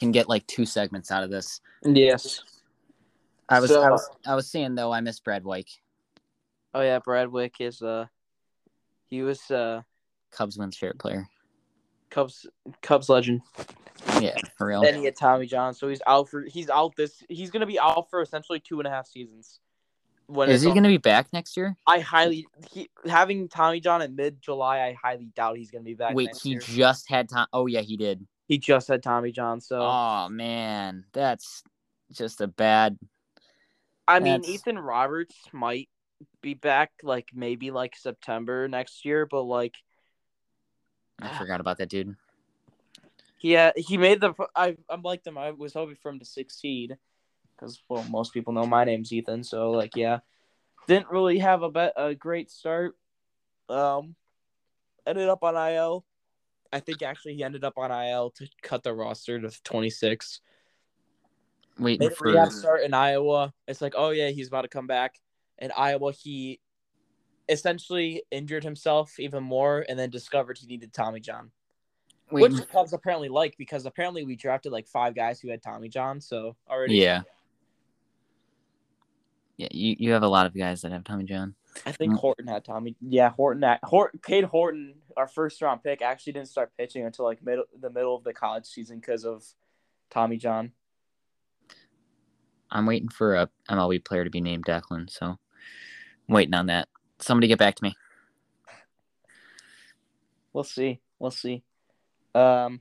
can 0.00 0.10
get 0.10 0.28
like 0.28 0.46
two 0.46 0.64
segments 0.66 1.10
out 1.10 1.22
of 1.22 1.30
this. 1.30 1.60
Yes. 1.84 2.40
I 3.48 3.60
was 3.60 3.70
So- 3.70 3.82
I 3.82 3.90
was 3.90 4.10
I 4.26 4.34
was 4.34 4.50
saying 4.50 4.74
though 4.74 4.92
I 4.92 5.00
miss 5.00 5.20
Brad 5.20 5.44
Wieck. 5.44 5.66
Oh 6.74 6.80
yeah, 6.80 6.98
Brad 6.98 7.28
Wieck 7.28 7.54
is 7.60 7.82
uh 7.82 8.06
he 9.08 9.22
was 9.22 9.50
uh 9.50 9.82
Cubs 10.32 10.56
wins 10.58 10.76
favorite 10.76 10.98
player. 10.98 11.28
Cubs 12.10 12.46
Cubs 12.82 13.08
legend. 13.08 13.42
Yeah, 14.20 14.36
for 14.56 14.66
real. 14.68 14.80
Then 14.82 14.94
he 14.94 15.04
had 15.04 15.16
Tommy 15.16 15.46
John, 15.46 15.74
so 15.74 15.88
he's 15.88 16.00
out 16.06 16.28
for 16.28 16.42
he's 16.42 16.70
out 16.70 16.94
this 16.96 17.22
he's 17.28 17.50
gonna 17.50 17.66
be 17.66 17.78
out 17.78 18.08
for 18.08 18.22
essentially 18.22 18.60
two 18.60 18.80
and 18.80 18.86
a 18.86 18.90
half 18.90 19.06
seasons. 19.06 19.60
When 20.26 20.48
Is 20.48 20.62
he 20.62 20.68
all- 20.68 20.74
gonna 20.74 20.88
be 20.88 20.96
back 20.96 21.32
next 21.32 21.56
year? 21.56 21.76
I 21.88 21.98
highly 21.98 22.46
he, 22.70 22.88
having 23.04 23.48
Tommy 23.48 23.80
John 23.80 24.00
in 24.00 24.14
mid 24.14 24.40
July. 24.40 24.80
I 24.80 24.92
highly 24.92 25.26
doubt 25.34 25.56
he's 25.58 25.72
gonna 25.72 25.84
be 25.84 25.94
back. 25.94 26.14
Wait, 26.14 26.30
he 26.40 26.50
year. 26.50 26.60
just 26.60 27.08
had 27.08 27.28
time. 27.28 27.48
Oh 27.52 27.66
yeah, 27.66 27.80
he 27.80 27.96
did. 27.96 28.24
He 28.50 28.58
just 28.58 28.88
had 28.88 29.00
Tommy 29.00 29.30
John. 29.30 29.60
So 29.60 29.80
Oh 29.80 30.28
man, 30.28 31.04
that's 31.12 31.62
just 32.10 32.40
a 32.40 32.48
bad. 32.48 32.98
I 34.08 34.18
mean, 34.18 34.42
Ethan 34.44 34.76
Roberts 34.76 35.36
might 35.52 35.88
be 36.42 36.54
back 36.54 36.90
like 37.04 37.28
maybe 37.32 37.70
like 37.70 37.94
September 37.94 38.66
next 38.66 39.04
year, 39.04 39.24
but 39.24 39.44
like 39.44 39.76
I 41.22 41.38
forgot 41.38 41.60
about 41.60 41.78
that 41.78 41.90
dude. 41.90 42.16
Yeah, 43.40 43.70
he 43.76 43.96
made 43.96 44.20
the. 44.20 44.34
I 44.56 44.76
I'm 44.88 45.02
like 45.02 45.22
them. 45.22 45.38
I 45.38 45.52
was 45.52 45.72
hoping 45.72 45.94
for 46.02 46.10
him 46.10 46.18
to 46.18 46.24
succeed, 46.24 46.96
because 47.54 47.80
well, 47.88 48.04
most 48.10 48.34
people 48.34 48.52
know 48.52 48.66
my 48.66 48.82
name's 48.82 49.12
Ethan. 49.12 49.44
So 49.44 49.70
like, 49.70 49.94
yeah, 49.94 50.18
didn't 50.88 51.08
really 51.08 51.38
have 51.38 51.62
a 51.62 51.70
bet 51.70 51.92
a 51.96 52.16
great 52.16 52.50
start. 52.50 52.96
Um, 53.68 54.16
ended 55.06 55.28
up 55.28 55.44
on 55.44 55.54
IL. 55.54 56.04
I 56.72 56.80
think 56.80 57.02
actually 57.02 57.34
he 57.34 57.44
ended 57.44 57.64
up 57.64 57.74
on 57.76 57.90
IL 57.90 58.30
to 58.32 58.48
cut 58.62 58.82
the 58.82 58.94
roster 58.94 59.40
to 59.40 59.50
26. 59.62 60.40
Waiting 61.78 62.06
Made 62.06 62.12
a 62.12 62.14
for 62.14 62.28
rehab 62.28 62.52
start 62.52 62.82
in 62.82 62.94
Iowa. 62.94 63.52
It's 63.66 63.80
like, 63.80 63.94
oh 63.96 64.10
yeah, 64.10 64.28
he's 64.28 64.48
about 64.48 64.62
to 64.62 64.68
come 64.68 64.86
back. 64.86 65.20
In 65.58 65.72
Iowa, 65.76 66.12
he 66.12 66.60
essentially 67.48 68.22
injured 68.30 68.64
himself 68.64 69.18
even 69.18 69.42
more, 69.42 69.84
and 69.88 69.98
then 69.98 70.10
discovered 70.10 70.58
he 70.58 70.66
needed 70.66 70.92
Tommy 70.92 71.20
John 71.20 71.50
waiting. 72.30 72.56
which 72.56 72.60
the 72.60 72.66
Cubs 72.66 72.92
apparently 72.92 73.28
like 73.28 73.56
because 73.56 73.86
apparently 73.86 74.24
we 74.24 74.36
drafted 74.36 74.72
like 74.72 74.86
five 74.86 75.14
guys 75.14 75.40
who 75.40 75.48
had 75.50 75.62
Tommy 75.62 75.88
John. 75.88 76.20
So 76.20 76.56
already, 76.68 76.96
Yeah. 76.96 77.22
Yeah, 79.56 79.68
you, 79.72 79.94
you 79.98 80.12
have 80.12 80.22
a 80.22 80.28
lot 80.28 80.46
of 80.46 80.56
guys 80.56 80.80
that 80.82 80.92
have 80.92 81.04
Tommy 81.04 81.24
John. 81.24 81.54
I 81.84 81.92
think 81.92 82.14
mm. 82.14 82.18
Horton 82.18 82.46
had 82.46 82.64
Tommy. 82.64 82.96
Yeah, 83.02 83.28
Horton. 83.28 83.62
Had, 83.62 83.80
Horton, 83.82 84.18
Cade 84.24 84.44
Horton, 84.44 84.94
our 85.16 85.28
first 85.28 85.60
round 85.62 85.82
pick, 85.82 86.02
actually 86.02 86.34
didn't 86.34 86.48
start 86.48 86.72
pitching 86.76 87.04
until 87.04 87.24
like 87.24 87.42
middle 87.44 87.64
the 87.78 87.90
middle 87.90 88.14
of 88.14 88.24
the 88.24 88.32
college 88.32 88.66
season 88.66 88.98
because 88.98 89.24
of 89.24 89.44
Tommy 90.10 90.36
John. 90.36 90.72
I'm 92.70 92.86
waiting 92.86 93.08
for 93.08 93.34
a 93.34 93.48
MLB 93.68 94.04
player 94.04 94.24
to 94.24 94.30
be 94.30 94.40
named 94.40 94.64
Declan, 94.64 95.10
so 95.10 95.26
I'm 95.26 95.38
waiting 96.28 96.54
on 96.54 96.66
that. 96.66 96.88
Somebody 97.18 97.48
get 97.48 97.58
back 97.58 97.76
to 97.76 97.84
me. 97.84 97.94
We'll 100.52 100.64
see. 100.64 101.00
We'll 101.20 101.30
see. 101.30 101.62
Um. 102.34 102.80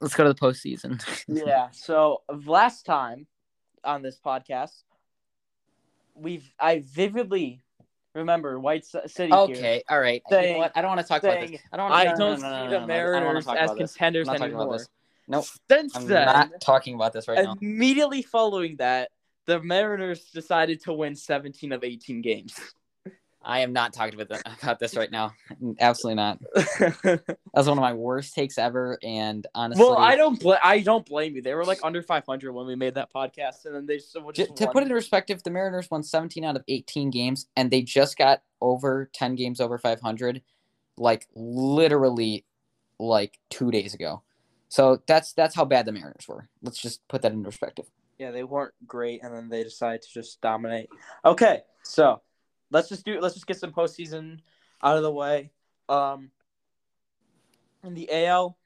Let's 0.00 0.14
go 0.16 0.24
to 0.24 0.32
the 0.32 0.38
postseason. 0.38 1.00
Yeah. 1.28 1.68
So 1.70 2.22
last 2.44 2.84
time 2.84 3.28
on 3.84 4.02
this 4.02 4.18
podcast, 4.18 4.82
we've 6.14 6.52
I 6.58 6.82
vividly 6.84 7.63
remember 8.14 8.58
White 8.58 8.84
City. 8.84 9.28
here. 9.28 9.34
okay, 9.34 9.82
all 9.88 10.00
right. 10.00 10.22
you 10.30 10.36
know? 10.36 10.68
I 10.74 10.80
don't 10.80 10.90
want 10.90 11.00
to 11.00 11.06
talk 11.06 11.22
about 11.22 11.46
this. 11.46 11.60
I 11.72 11.76
don't. 11.76 11.90
I 11.90 12.04
no, 12.04 12.16
don't 12.16 12.18
no, 12.18 12.26
no, 12.28 12.64
see 12.64 12.70
the 12.70 12.80
no, 12.80 12.86
no, 12.86 12.94
I 12.94 13.20
don't 13.20 13.24
wanna 13.26 13.42
Mariners 13.42 13.46
as 13.48 13.70
contenders 13.76 14.28
anymore. 14.28 14.78
Nope. 15.26 15.46
Since 15.70 15.96
I'm 15.96 16.06
then, 16.06 16.26
not 16.26 16.60
talking 16.60 16.94
about 16.94 17.12
this 17.12 17.28
right 17.28 17.44
now. 17.44 17.56
immediately 17.60 18.22
following 18.22 18.76
that, 18.76 19.10
the 19.46 19.62
Mariners 19.62 20.30
decided 20.30 20.82
to 20.82 20.92
win 20.92 21.16
17 21.16 21.72
of 21.72 21.82
18 21.82 22.20
games. 22.20 22.58
I 23.44 23.60
am 23.60 23.72
not 23.72 23.92
talking 23.92 24.20
about, 24.20 24.28
that, 24.28 24.58
about 24.62 24.78
this 24.78 24.96
right 24.96 25.10
now. 25.10 25.32
Absolutely 25.80 26.16
not. 26.16 26.38
That's 26.54 27.68
one 27.68 27.78
of 27.78 27.82
my 27.82 27.92
worst 27.92 28.34
takes 28.34 28.58
ever. 28.58 28.98
And 29.02 29.46
honestly, 29.54 29.84
well, 29.84 29.98
I 29.98 30.16
don't 30.16 30.40
bl- 30.40 30.54
I 30.62 30.80
don't 30.80 31.04
blame 31.04 31.36
you. 31.36 31.42
They 31.42 31.54
were 31.54 31.64
like 31.64 31.80
under 31.82 32.02
500 32.02 32.52
when 32.52 32.66
we 32.66 32.74
made 32.74 32.94
that 32.94 33.12
podcast, 33.12 33.66
and 33.66 33.74
then 33.74 33.86
they 33.86 33.96
just, 33.96 34.12
to, 34.12 34.32
just 34.32 34.56
to 34.56 34.64
won. 34.64 34.72
put 34.72 34.82
it 34.82 34.86
in 34.86 34.92
perspective, 34.92 35.42
the 35.42 35.50
Mariners 35.50 35.90
won 35.90 36.02
17 36.02 36.44
out 36.44 36.56
of 36.56 36.64
18 36.68 37.10
games, 37.10 37.46
and 37.56 37.70
they 37.70 37.82
just 37.82 38.16
got 38.16 38.42
over 38.60 39.10
10 39.14 39.34
games 39.34 39.60
over 39.60 39.78
500, 39.78 40.42
like 40.96 41.26
literally, 41.34 42.44
like 42.98 43.38
two 43.50 43.70
days 43.70 43.94
ago. 43.94 44.22
So 44.68 45.02
that's 45.06 45.32
that's 45.34 45.54
how 45.54 45.64
bad 45.64 45.86
the 45.86 45.92
Mariners 45.92 46.26
were. 46.26 46.48
Let's 46.62 46.80
just 46.80 47.06
put 47.08 47.22
that 47.22 47.32
in 47.32 47.44
perspective. 47.44 47.86
Yeah, 48.18 48.30
they 48.30 48.44
weren't 48.44 48.74
great, 48.86 49.22
and 49.22 49.34
then 49.34 49.48
they 49.48 49.62
decided 49.62 50.02
to 50.02 50.08
just 50.12 50.40
dominate. 50.40 50.88
Okay, 51.24 51.62
so 51.82 52.22
let's 52.74 52.88
just 52.88 53.04
do 53.06 53.18
let's 53.20 53.34
just 53.34 53.46
get 53.46 53.56
some 53.56 53.72
postseason 53.72 54.40
out 54.82 54.96
of 54.98 55.02
the 55.02 55.10
way. 55.12 55.50
Um, 55.88 56.30
in 57.82 57.94
the 57.94 58.10
AL, 58.26 58.56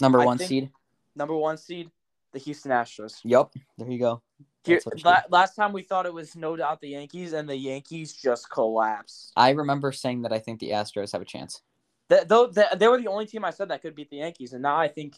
Number 0.00 0.20
I 0.20 0.24
one 0.24 0.38
seed. 0.38 0.70
number 1.14 1.34
one 1.34 1.56
seed, 1.56 1.90
the 2.32 2.38
Houston 2.38 2.72
Astros. 2.72 3.20
Yep. 3.24 3.52
There 3.78 3.90
you 3.90 3.98
go. 3.98 4.22
Here, 4.64 4.76
That's 4.76 4.86
what 4.86 4.98
you 4.98 5.04
la- 5.04 5.22
last 5.28 5.54
time 5.54 5.72
we 5.72 5.82
thought 5.82 6.06
it 6.06 6.14
was 6.14 6.34
no 6.36 6.56
doubt 6.56 6.80
the 6.80 6.88
Yankees, 6.88 7.32
and 7.32 7.48
the 7.48 7.56
Yankees 7.56 8.12
just 8.14 8.50
collapsed. 8.50 9.32
I 9.36 9.50
remember 9.50 9.92
saying 9.92 10.22
that 10.22 10.32
I 10.32 10.38
think 10.38 10.60
the 10.60 10.70
Astros 10.70 11.12
have 11.12 11.20
a 11.22 11.26
chance. 11.26 11.62
That 12.08 12.28
though 12.28 12.46
that, 12.48 12.78
they 12.78 12.88
were 12.88 12.98
the 12.98 13.08
only 13.08 13.26
team 13.26 13.44
I 13.44 13.50
said 13.50 13.68
that 13.68 13.82
could 13.82 13.94
beat 13.94 14.10
the 14.10 14.16
Yankees, 14.18 14.52
and 14.52 14.62
now 14.62 14.76
I 14.76 14.88
think 14.88 15.16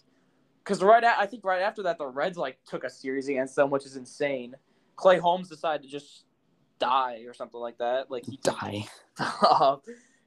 because 0.62 0.82
right 0.82 1.02
at, 1.04 1.16
I 1.18 1.26
think 1.26 1.44
right 1.44 1.62
after 1.62 1.82
that 1.84 1.98
the 1.98 2.06
Reds 2.06 2.36
like 2.36 2.58
took 2.66 2.84
a 2.84 2.90
series 2.90 3.28
against 3.28 3.54
them, 3.54 3.70
which 3.70 3.86
is 3.86 3.96
insane. 3.96 4.54
Clay 4.96 5.18
Holmes 5.18 5.48
decided 5.48 5.82
to 5.82 5.88
just 5.88 6.24
die 6.84 7.24
or 7.26 7.34
something 7.34 7.60
like 7.60 7.78
that. 7.78 8.10
Like 8.10 8.24
he 8.26 8.38
Die. 8.42 8.86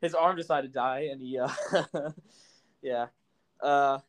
his 0.02 0.14
arm 0.14 0.36
decided 0.36 0.74
to 0.74 0.74
die, 0.74 1.10
and 1.12 1.22
he 1.22 1.40
uh, 1.40 1.50
yeah, 2.82 3.08
uh, 3.62 4.00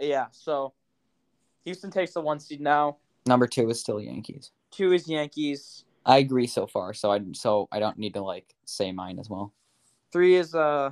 yeah. 0.00 0.26
So 0.32 0.72
Houston 1.64 1.90
takes 1.90 2.12
the 2.12 2.20
one 2.20 2.40
seed 2.40 2.60
now. 2.60 2.98
Number 3.26 3.46
two 3.46 3.68
is 3.70 3.80
still 3.80 4.00
Yankees. 4.00 4.50
Two 4.70 4.92
is 4.92 5.08
Yankees. 5.08 5.84
I 6.06 6.18
agree 6.18 6.46
so 6.46 6.66
far, 6.66 6.92
so 6.94 7.10
I 7.10 7.20
so 7.32 7.68
I 7.72 7.78
don't 7.78 7.98
need 7.98 8.14
to 8.14 8.22
like 8.22 8.54
say 8.64 8.92
mine 8.92 9.18
as 9.18 9.30
well. 9.30 9.52
Three 10.12 10.36
is 10.36 10.54
uh 10.54 10.90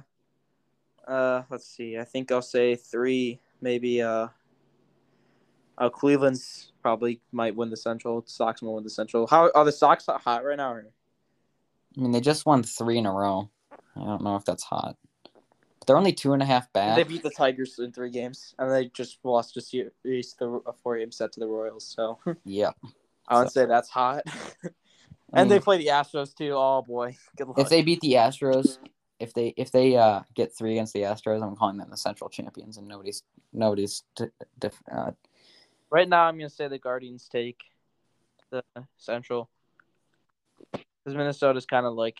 uh 1.07 1.43
let's 1.51 1.67
see. 1.67 1.99
I 1.99 2.05
think 2.05 2.33
I'll 2.33 2.43
say 2.43 2.75
three, 2.75 3.41
maybe 3.61 4.03
uh 4.03 4.29
uh 5.79 5.91
Cleveland's 5.91 6.72
probably 6.83 7.21
might 7.31 7.57
win 7.57 7.71
the 7.71 7.77
Central. 7.77 8.23
Sox 8.27 8.61
will 8.61 8.75
win 8.75 8.85
the 8.85 8.91
Central. 8.91 9.27
How 9.27 9.51
are 9.55 9.65
the 9.65 9.73
Sox 9.73 10.07
hot 10.07 10.45
right 10.45 10.57
now? 10.57 10.73
Or? 10.73 10.87
I 11.97 12.01
mean, 12.01 12.11
they 12.11 12.21
just 12.21 12.45
won 12.45 12.63
three 12.63 12.99
in 12.99 13.07
a 13.07 13.13
row. 13.13 13.51
I 13.97 14.05
don't 14.05 14.23
know 14.23 14.37
if 14.37 14.45
that's 14.45 14.65
hot. 14.65 14.97
But 15.79 15.87
they're 15.87 15.97
only 15.97 16.13
two 16.13 16.33
and 16.33 16.43
a 16.43 16.47
half 16.47 16.73
back. 16.73 16.97
They 16.97 17.03
beat 17.03 17.23
the 17.23 17.31
Tigers 17.31 17.79
in 17.79 17.93
three 17.93 18.11
games, 18.11 18.55
and 18.59 18.71
they 18.71 18.87
just 18.87 19.19
lost 19.25 19.57
a 19.57 19.61
series, 19.61 20.35
the 20.39 20.61
a 20.67 20.73
four 20.73 20.99
game 20.99 21.11
set 21.11 21.33
to 21.33 21.41
the 21.41 21.47
Royals. 21.47 21.85
So 21.85 22.19
yeah, 22.45 22.71
I 23.27 23.41
would 23.41 23.51
say 23.51 23.67
that's 23.67 23.89
hot. 23.89 24.23
I 25.35 25.41
and 25.41 25.51
they 25.51 25.59
play 25.59 25.79
the 25.79 25.89
Astros 25.89 26.35
too. 26.37 26.53
Oh 26.55 26.83
boy, 26.87 27.17
good 27.37 27.49
luck. 27.49 27.59
if 27.59 27.69
they 27.69 27.83
beat 27.83 28.01
the 28.01 28.13
Astros, 28.13 28.79
if 29.19 29.35
they 29.35 29.55
if 29.57 29.73
they 29.73 29.97
uh, 29.97 30.21
get 30.35 30.55
three 30.55 30.73
against 30.73 30.93
the 30.93 31.01
Astros, 31.01 31.43
I'm 31.43 31.57
calling 31.57 31.79
them 31.79 31.91
the 31.91 31.97
Central 31.97 32.31
champions, 32.31 32.77
and 32.77 32.87
nobody's 32.87 33.23
nobody's 33.53 34.05
t- 34.17 34.27
diff- 34.59 34.83
uh, 34.91 35.11
Right 35.93 36.09
now, 36.09 36.23
I'm 36.23 36.39
gonna 36.39 36.49
say 36.49 36.69
the 36.69 36.79
Guardians 36.79 37.29
take 37.31 37.61
the 38.51 38.63
Central 38.97 39.51
because 40.73 41.15
Minnesota's 41.15 41.67
kind 41.67 41.85
of 41.85 41.93
like 41.93 42.17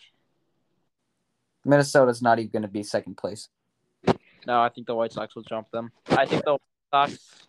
Minnesota's 1.65 2.21
not 2.21 2.37
even 2.37 2.51
going 2.51 2.61
to 2.61 2.67
be 2.67 2.83
second 2.83 3.15
place. 3.17 3.49
no. 4.45 4.61
I 4.61 4.69
think 4.69 4.85
the 4.85 4.93
White 4.93 5.11
Sox 5.11 5.35
will 5.35 5.41
jump 5.41 5.71
them. 5.71 5.91
I 6.09 6.27
think 6.27 6.45
the 6.45 6.57
White 6.91 7.09
Sox 7.09 7.47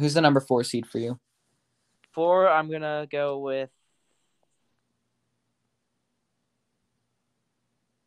Who's 0.00 0.14
the 0.14 0.20
number 0.20 0.40
four 0.40 0.64
seed 0.64 0.84
for 0.84 0.98
you? 0.98 1.20
four. 2.10 2.48
I'm 2.48 2.68
gonna 2.68 3.06
go 3.08 3.38
with. 3.38 3.70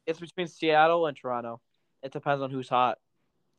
It's 0.05 0.19
between 0.19 0.47
Seattle 0.47 1.07
and 1.07 1.15
Toronto. 1.15 1.61
It 2.03 2.11
depends 2.11 2.41
on 2.41 2.51
who's 2.51 2.67
hot. 2.67 2.97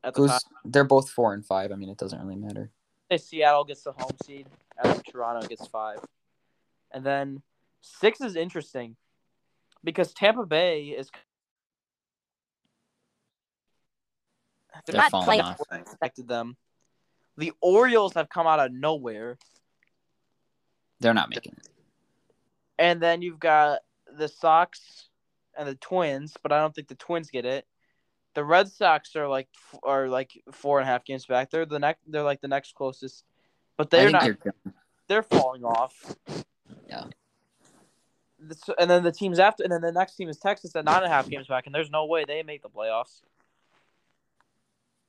At 0.04 0.12
the 0.12 0.20
Who's 0.20 0.38
they're 0.66 0.84
both 0.84 1.08
four 1.08 1.32
and 1.32 1.42
five. 1.42 1.72
I 1.72 1.76
mean, 1.76 1.88
it 1.88 1.96
doesn't 1.96 2.20
really 2.20 2.36
matter. 2.36 2.70
Say 3.18 3.24
Seattle 3.38 3.64
gets 3.64 3.82
the 3.82 3.92
home 3.92 4.16
seed, 4.24 4.46
and 4.82 4.92
then 4.92 5.02
Toronto 5.02 5.46
gets 5.46 5.66
five, 5.66 5.98
and 6.92 7.04
then 7.04 7.42
six 7.80 8.20
is 8.20 8.36
interesting 8.36 8.96
because 9.84 10.12
Tampa 10.12 10.46
Bay 10.46 10.86
is. 10.86 11.10
They're 14.86 14.96
Not 14.96 15.10
falling 15.10 15.40
off. 15.40 15.60
expected 15.70 16.26
them. 16.28 16.56
The 17.36 17.52
Orioles 17.60 18.14
have 18.14 18.28
come 18.28 18.46
out 18.46 18.58
of 18.58 18.72
nowhere, 18.72 19.38
They're 21.00 21.14
not 21.14 21.28
making 21.30 21.52
it. 21.58 21.68
and 22.78 23.00
then 23.00 23.22
you've 23.22 23.38
got 23.38 23.80
the 24.18 24.28
Sox 24.28 25.08
and 25.56 25.68
the 25.68 25.74
Twins, 25.76 26.34
but 26.42 26.52
I 26.52 26.60
don't 26.60 26.74
think 26.74 26.88
the 26.88 26.94
Twins 26.94 27.30
get 27.30 27.44
it. 27.44 27.66
The 28.34 28.44
Red 28.44 28.68
Sox 28.68 29.14
are 29.16 29.28
like 29.28 29.48
are 29.82 30.08
like 30.08 30.30
four 30.52 30.80
and 30.80 30.88
a 30.88 30.92
half 30.92 31.04
games 31.04 31.26
back. 31.26 31.50
They're 31.50 31.66
the 31.66 31.78
next. 31.78 32.00
They're 32.06 32.22
like 32.22 32.40
the 32.40 32.48
next 32.48 32.74
closest, 32.74 33.24
but 33.76 33.90
they're 33.90 34.10
not. 34.10 34.22
they're 34.22 34.54
They're, 35.08 35.22
falling 35.22 35.64
off. 35.64 36.16
Yeah. 36.88 37.04
And 38.78 38.90
then 38.90 39.04
the 39.04 39.12
teams 39.12 39.38
after, 39.38 39.62
and 39.62 39.72
then 39.72 39.82
the 39.82 39.92
next 39.92 40.16
team 40.16 40.28
is 40.28 40.38
Texas 40.38 40.74
at 40.74 40.84
nine 40.84 40.96
and 40.96 41.06
a 41.06 41.08
half 41.08 41.28
games 41.28 41.46
back, 41.46 41.66
and 41.66 41.74
there's 41.74 41.90
no 41.90 42.06
way 42.06 42.24
they 42.26 42.42
make 42.42 42.62
the 42.62 42.70
playoffs. 42.70 43.20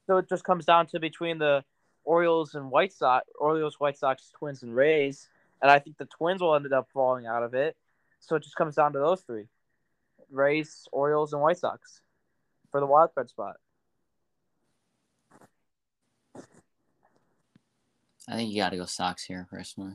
So 0.06 0.18
it 0.18 0.30
just 0.30 0.44
comes 0.44 0.66
down 0.66 0.88
to 0.88 1.00
between 1.00 1.40
the 1.40 1.64
Orioles 2.04 2.54
and 2.54 2.70
White 2.70 2.94
Sox, 2.94 3.26
Orioles, 3.40 3.80
White 3.80 3.98
Sox, 3.98 4.32
Twins, 4.38 4.62
and 4.62 4.76
Rays, 4.76 5.30
and 5.62 5.72
I 5.72 5.80
think 5.80 5.98
the 5.98 6.06
Twins 6.06 6.42
will 6.42 6.54
end 6.56 6.72
up 6.72 6.90
falling 6.94 7.26
out 7.26 7.42
of 7.42 7.54
it. 7.54 7.76
So 8.20 8.36
it 8.36 8.44
just 8.44 8.56
comes 8.56 8.76
down 8.76 8.94
to 8.94 9.00
those 9.00 9.22
three: 9.22 9.46
Rays, 10.30 10.88
Orioles, 10.92 11.34
and 11.34 11.42
White 11.42 11.58
Sox 11.58 12.03
for 12.74 12.80
the 12.80 12.88
wild 12.88 13.14
card 13.14 13.30
spot. 13.30 13.58
I 18.28 18.36
think 18.36 18.52
you 18.52 18.58
got 18.62 18.72
to 18.72 18.78
go 18.78 18.86
Sox 18.86 19.24
here 19.24 19.48
personally. 19.50 19.94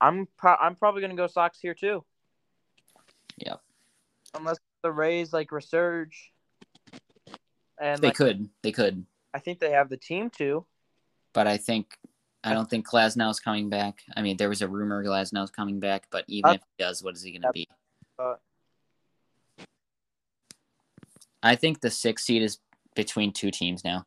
I'm 0.00 0.26
pro- 0.36 0.56
I'm 0.56 0.74
probably 0.74 1.02
gonna 1.02 1.14
go 1.14 1.26
Sox 1.28 1.60
here 1.60 1.74
too. 1.74 2.04
Yep. 3.36 3.60
Unless 4.34 4.58
the 4.82 4.90
Rays 4.90 5.32
like 5.32 5.50
resurge, 5.50 6.14
and 7.78 8.00
They 8.00 8.08
like, 8.08 8.16
could, 8.16 8.48
they 8.62 8.72
could, 8.72 9.04
I 9.34 9.38
think 9.38 9.60
they 9.60 9.70
have 9.72 9.88
the 9.88 9.96
team 9.98 10.30
too. 10.30 10.64
but 11.32 11.46
I 11.46 11.58
think 11.58 11.96
I 12.42 12.54
don't 12.54 12.68
think 12.68 12.88
Glasnow's 12.88 13.40
coming 13.40 13.68
back. 13.68 14.00
I 14.16 14.22
mean, 14.22 14.36
there 14.38 14.48
was 14.48 14.62
a 14.62 14.68
rumor 14.68 15.04
Glasnow's 15.04 15.50
coming 15.50 15.78
back, 15.80 16.06
but 16.10 16.24
even 16.28 16.50
Uh, 16.50 16.54
if 16.54 16.60
he 16.62 16.82
does, 16.82 17.02
what 17.04 17.14
is 17.14 17.22
he 17.22 17.32
going 17.32 17.42
to 17.42 17.48
uh, 17.48 17.52
be? 17.52 17.68
uh, 18.18 18.34
I 21.42 21.56
think 21.56 21.80
the 21.80 21.90
sixth 21.90 22.24
seed 22.26 22.42
is 22.42 22.58
between 22.94 23.32
two 23.32 23.50
teams 23.50 23.84
now, 23.84 24.06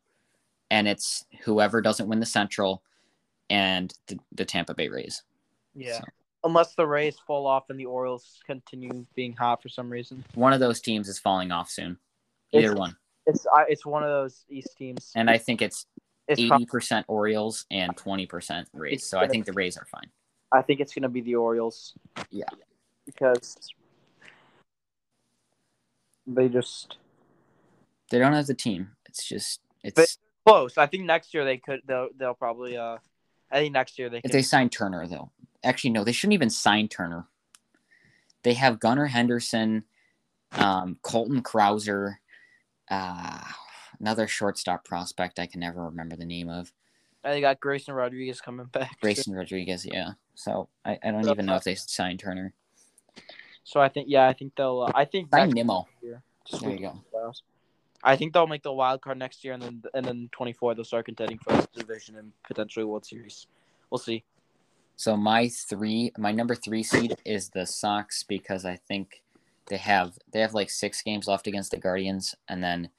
and 0.70 0.86
it's 0.86 1.24
whoever 1.42 1.80
doesn't 1.80 2.08
win 2.08 2.20
the 2.20 2.26
Central 2.26 2.82
and 3.50 3.92
the, 4.06 4.18
the 4.32 4.44
Tampa 4.44 4.74
Bay 4.74 4.88
Rays. 4.88 5.22
Yeah. 5.74 5.98
So, 5.98 6.04
Unless 6.44 6.74
the 6.74 6.86
Rays 6.86 7.16
fall 7.26 7.46
off 7.46 7.70
and 7.70 7.80
the 7.80 7.86
Orioles 7.86 8.40
continue 8.46 9.06
being 9.14 9.32
hot 9.32 9.62
for 9.62 9.68
some 9.70 9.88
reason. 9.90 10.22
one 10.34 10.52
of 10.52 10.60
those 10.60 10.80
teams 10.80 11.08
is 11.08 11.18
falling 11.18 11.50
off 11.50 11.70
soon. 11.70 11.96
Either 12.52 12.66
It's- 12.66 12.78
one, 12.78 12.96
It's 13.26 13.46
I, 13.46 13.64
it's 13.68 13.86
one 13.86 14.02
of 14.02 14.10
those 14.10 14.44
East 14.50 14.76
teams. 14.76 15.10
and 15.16 15.30
I 15.30 15.38
think 15.38 15.62
it's 15.62 15.86
eighty 16.28 16.66
percent 16.66 17.04
Orioles 17.08 17.64
and 17.70 17.96
twenty 17.96 18.26
percent 18.26 18.68
Rays. 18.74 19.04
So 19.06 19.18
I 19.18 19.26
think 19.26 19.46
the 19.46 19.52
Rays 19.54 19.76
are 19.78 19.86
fine. 19.86 20.10
I 20.52 20.60
think 20.62 20.80
it's 20.80 20.92
gonna 20.94 21.08
be 21.08 21.22
the 21.22 21.34
Orioles. 21.34 21.94
Yeah. 22.30 22.44
Because 23.06 23.56
they 26.26 26.48
just 26.48 26.96
They 28.10 28.18
don't 28.18 28.32
have 28.32 28.46
the 28.46 28.54
team. 28.54 28.90
It's 29.06 29.26
just 29.26 29.60
it's 29.82 30.18
close. 30.46 30.78
I 30.78 30.86
think 30.86 31.04
next 31.04 31.34
year 31.34 31.44
they 31.44 31.58
could 31.58 31.80
they'll 31.86 32.08
they'll 32.16 32.34
probably 32.34 32.76
uh 32.76 32.98
I 33.50 33.58
think 33.58 33.72
next 33.72 33.98
year 33.98 34.08
they 34.08 34.18
if 34.18 34.22
could 34.24 34.32
they 34.32 34.42
sign 34.42 34.68
Turner 34.68 35.06
though. 35.06 35.30
Actually, 35.62 35.90
no, 35.90 36.04
they 36.04 36.12
shouldn't 36.12 36.34
even 36.34 36.50
sign 36.50 36.88
Turner. 36.88 37.26
They 38.42 38.54
have 38.54 38.78
Gunnar 38.78 39.06
Henderson, 39.06 39.84
um, 40.52 40.98
Colton 41.00 41.42
Cowser, 41.42 42.16
uh, 42.90 43.40
another 43.98 44.28
shortstop 44.28 44.84
prospect 44.84 45.38
I 45.38 45.46
can 45.46 45.60
never 45.60 45.84
remember 45.86 46.16
the 46.16 46.26
name 46.26 46.50
of. 46.50 46.70
And 47.22 47.32
they 47.32 47.40
got 47.40 47.58
Grayson 47.58 47.94
Rodriguez 47.94 48.42
coming 48.42 48.66
back. 48.66 49.00
Grayson 49.00 49.34
Rodriguez, 49.34 49.86
yeah. 49.86 50.10
So 50.34 50.68
I, 50.84 50.98
I 51.02 51.10
don't 51.10 51.26
even 51.26 51.46
know 51.46 51.56
if 51.56 51.64
they 51.64 51.74
signed 51.74 52.20
Turner. 52.20 52.52
So 53.62 53.80
I 53.80 53.88
think 53.88 54.08
yeah, 54.10 54.28
I 54.28 54.34
think 54.34 54.52
they'll 54.56 54.82
uh, 54.82 54.92
I 54.94 55.06
think 55.06 55.30
Sign 55.30 55.50
Nimmo. 55.50 55.88
year. 56.02 56.22
There 56.60 56.70
you 56.70 56.78
go. 56.78 57.00
playoffs. 57.14 57.40
I 58.04 58.16
think 58.16 58.32
they'll 58.32 58.46
make 58.46 58.62
the 58.62 58.72
wild 58.72 59.00
card 59.00 59.18
next 59.18 59.44
year, 59.44 59.54
and 59.54 59.62
then 59.62 59.82
and 59.94 60.04
then 60.04 60.28
twenty 60.30 60.52
four 60.52 60.74
they'll 60.74 60.84
start 60.84 61.06
contending 61.06 61.38
for 61.38 61.52
the 61.54 61.68
division 61.74 62.16
and 62.16 62.32
potentially 62.46 62.84
World 62.84 63.06
Series. 63.06 63.46
We'll 63.90 63.98
see. 63.98 64.24
So 64.96 65.16
my 65.16 65.48
three, 65.48 66.12
my 66.18 66.30
number 66.30 66.54
three 66.54 66.82
seed 66.82 67.16
is 67.24 67.48
the 67.48 67.66
Sox 67.66 68.22
because 68.22 68.64
I 68.64 68.76
think 68.76 69.22
they 69.66 69.78
have 69.78 70.18
they 70.32 70.40
have 70.40 70.54
like 70.54 70.70
six 70.70 71.02
games 71.02 71.26
left 71.26 71.46
against 71.46 71.70
the 71.70 71.78
Guardians, 71.78 72.34
and 72.48 72.62
then 72.62 72.90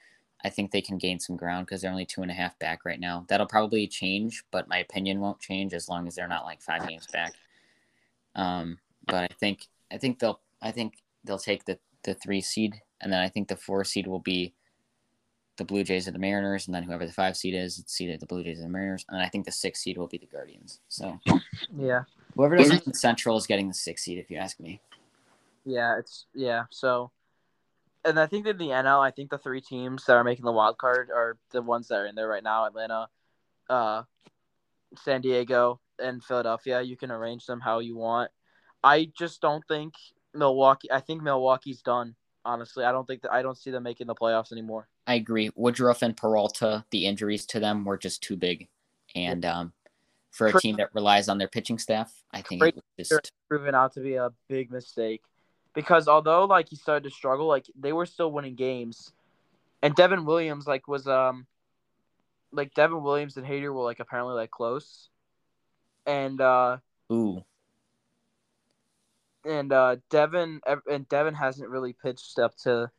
I 0.44 0.50
think 0.50 0.72
they 0.72 0.82
can 0.82 0.98
gain 0.98 1.20
some 1.20 1.38
ground 1.38 1.68
because 1.68 1.82
they're 1.82 1.92
only 1.92 2.06
two 2.06 2.22
and 2.22 2.32
a 2.32 2.36
half 2.36 2.58
back 2.60 2.84
right 2.84 3.00
now. 3.00 3.26
That'll 3.28 3.48
probably 3.48 3.88
change, 3.88 4.44
but 4.52 4.68
my 4.68 4.80
opinion 4.80 5.20
won't 5.20 5.40
change 5.40 5.74
as 5.74 5.88
long 5.88 6.08
as 6.08 6.16
they're 6.16 6.28
not 6.28 6.46
like 6.46 6.62
five 6.62 6.88
games 6.88 7.08
back. 7.14 7.34
Um, 8.36 8.80
but 9.08 9.24
I 9.24 9.34
think 9.40 9.68
I 9.92 9.98
think 9.98 10.20
they'll 10.20 10.40
I 10.62 10.72
think 10.72 10.96
they'll 11.24 11.38
take 11.38 11.66
the 11.66 11.78
the 12.04 12.16
three 12.16 12.42
seed, 12.42 12.82
and 13.02 13.14
then 13.14 13.20
I 13.22 13.30
think 13.30 13.48
the 13.48 13.56
four 13.56 13.84
seed 13.84 14.08
will 14.08 14.20
be 14.20 14.54
the 15.58 15.66
Blue 15.66 15.84
Jays 15.84 16.08
or 16.08 16.12
the 16.12 16.20
Mariners, 16.20 16.68
and 16.68 16.76
then 16.76 16.84
whoever 16.84 17.06
the 17.06 17.14
five 17.14 17.38
seed 17.38 17.56
is, 17.56 17.80
it's 17.80 18.00
either 18.02 18.18
the 18.18 18.26
Blue 18.26 18.44
Jays 18.44 18.60
or 18.60 18.64
the 18.64 18.70
Mariners, 18.70 19.06
and 19.10 19.22
I 19.22 19.30
think 19.30 19.46
the 19.46 19.52
six 19.52 19.82
seed 19.82 19.98
will 19.98 20.08
be 20.08 20.18
the 20.18 20.26
Guardians. 20.26 20.80
So 20.90 21.20
Yeah, 21.78 22.04
whoever 22.36 22.58
doesn't 22.58 22.86
win 22.86 22.94
Central 22.94 23.38
is 23.38 23.48
getting 23.48 23.68
the 23.68 23.74
six 23.74 24.04
seed, 24.04 24.18
if 24.18 24.30
you 24.30 24.38
ask 24.38 24.60
me. 24.60 24.82
yeah, 25.66 25.98
it's 25.98 26.26
yeah. 26.34 26.64
So, 26.72 27.12
and 28.04 28.20
I 28.20 28.28
think 28.28 28.46
that 28.46 28.58
the 28.58 28.70
NL, 28.70 29.00
I 29.00 29.12
think 29.12 29.30
the 29.30 29.38
three 29.38 29.62
teams 29.62 30.06
that 30.06 30.14
are 30.14 30.24
making 30.24 30.46
the 30.46 30.52
wild 30.52 30.78
card 30.78 31.10
are 31.10 31.38
the 31.52 31.62
ones 31.62 31.88
that 31.88 31.96
are 31.96 32.06
in 32.06 32.16
there 32.16 32.28
right 32.28 32.44
now: 32.44 32.66
Atlanta, 32.66 33.08
uh, 33.70 34.04
San 35.04 35.22
Diego, 35.22 35.80
and 36.00 36.24
Philadelphia. 36.24 36.82
You 36.82 36.98
can 36.98 37.12
arrange 37.12 37.46
them 37.46 37.62
how 37.62 37.80
you 37.80 37.96
want. 37.96 38.32
I 38.84 39.12
just 39.18 39.42
don't 39.42 39.64
think 39.68 39.94
Milwaukee. 40.34 40.92
I 40.92 41.00
think 41.00 41.24
Milwaukee's 41.24 41.82
done. 41.82 42.16
Honestly, 42.44 42.84
I 42.84 42.92
don't 42.92 43.08
think 43.08 43.24
that 43.24 43.34
I 43.34 43.42
don't 43.42 43.58
see 43.58 43.72
them 43.72 43.84
making 43.84 44.06
the 44.08 44.14
playoffs 44.14 44.52
anymore. 44.52 44.88
I 45.08 45.16
agree. 45.16 45.52
Woodruff 45.56 46.02
and 46.02 46.18
Peralta, 46.18 46.86
the 46.92 47.06
injuries 47.06 47.46
to 47.48 47.60
them 47.60 47.86
were 47.86 47.98
just 47.98 48.24
too 48.24 48.36
big, 48.36 48.68
and 49.16 49.46
um, 49.46 49.74
for 50.32 50.48
a 50.48 50.60
team 50.60 50.78
that 50.78 50.94
relies 50.94 51.30
on 51.30 51.38
their 51.38 51.48
pitching 51.48 51.78
staff, 51.78 52.12
I 52.32 52.42
think 52.42 52.64
it 52.64 52.76
was 52.98 53.10
just 53.10 53.32
proven 53.48 53.76
out 53.76 53.94
to 53.94 54.00
be 54.02 54.16
a 54.16 54.32
big 54.48 54.72
mistake 54.72 55.22
because 55.76 56.08
although 56.08 56.46
like 56.46 56.70
he 56.70 56.76
started 56.76 57.08
to 57.08 57.16
struggle, 57.16 57.46
like 57.46 57.66
they 57.78 57.94
were 57.94 58.08
still 58.08 58.32
winning 58.32 58.56
games, 58.56 59.12
and 59.84 59.94
Devin 59.94 60.26
Williams 60.26 60.66
like 60.66 60.88
was 60.88 61.08
um 61.08 61.46
like 62.52 62.74
Devin 62.74 63.04
Williams 63.04 63.38
and 63.38 63.46
Hader 63.46 63.74
were 63.74 63.84
like 63.84 64.00
apparently 64.00 64.34
like 64.34 64.50
close, 64.50 65.10
and 66.08 66.42
uh 66.42 66.78
ooh. 67.12 67.44
and 69.44 69.72
uh 69.72 69.98
Devin 70.10 70.62
and 70.90 71.08
Devin 71.10 71.36
hasn't 71.36 71.70
really 71.70 71.94
pitched 71.94 72.40
up 72.40 72.56
to. 72.64 72.90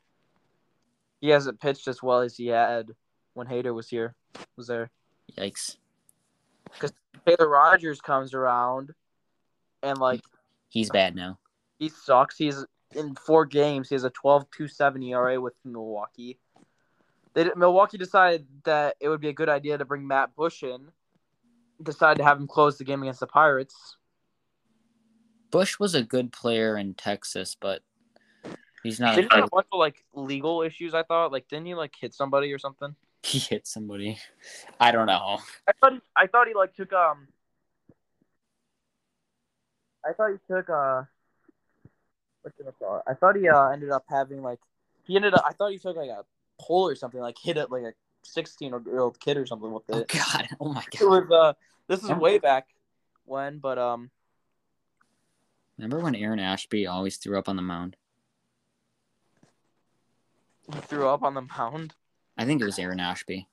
He 1.27 1.33
hasn't 1.33 1.59
pitched 1.59 1.89
as 1.89 2.05
well 2.05 2.21
as 2.21 2.37
he 2.37 2.47
had 2.47 2.93
when 3.35 3.49
Hader 3.49 3.75
was 3.75 3.89
here. 3.89 4.15
Was 4.57 4.69
there? 4.69 4.93
Yikes. 5.37 5.77
Because 6.73 6.93
Taylor 7.27 7.49
Rogers 7.49 8.01
comes 8.01 8.33
around, 8.33 8.95
and 9.83 9.99
like 9.99 10.21
He's 10.69 10.89
bad 10.89 11.17
now. 11.17 11.41
he 11.81 11.89
sucks. 11.89 12.37
He's 12.39 12.65
in 12.95 13.17
four 13.17 13.45
games. 13.45 13.89
He 13.89 13.97
has 13.97 14.05
a 14.05 14.11
12-2-7 14.11 15.05
ERA 15.11 15.41
with 15.41 15.55
Milwaukee. 15.65 16.39
They 17.35 17.43
did- 17.43 17.57
Milwaukee 17.57 17.99
decided 17.99 18.47
that 18.63 18.95
it 19.01 19.09
would 19.09 19.21
be 19.21 19.29
a 19.29 19.33
good 19.33 19.49
idea 19.49 19.79
to 19.79 19.85
bring 19.85 20.07
Matt 20.07 20.37
Bush 20.37 20.63
in. 20.63 20.93
Decided 21.83 22.19
to 22.19 22.25
have 22.25 22.39
him 22.39 22.47
close 22.47 22.79
the 22.79 22.85
game 22.85 23.03
against 23.03 23.19
the 23.19 23.27
Pirates. 23.27 23.97
Bush 25.51 25.81
was 25.81 25.97
a 25.97 26.05
good 26.05 26.33
player 26.33 26.77
in 26.77 26.95
Texas, 26.95 27.57
but 27.59 27.83
he's 28.87 29.01
not. 29.01 29.17
Didn't 29.17 29.33
A 29.33 29.35
he 29.35 29.41
have 29.41 29.49
a 29.49 29.51
bunch 29.51 29.67
of 29.73 29.79
like 29.79 30.05
legal 30.15 30.63
issues? 30.63 30.95
I 30.95 31.03
thought 31.03 31.33
like 31.33 31.49
didn't 31.49 31.67
he 31.67 31.75
like 31.75 31.95
hit 31.99 32.15
somebody 32.15 32.53
or 32.53 32.59
something? 32.59 32.95
he 33.23 33.39
hit 33.39 33.67
somebody. 33.67 34.19
I 34.81 34.93
don't 34.93 35.07
know. 35.07 35.39
I 35.69 35.73
thought 35.81 35.93
he, 35.93 36.01
I 36.17 36.27
thought 36.27 36.49
he 36.49 36.55
like 36.55 36.75
took 36.75 36.93
um. 36.93 37.29
I 40.05 40.13
thought 40.13 40.31
he 40.31 40.55
took 40.55 40.71
uh. 40.71 41.03
What's 42.43 42.59
it 42.61 42.67
called? 42.79 43.03
I 43.07 43.15
thought 43.15 43.37
he 43.37 43.49
uh 43.49 43.69
ended 43.71 43.91
up 43.91 44.05
having 44.09 44.43
like 44.43 44.61
he 45.05 45.17
ended 45.17 45.35
up. 45.35 45.45
I 45.47 45.53
thought 45.53 45.73
he 45.73 45.79
took 45.79 45.97
like 45.97 46.11
a 46.11 46.25
pole 46.61 46.89
or 46.89 46.95
something 46.95 47.21
like 47.21 47.37
hit 47.43 47.57
it 47.57 47.71
like 47.71 47.83
a 47.83 47.93
sixteen 48.23 48.73
year 48.87 49.01
old 49.01 49.19
kid 49.19 49.37
or 49.37 49.47
something 49.47 49.73
with 49.73 49.83
Oh 49.91 49.99
it. 49.99 50.09
God. 50.09 50.49
Oh 50.61 50.69
my 50.73 50.85
God! 50.91 51.01
It 51.01 51.09
was 51.09 51.31
uh. 51.31 51.53
This 51.89 52.03
is 52.03 52.11
way 52.11 52.39
back 52.39 52.69
when, 53.25 53.59
but 53.59 53.79
um. 53.79 54.11
Remember 55.79 56.01
when 56.01 56.15
Aaron 56.15 56.41
Ashby 56.41 56.87
always 56.87 57.17
threw 57.19 57.39
up 57.39 57.49
on 57.49 57.57
the 57.57 57.63
mound? 57.63 57.97
He 60.73 60.81
threw 60.81 61.09
up 61.09 61.23
on 61.23 61.35
the 61.35 61.43
mound. 61.43 61.95
I 62.37 62.45
think 62.45 62.61
it 62.61 62.65
was 62.65 62.79
Aaron 62.79 63.01
Ashby. 63.01 63.49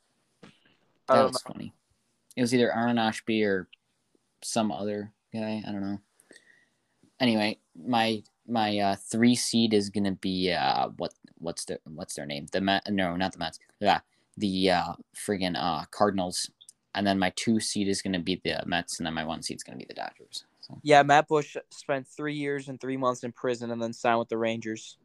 That 1.07 1.23
was 1.23 1.41
funny. 1.41 1.73
It 2.35 2.41
was 2.41 2.53
either 2.53 2.75
Aaron 2.75 2.97
Ashby 2.97 3.43
or 3.43 3.67
some 4.41 4.71
other 4.71 5.11
guy. 5.33 5.63
I 5.65 5.71
don't 5.71 5.81
know. 5.81 5.99
Anyway, 7.19 7.59
my 7.75 8.23
my 8.47 8.77
uh, 8.79 8.95
three 8.95 9.35
seed 9.35 9.73
is 9.73 9.89
gonna 9.89 10.13
be 10.13 10.51
uh 10.51 10.89
what 10.97 11.13
what's 11.37 11.65
the 11.65 11.79
what's 11.85 12.15
their 12.15 12.25
name? 12.25 12.47
The 12.51 12.61
Met? 12.61 12.91
No, 12.91 13.15
not 13.15 13.33
the 13.33 13.39
Mets. 13.39 13.59
Yeah, 13.79 13.99
the 14.37 14.71
uh 14.71 14.93
friggin' 15.15 15.55
uh 15.57 15.85
Cardinals. 15.91 16.49
And 16.95 17.07
then 17.07 17.17
my 17.17 17.31
two 17.35 17.59
seed 17.59 17.87
is 17.87 18.01
gonna 18.01 18.19
be 18.19 18.41
the 18.43 18.63
Mets, 18.65 18.99
and 18.99 19.05
then 19.05 19.13
my 19.13 19.25
one 19.25 19.41
seed 19.41 19.57
is 19.57 19.63
gonna 19.63 19.77
be 19.77 19.85
the 19.85 19.93
Dodgers. 19.93 20.45
So 20.61 20.79
Yeah, 20.83 21.03
Matt 21.03 21.27
Bush 21.27 21.57
spent 21.69 22.07
three 22.07 22.35
years 22.35 22.69
and 22.69 22.79
three 22.79 22.97
months 22.97 23.23
in 23.23 23.31
prison 23.31 23.71
and 23.71 23.81
then 23.81 23.93
signed 23.93 24.19
with 24.19 24.29
the 24.29 24.37
Rangers. 24.37 24.97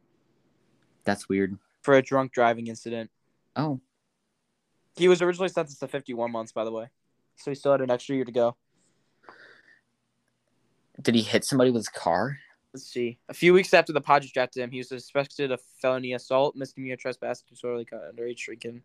that's 1.03 1.27
weird. 1.29 1.57
For 1.81 1.95
a 1.95 2.01
drunk 2.01 2.31
driving 2.31 2.67
incident. 2.67 3.09
Oh, 3.55 3.79
He 4.95 5.07
was 5.07 5.21
originally 5.21 5.49
sentenced 5.49 5.79
to 5.79 5.87
51 5.87 6.31
months, 6.31 6.51
by 6.51 6.63
the 6.63 6.71
way, 6.71 6.89
so 7.35 7.51
he 7.51 7.55
still 7.55 7.71
had 7.71 7.81
an 7.81 7.91
extra 7.91 8.15
year 8.15 8.25
to 8.25 8.31
go. 8.31 8.55
did 11.01 11.15
he 11.15 11.21
hit 11.21 11.45
somebody 11.45 11.71
with 11.71 11.79
his 11.79 11.89
car? 11.89 12.37
Let's 12.73 12.85
see. 12.85 13.17
A 13.29 13.33
few 13.33 13.53
weeks 13.53 13.73
after 13.73 13.93
the 13.93 14.01
Padres 14.01 14.31
drafted 14.31 14.61
him, 14.61 14.71
he 14.71 14.77
was 14.79 14.89
suspected 14.89 15.51
of 15.51 15.61
felony 15.81 16.13
assault, 16.13 16.55
misdemeanor 16.55 16.97
trespass, 16.97 17.41
disorderly 17.41 17.85
conduct, 17.85 18.15
underage 18.15 18.37
drinking. 18.37 18.83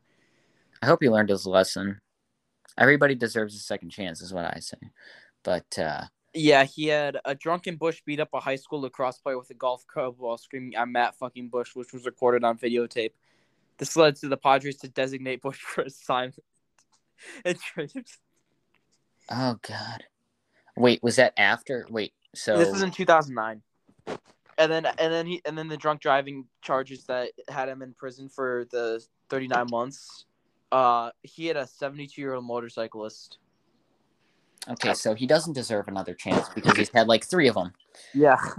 I 0.80 0.86
hope 0.86 1.02
he 1.02 1.10
learned 1.10 1.28
his 1.28 1.46
lesson. 1.46 2.00
Everybody 2.78 3.14
deserves 3.14 3.54
a 3.54 3.58
second 3.58 3.90
chance, 3.90 4.20
is 4.22 4.32
what 4.32 4.44
I 4.44 4.58
say. 4.60 4.78
But 5.42 5.78
uh, 5.78 6.04
Yeah, 6.34 6.64
he 6.64 6.86
had 6.86 7.18
a 7.24 7.34
drunken 7.34 7.76
Bush 7.76 8.02
beat 8.04 8.18
up 8.18 8.30
a 8.34 8.40
high 8.40 8.56
school 8.56 8.80
lacrosse 8.80 9.18
player 9.18 9.38
with 9.38 9.50
a 9.50 9.54
golf 9.54 9.86
club 9.86 10.16
while 10.18 10.36
screaming, 10.36 10.76
"I'm 10.76 10.92
Matt 10.92 11.14
fucking 11.16 11.48
Bush," 11.48 11.74
which 11.74 11.92
was 11.92 12.04
recorded 12.04 12.44
on 12.44 12.58
videotape. 12.58 13.12
This 13.78 13.96
led 13.96 14.16
to 14.16 14.28
the 14.28 14.36
Padres 14.36 14.76
to 14.78 14.88
designate 14.88 15.42
Bush 15.42 15.58
for 15.60 15.82
assignment 15.82 16.44
and 17.44 17.58
trade 17.58 18.06
oh 19.30 19.58
god, 19.66 20.04
wait, 20.76 21.02
was 21.02 21.16
that 21.16 21.32
after? 21.36 21.86
Wait, 21.90 22.12
so 22.34 22.58
This 22.58 22.74
is 22.74 22.82
in 22.82 22.90
2009. 22.90 23.62
And 24.56 24.70
then 24.70 24.86
and 24.86 25.12
then 25.12 25.26
he 25.26 25.42
and 25.44 25.58
then 25.58 25.68
the 25.68 25.76
drunk 25.76 26.00
driving 26.00 26.46
charges 26.62 27.04
that 27.06 27.30
had 27.48 27.68
him 27.68 27.82
in 27.82 27.92
prison 27.92 28.28
for 28.28 28.66
the 28.70 29.04
39 29.28 29.66
months. 29.68 30.26
Uh, 30.70 31.10
he 31.22 31.46
had 31.46 31.56
a 31.56 31.66
72 31.66 32.20
year 32.20 32.34
old 32.34 32.44
motorcyclist. 32.44 33.38
Okay, 34.68 34.94
so 34.94 35.14
he 35.14 35.26
doesn't 35.26 35.52
deserve 35.52 35.88
another 35.88 36.14
chance 36.14 36.48
because 36.50 36.76
he's 36.76 36.90
had 36.90 37.08
like 37.08 37.24
three 37.24 37.48
of 37.48 37.54
them. 37.54 37.72
Yeah. 38.12 38.36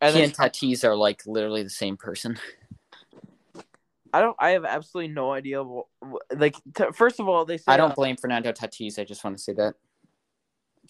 and 0.00 0.14
he 0.14 0.20
then 0.20 0.24
and 0.24 0.34
Tatis 0.34 0.84
are 0.84 0.96
like 0.96 1.22
literally 1.26 1.62
the 1.62 1.70
same 1.70 1.96
person. 1.96 2.38
I 4.12 4.20
don't. 4.20 4.36
I 4.38 4.50
have 4.50 4.64
absolutely 4.64 5.12
no 5.12 5.32
idea. 5.32 5.62
What, 5.64 5.86
like, 6.36 6.54
t- 6.76 6.84
first 6.92 7.18
of 7.18 7.28
all, 7.28 7.44
they 7.44 7.56
say 7.56 7.64
I 7.66 7.76
don't 7.76 7.90
uh, 7.90 7.94
blame 7.94 8.16
Fernando 8.16 8.52
Tatis. 8.52 8.96
I 8.98 9.04
just 9.04 9.24
want 9.24 9.36
to 9.36 9.42
say 9.42 9.54
that. 9.54 9.74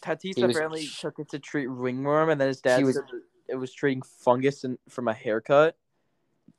Tatis 0.03 0.35
he 0.37 0.45
was- 0.45 0.55
apparently 0.55 0.87
took 0.87 1.19
it 1.19 1.31
to 1.31 1.39
treat 1.39 1.67
ringworm, 1.69 2.29
and 2.29 2.39
then 2.39 2.49
his 2.49 2.61
dad 2.61 2.79
He 2.79 2.85
was- 2.85 2.97
said 2.97 3.05
it 3.49 3.57
was 3.57 3.73
treating 3.73 4.03
fungus 4.03 4.65
and 4.65 4.79
from 4.91 5.09
a 5.09 5.15
haircut. 5.15 5.77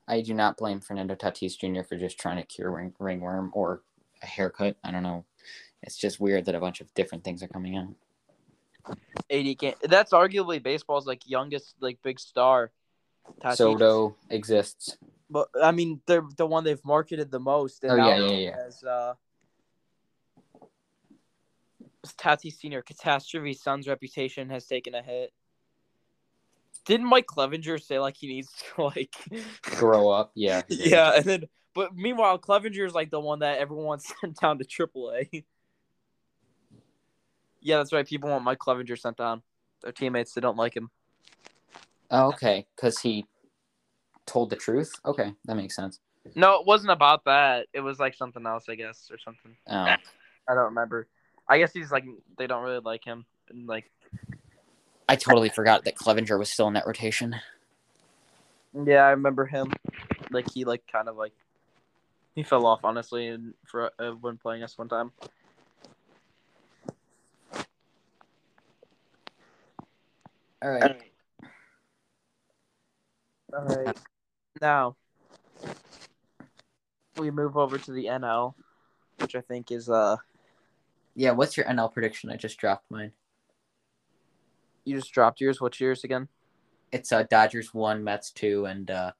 I 0.08 0.20
do 0.22 0.34
not 0.34 0.56
blame 0.56 0.80
Fernando 0.80 1.14
Tatis 1.14 1.56
Jr. 1.58 1.82
for 1.82 1.96
just 1.96 2.18
trying 2.18 2.36
to 2.38 2.44
cure 2.44 2.70
ring, 2.70 2.92
ringworm 2.98 3.50
or 3.54 3.82
a 4.22 4.26
haircut. 4.26 4.76
I 4.82 4.90
don't 4.90 5.02
know. 5.04 5.24
It's 5.86 5.96
just 5.96 6.20
weird 6.20 6.44
that 6.46 6.54
a 6.54 6.60
bunch 6.60 6.80
of 6.80 6.92
different 6.94 7.24
things 7.24 7.42
are 7.42 7.48
coming 7.48 7.76
out. 7.76 8.96
80 9.30 9.54
game. 9.54 9.74
That's 9.82 10.12
arguably 10.12 10.62
baseball's 10.62 11.06
like 11.06 11.28
youngest 11.28 11.74
like 11.80 11.98
big 12.02 12.20
star. 12.20 12.72
Tatis. 13.40 13.56
Soto 13.56 14.16
exists. 14.30 14.98
But 15.30 15.48
I 15.60 15.72
mean, 15.72 16.00
they're 16.06 16.24
the 16.36 16.46
one 16.46 16.64
they've 16.64 16.84
marketed 16.84 17.30
the 17.30 17.40
most. 17.40 17.82
And 17.82 17.92
Oh, 17.92 17.96
yeah, 17.96 18.18
yeah, 18.18 18.30
yeah. 18.30 18.56
As, 18.66 18.84
uh, 18.84 19.14
Tatis 22.18 22.54
Senior 22.54 22.82
catastrophe, 22.82 23.54
son's 23.54 23.88
reputation 23.88 24.48
has 24.50 24.66
taken 24.66 24.94
a 24.94 25.02
hit. 25.02 25.32
Didn't 26.84 27.06
Mike 27.06 27.26
Clevinger 27.26 27.82
say 27.82 27.98
like 27.98 28.16
he 28.16 28.28
needs 28.28 28.52
to 28.52 28.82
like? 28.96 29.14
Grow 29.62 30.10
up. 30.10 30.30
Yeah. 30.34 30.62
yeah, 30.68 31.14
and 31.16 31.24
then 31.24 31.44
but 31.74 31.94
meanwhile, 31.94 32.38
Clevinger's 32.38 32.94
like 32.94 33.10
the 33.10 33.20
one 33.20 33.40
that 33.40 33.58
everyone 33.58 33.98
sent 34.20 34.40
down 34.40 34.58
to 34.58 34.64
AAA. 34.64 35.44
Yeah, 37.66 37.78
that's 37.78 37.92
right. 37.92 38.06
People 38.06 38.30
want 38.30 38.44
Mike 38.44 38.58
Clevinger 38.58 38.96
sent 38.96 39.16
down. 39.16 39.42
Their 39.82 39.90
teammates 39.90 40.32
they 40.32 40.40
don't 40.40 40.56
like 40.56 40.76
him. 40.76 40.88
Oh, 42.12 42.28
okay. 42.28 42.64
Because 42.76 43.00
he 43.00 43.26
told 44.24 44.50
the 44.50 44.56
truth. 44.56 44.92
Okay, 45.04 45.34
that 45.46 45.56
makes 45.56 45.74
sense. 45.74 45.98
No, 46.36 46.60
it 46.60 46.66
wasn't 46.66 46.92
about 46.92 47.24
that. 47.24 47.66
It 47.72 47.80
was 47.80 47.98
like 47.98 48.14
something 48.14 48.46
else, 48.46 48.66
I 48.68 48.76
guess, 48.76 49.10
or 49.10 49.18
something. 49.18 49.56
Oh, 49.66 49.74
I 50.48 50.54
don't 50.54 50.66
remember. 50.66 51.08
I 51.48 51.58
guess 51.58 51.72
he's 51.72 51.90
like 51.90 52.04
they 52.38 52.46
don't 52.46 52.62
really 52.62 52.78
like 52.78 53.04
him, 53.04 53.26
and 53.48 53.66
like 53.66 53.90
I 55.08 55.16
totally 55.16 55.48
forgot 55.48 55.84
that 55.86 55.96
Clevinger 55.96 56.38
was 56.38 56.50
still 56.50 56.68
in 56.68 56.74
that 56.74 56.86
rotation. 56.86 57.34
yeah, 58.86 59.02
I 59.02 59.10
remember 59.10 59.44
him. 59.44 59.72
Like 60.30 60.48
he 60.52 60.64
like 60.64 60.84
kind 60.86 61.08
of 61.08 61.16
like 61.16 61.32
he 62.36 62.44
fell 62.44 62.64
off 62.64 62.84
honestly, 62.84 63.26
and 63.26 63.54
for 63.66 63.90
uh, 63.98 64.12
when 64.12 64.36
playing 64.36 64.62
us 64.62 64.78
one 64.78 64.88
time. 64.88 65.10
All 70.62 70.70
right. 70.70 71.02
All 73.52 73.64
right. 73.64 73.96
Now 74.60 74.96
we 77.16 77.30
move 77.30 77.56
over 77.56 77.78
to 77.78 77.92
the 77.92 78.06
NL, 78.06 78.54
which 79.18 79.34
I 79.34 79.40
think 79.40 79.70
is 79.70 79.88
uh 79.88 80.16
Yeah. 81.14 81.32
What's 81.32 81.56
your 81.56 81.66
NL 81.66 81.92
prediction? 81.92 82.30
I 82.30 82.36
just 82.36 82.58
dropped 82.58 82.90
mine. 82.90 83.12
you 84.84 84.96
just 84.96 85.12
dropped 85.12 85.40
yours. 85.40 85.60
What's 85.60 85.80
yours 85.80 86.04
again? 86.04 86.28
It's 86.92 87.12
uh 87.12 87.24
Dodgers 87.24 87.74
one, 87.74 88.02
Mets 88.02 88.30
two, 88.30 88.64
and 88.64 88.90
uh 88.90 89.12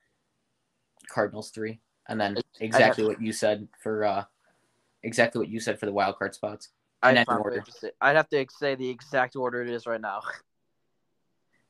Cardinals 1.08 1.50
three, 1.50 1.80
and 2.08 2.20
then 2.20 2.38
exactly 2.60 3.04
what 3.04 3.20
you 3.20 3.32
said 3.32 3.68
for 3.82 4.04
uh 4.04 4.24
exactly 5.02 5.38
what 5.38 5.48
you 5.48 5.60
said 5.60 5.78
for 5.78 5.86
the 5.86 5.92
wild 5.92 6.16
card 6.16 6.34
spots. 6.34 6.70
I'd, 7.02 7.24
order. 7.28 7.56
have 7.56 7.66
to 7.66 7.72
say, 7.72 7.90
I'd 8.00 8.16
have 8.16 8.28
to 8.30 8.46
say 8.50 8.74
the 8.74 8.88
exact 8.88 9.36
order 9.36 9.62
it 9.62 9.68
is 9.68 9.86
right 9.86 10.00
now. 10.00 10.22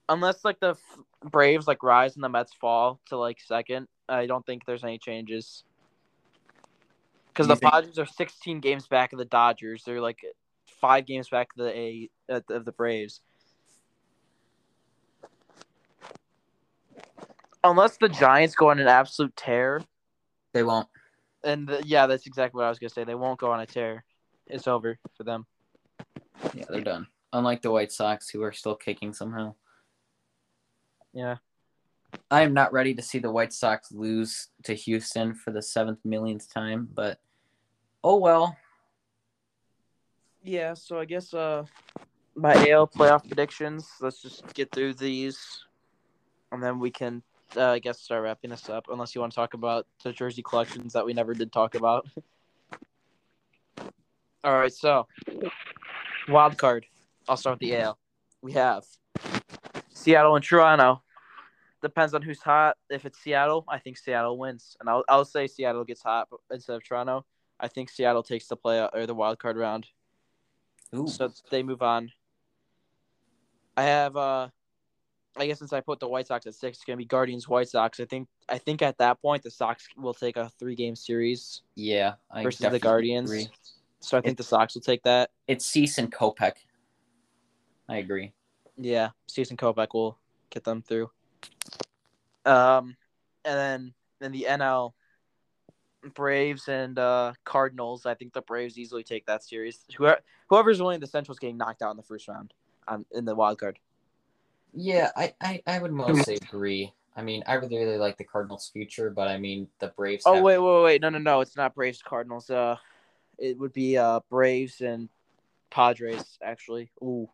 Unless 0.09 0.45
like 0.45 0.61
the 0.61 0.77
Braves 1.25 1.67
like 1.67 1.83
rise 1.83 2.15
and 2.15 2.23
the 2.23 2.29
Mets 2.29 2.53
fall 2.55 3.01
to 3.07 3.17
like 3.17 3.39
second, 3.41 3.89
I 4.09 4.27
don't 4.27 4.47
think 4.47 4.65
there's 4.65 4.85
any 4.85 4.99
changes. 4.99 5.65
Because 7.29 7.49
the 7.49 7.57
think- 7.57 7.73
Padres 7.73 7.99
are 7.99 8.07
16 8.07 8.61
games 8.61 8.87
back 8.87 9.13
of 9.13 9.19
the 9.19 9.25
Dodgers. 9.25 9.83
They're 9.85 10.01
like 10.01 10.21
five 10.81 11.07
games 11.07 11.29
back 11.29 11.49
of 11.57 11.65
the 11.65 11.77
A 11.77 12.11
uh, 12.31 12.41
of 12.51 12.65
the 12.65 12.73
Braves. 12.73 13.21
Unless 17.65 17.97
the 17.97 18.09
Giants 18.09 18.55
go 18.55 18.71
on 18.71 18.79
an 18.79 18.87
absolute 18.87 19.35
tear, 19.35 19.83
They 20.53 20.63
won't. 20.63 20.87
and 21.43 21.67
the, 21.67 21.83
yeah, 21.85 22.07
that's 22.07 22.27
exactly 22.27 22.59
what 22.59 22.67
I 22.67 22.69
was 22.69 22.79
gonna 22.79 22.91
say. 22.91 23.03
They 23.03 23.17
won't 23.17 23.41
go 23.41 23.51
on 23.51 23.59
a 23.59 23.67
tear. 23.67 24.05
It's 24.47 24.69
over 24.69 24.99
for 25.17 25.25
them. 25.25 25.47
Yeah, 26.55 26.65
they're 26.69 26.81
done. 26.81 27.09
Unlike 27.33 27.63
the 27.63 27.73
White 27.73 27.91
Sox, 27.91 28.29
who 28.31 28.43
are 28.43 28.53
still 28.53 28.77
kicking 28.77 29.13
somehow. 29.13 29.57
Yeah. 31.17 31.37
I 32.31 32.43
am 32.43 32.53
not 32.53 32.75
ready 32.75 32.95
to 32.95 33.01
see 33.01 33.19
the 33.19 33.31
White 33.31 33.55
Sox 33.55 33.91
lose 33.91 34.49
to 34.65 34.75
Houston 34.75 35.35
for 35.35 35.51
the 35.51 35.63
seventh 35.63 36.01
millionth 36.05 36.53
time, 36.53 36.91
but 36.93 37.19
oh 38.05 38.17
well. 38.17 38.55
Yeah, 40.43 40.75
so 40.75 40.99
I 40.99 41.07
guess 41.07 41.33
uh 41.33 41.65
my 42.35 42.53
AL 42.69 42.89
playoff 42.89 43.27
predictions. 43.27 43.89
Let's 44.03 44.21
just 44.21 44.53
get 44.53 44.71
through 44.73 44.93
these, 44.93 45.65
and 46.53 46.63
then 46.63 46.79
we 46.79 46.91
can, 46.91 47.23
uh, 47.57 47.71
I 47.71 47.79
guess, 47.79 47.99
start 47.99 48.23
wrapping 48.23 48.51
this 48.51 48.69
up. 48.69 48.85
Unless 48.93 49.15
you 49.15 49.23
want 49.23 49.33
to 49.33 49.37
talk 49.37 49.55
about 49.55 49.87
the 50.05 50.13
jersey 50.13 50.43
collections 50.43 50.93
that 50.93 51.07
we 51.07 51.15
never 51.15 51.33
did 51.33 51.51
talk 51.51 51.77
about. 51.77 52.07
All 54.45 54.53
right, 54.53 54.73
so 54.73 55.07
wild 56.29 56.59
card. 56.59 56.85
I'll 57.27 57.39
start 57.39 57.55
with 57.55 57.61
the 57.61 57.75
AL. 57.77 57.99
We 58.43 58.53
have 58.53 58.85
Seattle 59.95 60.37
and 60.37 60.45
Toronto. 60.45 61.03
Depends 61.83 62.15
on 62.15 62.23
who's 62.23 62.41
hot. 62.41 62.77
If 62.89 63.05
it's 63.05 63.19
Seattle, 63.19 63.65
I 63.69 63.79
think 63.79 63.99
Seattle 63.99 64.39
wins, 64.39 64.77
and 64.81 64.89
I'll 64.89 65.05
I'll 65.09 65.25
say 65.25 65.47
Seattle 65.47 65.85
gets 65.85 66.03
hot 66.03 66.29
instead 66.51 66.77
of 66.77 66.85
Toronto. 66.85 67.25
I 67.61 67.69
think 67.69 67.91
Seattle 67.91 68.23
takes 68.23 68.47
the 68.47 68.57
play 68.57 68.87
or 68.93 69.07
the 69.07 69.15
wild 69.15 69.39
card 69.39 69.57
round. 69.57 69.87
Ooh. 70.95 71.09
So 71.09 71.33
they 71.51 71.63
move 71.63 71.83
on. 71.83 72.13
I 73.77 73.83
have 73.83 74.17
uh 74.17 74.49
I 75.39 75.47
guess 75.47 75.59
since 75.59 75.73
I 75.73 75.81
put 75.81 76.01
the 76.01 76.09
White 76.09 76.27
Sox 76.27 76.47
at 76.47 76.55
six, 76.55 76.79
it's 76.79 76.85
gonna 76.85 76.97
be 76.97 77.05
Guardians 77.05 77.49
White 77.49 77.69
Sox. 77.69 78.01
I 78.01 78.07
think 78.07 78.29
I 78.49 78.59
think 78.59 78.83
at 78.83 78.99
that 78.99 79.21
point 79.21 79.43
the 79.43 79.51
Sox 79.51 79.87
will 79.97 80.15
take 80.15 80.37
a 80.37 80.51
three 80.59 80.75
game 80.75 80.97
series 80.97 81.63
yeah, 81.75 82.15
I 82.31 82.43
versus 82.43 82.71
the 82.71 82.79
Guardians. 82.79 83.31
agree. 83.31 83.49
So 84.01 84.17
I 84.17 84.21
think 84.21 84.39
the 84.39 84.45
Sox 84.45 84.75
will 84.75 84.83
take 84.83 85.03
that. 85.03 85.31
It's 85.47 85.67
Cease 85.67 85.99
and 85.99 86.13
Kopech. 86.13 86.55
I 87.89 87.97
agree. 87.99 88.33
Yeah, 88.77 89.11
Cease 89.27 89.51
and 89.51 89.59
Kopech 89.59 89.89
will 89.95 90.19
get 90.51 90.65
them 90.65 90.83
through. 90.83 91.11
Um 92.45 92.97
and 93.45 93.59
then 93.59 93.95
in 94.21 94.33
the 94.33 94.47
NL 94.49 94.95
Braves 96.15 96.69
and 96.69 96.99
uh, 96.99 97.33
Cardinals. 97.45 98.07
I 98.07 98.15
think 98.15 98.33
the 98.33 98.43
Braves 98.43 98.79
easily 98.79 99.03
take 99.03 99.27
that 99.27 99.43
series. 99.43 99.81
Whoever, 99.97 100.21
whoever's 100.49 100.81
winning 100.81 101.01
the 101.01 101.07
Central's 101.07 101.39
getting 101.39 101.57
knocked 101.57 101.83
out 101.83 101.91
in 101.91 101.97
the 101.97 102.03
first 102.03 102.29
round 102.29 102.53
um, 102.89 103.07
in 103.13 103.25
the 103.25 103.35
wild 103.35 103.59
card. 103.59 103.79
Yeah, 104.73 105.11
I, 105.17 105.35
I, 105.41 105.63
I 105.67 105.79
would 105.79 105.93
mostly 105.93 106.37
agree. 106.37 106.93
I 107.17 107.23
mean, 107.23 107.43
I 107.47 107.55
really, 107.55 107.79
really 107.79 107.97
like 107.97 108.19
the 108.19 108.25
Cardinals' 108.25 108.71
future, 108.73 109.11
but 109.11 109.29
I 109.29 109.39
mean, 109.39 109.69
the 109.79 109.89
Braves. 109.89 110.25
Oh 110.27 110.35
have- 110.35 110.43
wait, 110.43 110.59
wait, 110.59 110.83
wait! 110.83 111.01
No, 111.01 111.09
no, 111.09 111.19
no! 111.19 111.41
It's 111.41 111.57
not 111.57 111.75
Braves 111.75 112.03
Cardinals. 112.03 112.51
Uh, 112.51 112.77
it 113.39 113.59
would 113.59 113.73
be 113.73 113.97
uh 113.97 114.21
Braves 114.29 114.83
and 114.83 115.09
Padres 115.71 116.39
actually. 116.43 116.91
Ooh. 117.03 117.29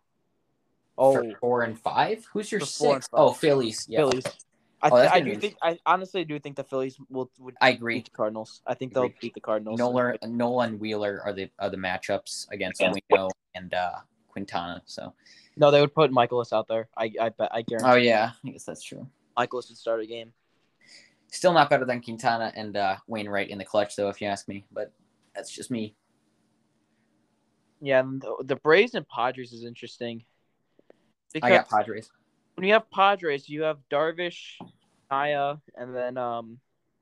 Oh, 0.99 1.15
for 1.15 1.39
four 1.41 1.63
and 1.63 1.79
five. 1.79 2.27
Who's 2.33 2.53
your 2.53 2.61
For 2.61 2.67
six? 2.67 3.09
Oh, 3.13 3.33
Phillies. 3.33 3.87
Yeah. 3.89 4.01
Phillies. 4.01 4.27
I, 4.83 4.91
Oh, 4.91 4.97
I 4.97 5.21
do 5.21 5.31
news. 5.31 5.41
think 5.41 5.55
I 5.63 5.79
honestly 5.87 6.25
do 6.25 6.39
think 6.41 6.57
the 6.57 6.65
Phillies 6.65 6.97
will 7.09 7.31
would 7.39 7.55
I 7.61 7.71
beat 7.71 7.77
agree. 7.77 8.01
the 8.01 8.11
Cardinals. 8.11 8.63
I 8.67 8.75
think 8.75 8.93
they'll 8.93 9.05
Agreed. 9.05 9.21
beat 9.21 9.35
the 9.35 9.41
Cardinals. 9.41 9.79
Nola, 9.79 10.19
Nola 10.27 10.65
and 10.65 10.81
Wheeler 10.81 11.23
are 11.25 11.33
the 11.33 11.49
are 11.59 11.71
the 11.71 11.77
matchups 11.77 12.51
against 12.51 12.81
Wino 12.81 13.31
and 13.55 13.73
uh, 13.75 13.99
Quintana. 14.29 14.83
So. 14.87 15.15
No, 15.57 15.71
they 15.71 15.81
would 15.81 15.95
put 15.95 16.11
Mikolas 16.11 16.53
out 16.53 16.67
there. 16.67 16.89
I 16.97 17.13
I 17.21 17.29
bet 17.29 17.51
I 17.53 17.63
guarantee. 17.63 17.91
Oh 17.91 17.95
yeah, 17.95 18.33
I 18.45 18.51
guess 18.51 18.65
that's 18.65 18.83
true. 18.83 19.07
Mikolas 19.39 19.69
would 19.69 19.79
start 19.79 20.01
a 20.01 20.07
game. 20.07 20.33
Still 21.29 21.53
not 21.53 21.71
better 21.71 21.85
than 21.85 22.03
Quintana 22.03 22.53
and 22.57 22.77
uh, 22.77 22.97
Wainwright 23.07 23.49
in 23.49 23.59
the 23.59 23.65
clutch, 23.65 23.97
though, 23.97 24.09
if 24.11 24.21
you 24.21 24.27
ask 24.27 24.49
me. 24.49 24.67
But 24.73 24.93
that's 25.35 25.51
just 25.51 25.71
me. 25.71 25.95
Yeah, 27.81 28.01
and 28.01 28.21
the, 28.21 28.45
the 28.45 28.57
Braves 28.57 28.95
and 28.95 29.07
Padres 29.09 29.53
is 29.53 29.65
interesting. 29.65 30.25
Because 31.33 31.47
I 31.51 31.57
got 31.57 31.69
Padres. 31.69 32.11
when 32.57 32.67
you 32.67 32.73
have 32.75 32.91
Padres, 32.91 33.49
you 33.49 33.63
have 33.63 33.79
Darvish, 33.91 34.57
Naya, 35.11 35.57
and 35.77 35.95
then 35.95 36.17
um, 36.19 36.59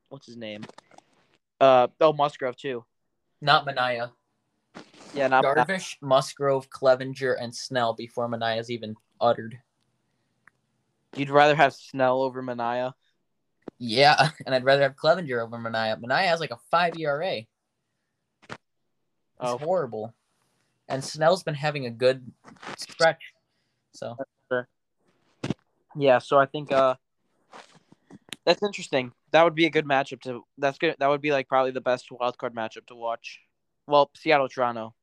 what's 0.09 0.25
his 0.25 0.37
name? 0.37 0.63
Uh 1.59 1.87
oh, 1.99 2.13
Musgrove 2.13 2.55
too. 2.55 2.85
Not 3.41 3.65
Manaea. 3.67 4.11
Yeah, 5.13 5.27
not 5.27 5.43
Darvish, 5.43 5.97
Musgrove, 6.01 6.69
Clevinger, 6.69 7.35
and 7.39 7.53
Snell 7.53 7.93
before 7.93 8.29
Manaea's 8.29 8.69
even 8.71 8.95
uttered. 9.19 9.59
You'd 11.15 11.29
rather 11.29 11.55
have 11.55 11.73
Snell 11.73 12.21
over 12.21 12.41
Manaea. 12.41 12.93
Yeah, 13.77 14.29
and 14.45 14.55
I'd 14.55 14.63
rather 14.63 14.83
have 14.83 14.95
Clevinger 14.95 15.43
over 15.43 15.57
Manaea. 15.57 15.99
Manaea 16.01 16.27
has 16.27 16.39
like 16.39 16.51
a 16.51 16.57
five 16.69 16.97
ERA. 16.97 17.37
It's 17.37 17.47
Oh. 19.39 19.57
horrible. 19.57 20.13
And 20.87 21.03
Snell's 21.03 21.43
been 21.43 21.55
having 21.55 21.85
a 21.85 21.89
good 21.89 22.31
stretch. 22.77 23.30
So 23.93 24.17
Yeah, 25.95 26.19
so 26.19 26.37
I 26.39 26.45
think 26.45 26.71
uh, 26.71 26.95
that's 28.45 28.63
interesting. 28.63 29.11
That 29.31 29.43
would 29.43 29.55
be 29.55 29.65
a 29.65 29.69
good 29.69 29.85
matchup 29.85 30.21
to. 30.21 30.43
That's 30.57 30.77
good. 30.77 30.95
That 30.99 31.07
would 31.07 31.21
be 31.21 31.31
like 31.31 31.47
probably 31.47 31.71
the 31.71 31.81
best 31.81 32.11
wild 32.11 32.37
card 32.37 32.55
matchup 32.55 32.85
to 32.87 32.95
watch. 32.95 33.39
Well, 33.87 34.09
Seattle, 34.15 34.47
Toronto, 34.47 34.93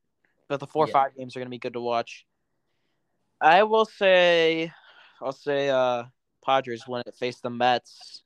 but 0.48 0.60
the 0.60 0.66
four 0.66 0.86
Yeah. 0.86 0.92
five 0.92 1.16
games 1.16 1.36
are 1.36 1.40
gonna 1.40 1.50
be 1.50 1.58
good 1.58 1.74
to 1.74 1.80
watch. 1.80 2.26
I 3.40 3.62
will 3.62 3.84
say, 3.84 4.72
I'll 5.20 5.32
say 5.32 5.68
uh, 5.68 6.04
Padres 6.44 6.86
when 6.86 7.02
it 7.06 7.14
face 7.14 7.40
the 7.40 7.50
Mets, 7.50 8.22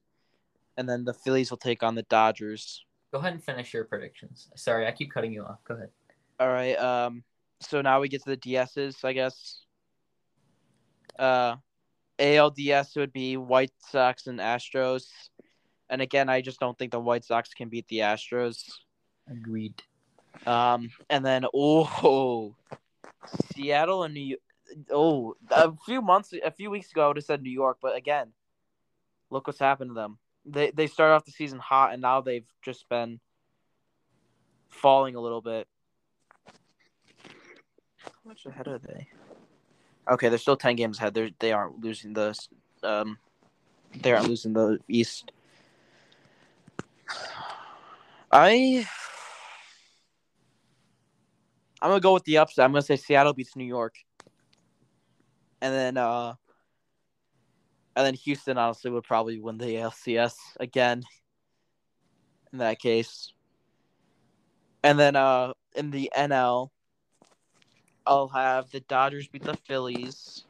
and 0.76 0.88
then 0.88 1.04
the 1.04 1.12
Phillies 1.14 1.50
will 1.50 1.58
take 1.58 1.82
on 1.82 1.94
the 1.94 2.02
Dodgers. 2.04 2.84
go 3.12 3.18
ahead 3.18 3.34
and 3.34 3.44
finish 3.44 3.74
your 3.74 3.84
predictions. 3.84 4.48
Sorry, 4.56 4.86
I 4.86 4.92
keep 4.92 5.12
cutting 5.12 5.32
you 5.32 5.44
off. 5.44 5.62
Go 5.64 5.74
ahead. 5.74 5.90
All 6.40 6.48
right. 6.48 6.76
Um. 6.76 7.24
So 7.60 7.80
now 7.82 8.00
we 8.00 8.08
get 8.08 8.22
to 8.24 8.30
the 8.30 8.36
DSs, 8.36 9.04
I 9.04 9.12
guess. 9.12 9.64
Uh, 11.18 11.56
ALDS 12.18 12.96
would 12.96 13.12
be 13.12 13.36
White 13.36 13.72
Sox 13.90 14.26
and 14.26 14.38
Astros, 14.38 15.06
and 15.88 16.00
again, 16.00 16.28
I 16.28 16.40
just 16.40 16.60
don't 16.60 16.78
think 16.78 16.92
the 16.92 17.00
White 17.00 17.24
Sox 17.24 17.52
can 17.52 17.68
beat 17.68 17.86
the 17.88 17.98
Astros. 17.98 18.64
Agreed. 19.30 19.82
Um, 20.46 20.90
and 21.10 21.24
then 21.24 21.44
oh, 21.54 22.54
Seattle 23.54 24.04
and 24.04 24.14
New 24.14 24.20
York. 24.20 24.40
Oh, 24.90 25.34
a 25.50 25.72
few 25.84 26.00
months, 26.00 26.32
a 26.42 26.50
few 26.50 26.70
weeks 26.70 26.90
ago, 26.90 27.04
I 27.04 27.08
would 27.08 27.18
have 27.18 27.24
said 27.24 27.42
New 27.42 27.50
York, 27.50 27.78
but 27.82 27.94
again, 27.94 28.32
look 29.28 29.46
what's 29.46 29.58
happened 29.58 29.90
to 29.90 29.94
them. 29.94 30.18
They 30.46 30.70
they 30.70 30.86
started 30.86 31.14
off 31.14 31.24
the 31.24 31.32
season 31.32 31.58
hot, 31.58 31.92
and 31.92 32.00
now 32.00 32.20
they've 32.20 32.48
just 32.62 32.88
been 32.88 33.20
falling 34.70 35.14
a 35.14 35.20
little 35.20 35.42
bit. 35.42 35.68
How 37.98 38.10
much 38.24 38.46
ahead 38.46 38.66
are 38.66 38.78
they? 38.78 39.08
Okay, 40.10 40.28
they're 40.28 40.38
still 40.38 40.56
ten 40.56 40.76
games 40.76 40.98
ahead. 40.98 41.14
They're, 41.14 41.30
they 41.38 41.52
aren't 41.52 41.80
losing 41.80 42.12
the 42.12 42.36
um, 42.82 43.18
they 44.00 44.12
aren't 44.12 44.28
losing 44.28 44.52
the 44.52 44.78
East. 44.88 45.32
I 48.30 48.86
I'm 51.80 51.90
gonna 51.90 52.00
go 52.00 52.14
with 52.14 52.24
the 52.24 52.38
upset. 52.38 52.64
I'm 52.64 52.72
gonna 52.72 52.82
say 52.82 52.96
Seattle 52.96 53.32
beats 53.32 53.56
New 53.56 53.64
York, 53.64 53.96
and 55.60 55.74
then 55.74 55.96
uh, 55.96 56.34
and 57.96 58.06
then 58.06 58.14
Houston 58.14 58.56
honestly 58.56 58.90
would 58.90 59.04
probably 59.04 59.38
win 59.40 59.58
the 59.58 59.66
ALCS 59.66 60.34
again. 60.60 61.02
In 62.52 62.58
that 62.58 62.78
case, 62.78 63.32
and 64.82 64.98
then 64.98 65.16
uh, 65.16 65.52
in 65.74 65.90
the 65.90 66.12
NL, 66.16 66.68
I'll 68.06 68.28
have 68.28 68.70
the 68.70 68.80
Dodgers 68.80 69.28
beat 69.28 69.44
the 69.44 69.54
Phillies. 69.54 70.44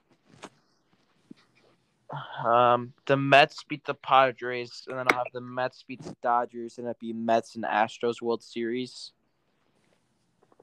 Um, 2.44 2.92
the 3.06 3.16
Mets 3.16 3.64
beat 3.64 3.84
the 3.84 3.94
Padres, 3.94 4.84
and 4.88 4.98
then 4.98 5.06
I'll 5.10 5.18
have 5.18 5.32
the 5.32 5.40
Mets 5.40 5.82
beat 5.86 6.02
the 6.02 6.16
Dodgers, 6.22 6.78
and 6.78 6.86
it'd 6.86 6.98
be 6.98 7.12
Mets 7.12 7.54
and 7.54 7.64
Astros 7.64 8.20
World 8.20 8.42
Series. 8.42 9.12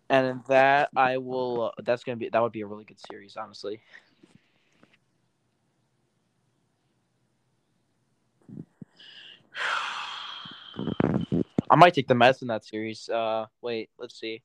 And 0.10 0.26
in 0.28 0.42
that, 0.48 0.90
I 0.96 1.18
will. 1.18 1.74
Uh, 1.78 1.82
that's 1.84 2.04
gonna 2.04 2.18
be 2.18 2.30
that 2.30 2.42
would 2.42 2.52
be 2.52 2.62
a 2.62 2.68
really 2.68 2.86
good 2.86 3.00
series, 3.10 3.38
honestly. 3.38 3.82
I 11.72 11.76
might 11.76 11.94
take 11.94 12.08
the 12.08 12.16
Mets 12.16 12.42
in 12.42 12.48
that 12.48 12.66
series. 12.66 13.08
Uh, 13.10 13.46
wait, 13.62 13.92
let's 14.00 14.20
see. 14.20 14.42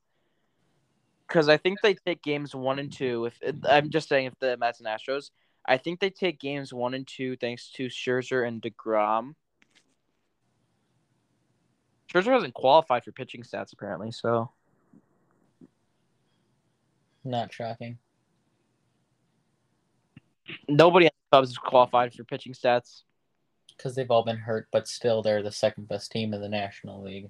Because 1.35 1.49
I 1.49 1.57
think 1.57 1.81
they 1.81 1.95
take 1.95 2.23
games 2.23 2.55
one 2.55 2.79
and 2.79 2.89
two. 2.89 3.25
If 3.25 3.37
I'm 3.67 3.89
just 3.89 4.07
saying, 4.07 4.27
if 4.27 4.39
the 4.39 4.55
Mets 4.55 4.79
and 4.79 4.87
Astros, 4.87 5.31
I 5.65 5.75
think 5.75 5.99
they 5.99 6.09
take 6.09 6.39
games 6.39 6.73
one 6.73 6.93
and 6.93 7.05
two 7.05 7.35
thanks 7.35 7.69
to 7.71 7.87
Scherzer 7.87 8.47
and 8.47 8.61
Degrom. 8.61 9.33
Scherzer 12.09 12.31
hasn't 12.31 12.53
qualified 12.53 13.03
for 13.03 13.11
pitching 13.11 13.43
stats 13.43 13.73
apparently, 13.73 14.13
so 14.13 14.49
Not 17.25 17.51
shocking. 17.51 17.97
nobody 20.69 21.07
on 21.07 21.11
the 21.31 21.37
Cubs 21.37 21.57
qualified 21.57 22.13
for 22.13 22.23
pitching 22.23 22.53
stats. 22.53 23.01
Because 23.75 23.93
they've 23.93 24.09
all 24.09 24.23
been 24.23 24.37
hurt, 24.37 24.69
but 24.71 24.87
still 24.87 25.21
they're 25.21 25.43
the 25.43 25.51
second 25.51 25.89
best 25.89 26.13
team 26.13 26.33
in 26.33 26.39
the 26.39 26.47
National 26.47 27.03
League. 27.03 27.29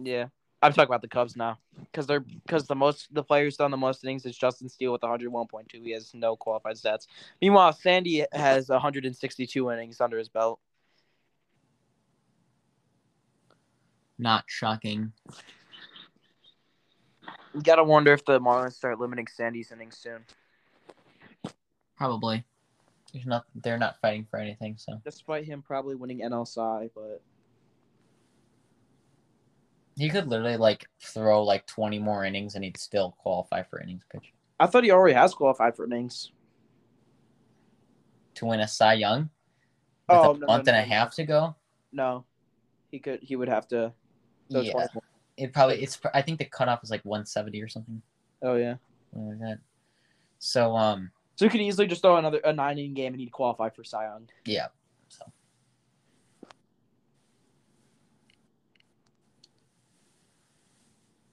Yeah, 0.00 0.26
I'm 0.60 0.72
talking 0.72 0.90
about 0.90 1.02
the 1.02 1.08
Cubs 1.08 1.36
now 1.36 1.58
because 1.80 2.06
they're 2.06 2.20
because 2.20 2.66
the 2.66 2.74
most 2.74 3.14
the 3.14 3.22
player 3.22 3.44
who's 3.44 3.56
done 3.56 3.70
the 3.70 3.76
most 3.76 4.02
innings 4.02 4.26
is 4.26 4.36
Justin 4.36 4.68
Steele 4.68 4.92
with 4.92 5.02
101.2. 5.02 5.66
He 5.72 5.92
has 5.92 6.12
no 6.14 6.34
qualified 6.36 6.76
stats. 6.76 7.06
Meanwhile, 7.40 7.74
Sandy 7.74 8.24
has 8.32 8.68
162 8.68 9.70
innings 9.70 10.00
under 10.00 10.18
his 10.18 10.28
belt. 10.28 10.58
Not 14.18 14.44
shocking. 14.48 15.12
You 17.54 17.62
gotta 17.62 17.84
wonder 17.84 18.12
if 18.12 18.24
the 18.24 18.40
Marlins 18.40 18.72
start 18.72 18.98
limiting 18.98 19.28
Sandy's 19.28 19.70
innings 19.70 19.96
soon. 19.96 20.24
Probably. 21.96 22.44
There's 23.12 23.26
not. 23.26 23.44
They're 23.54 23.78
not 23.78 24.00
fighting 24.00 24.26
for 24.28 24.38
anything. 24.40 24.76
So 24.76 25.00
Despite 25.04 25.44
him 25.44 25.62
probably 25.62 25.94
winning 25.94 26.20
NLSI, 26.20 26.90
but 26.94 27.22
he 29.98 30.08
could 30.08 30.26
literally 30.28 30.56
like 30.56 30.86
throw 31.02 31.42
like 31.44 31.66
20 31.66 31.98
more 31.98 32.24
innings 32.24 32.54
and 32.54 32.64
he'd 32.64 32.76
still 32.78 33.16
qualify 33.18 33.62
for 33.62 33.80
innings 33.80 34.04
pitch 34.12 34.32
I 34.60 34.66
thought 34.66 34.84
he 34.84 34.90
already 34.90 35.14
has 35.14 35.34
qualified 35.34 35.76
for 35.76 35.84
innings. 35.84 36.32
to 38.34 38.46
win 38.46 38.60
a 38.60 38.68
Cy 38.68 38.94
Young. 38.94 39.30
With 40.08 40.18
Oh, 40.18 40.34
a 40.34 40.38
no, 40.38 40.46
month 40.46 40.66
no, 40.66 40.72
and 40.72 40.78
a 40.80 40.82
half 40.82 41.14
to 41.16 41.24
go. 41.24 41.54
No, 41.92 42.24
he 42.90 42.98
could. 42.98 43.20
He 43.22 43.36
would 43.36 43.48
have 43.48 43.68
to. 43.68 43.92
yeah, 44.48 44.72
20 44.72 44.88
it 45.36 45.52
probably. 45.52 45.82
It's. 45.82 46.00
I 46.14 46.22
think 46.22 46.38
the 46.38 46.44
cutoff 46.46 46.82
is 46.82 46.90
like 46.90 47.04
170 47.04 47.62
or 47.62 47.68
something 47.68 48.00
Oh 48.42 48.54
yeah. 48.56 48.76
like 49.14 49.38
that. 49.40 49.58
So 50.38 50.74
um, 50.76 51.10
So 51.36 51.44
he 51.44 51.50
could 51.50 51.60
easily 51.60 51.86
just 51.86 52.02
throw 52.02 52.16
another 52.16 52.38
a 52.38 52.52
nine 52.52 52.78
inning 52.78 52.94
game 52.94 53.12
and 53.12 53.20
he'd 53.20 53.30
qualify 53.32 53.68
for 53.70 53.84
Cy 53.84 54.04
Young. 54.06 54.28
yeah. 54.44 54.68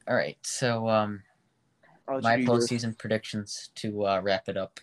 All 0.07 0.15
right. 0.15 0.37
So 0.43 0.87
um, 0.87 1.23
I'll 2.07 2.21
my 2.21 2.35
you 2.35 2.45
do 2.45 2.51
postseason 2.51 2.97
predictions 2.97 3.71
to 3.75 4.05
uh, 4.05 4.21
wrap 4.21 4.47
it 4.47 4.57
up. 4.57 4.79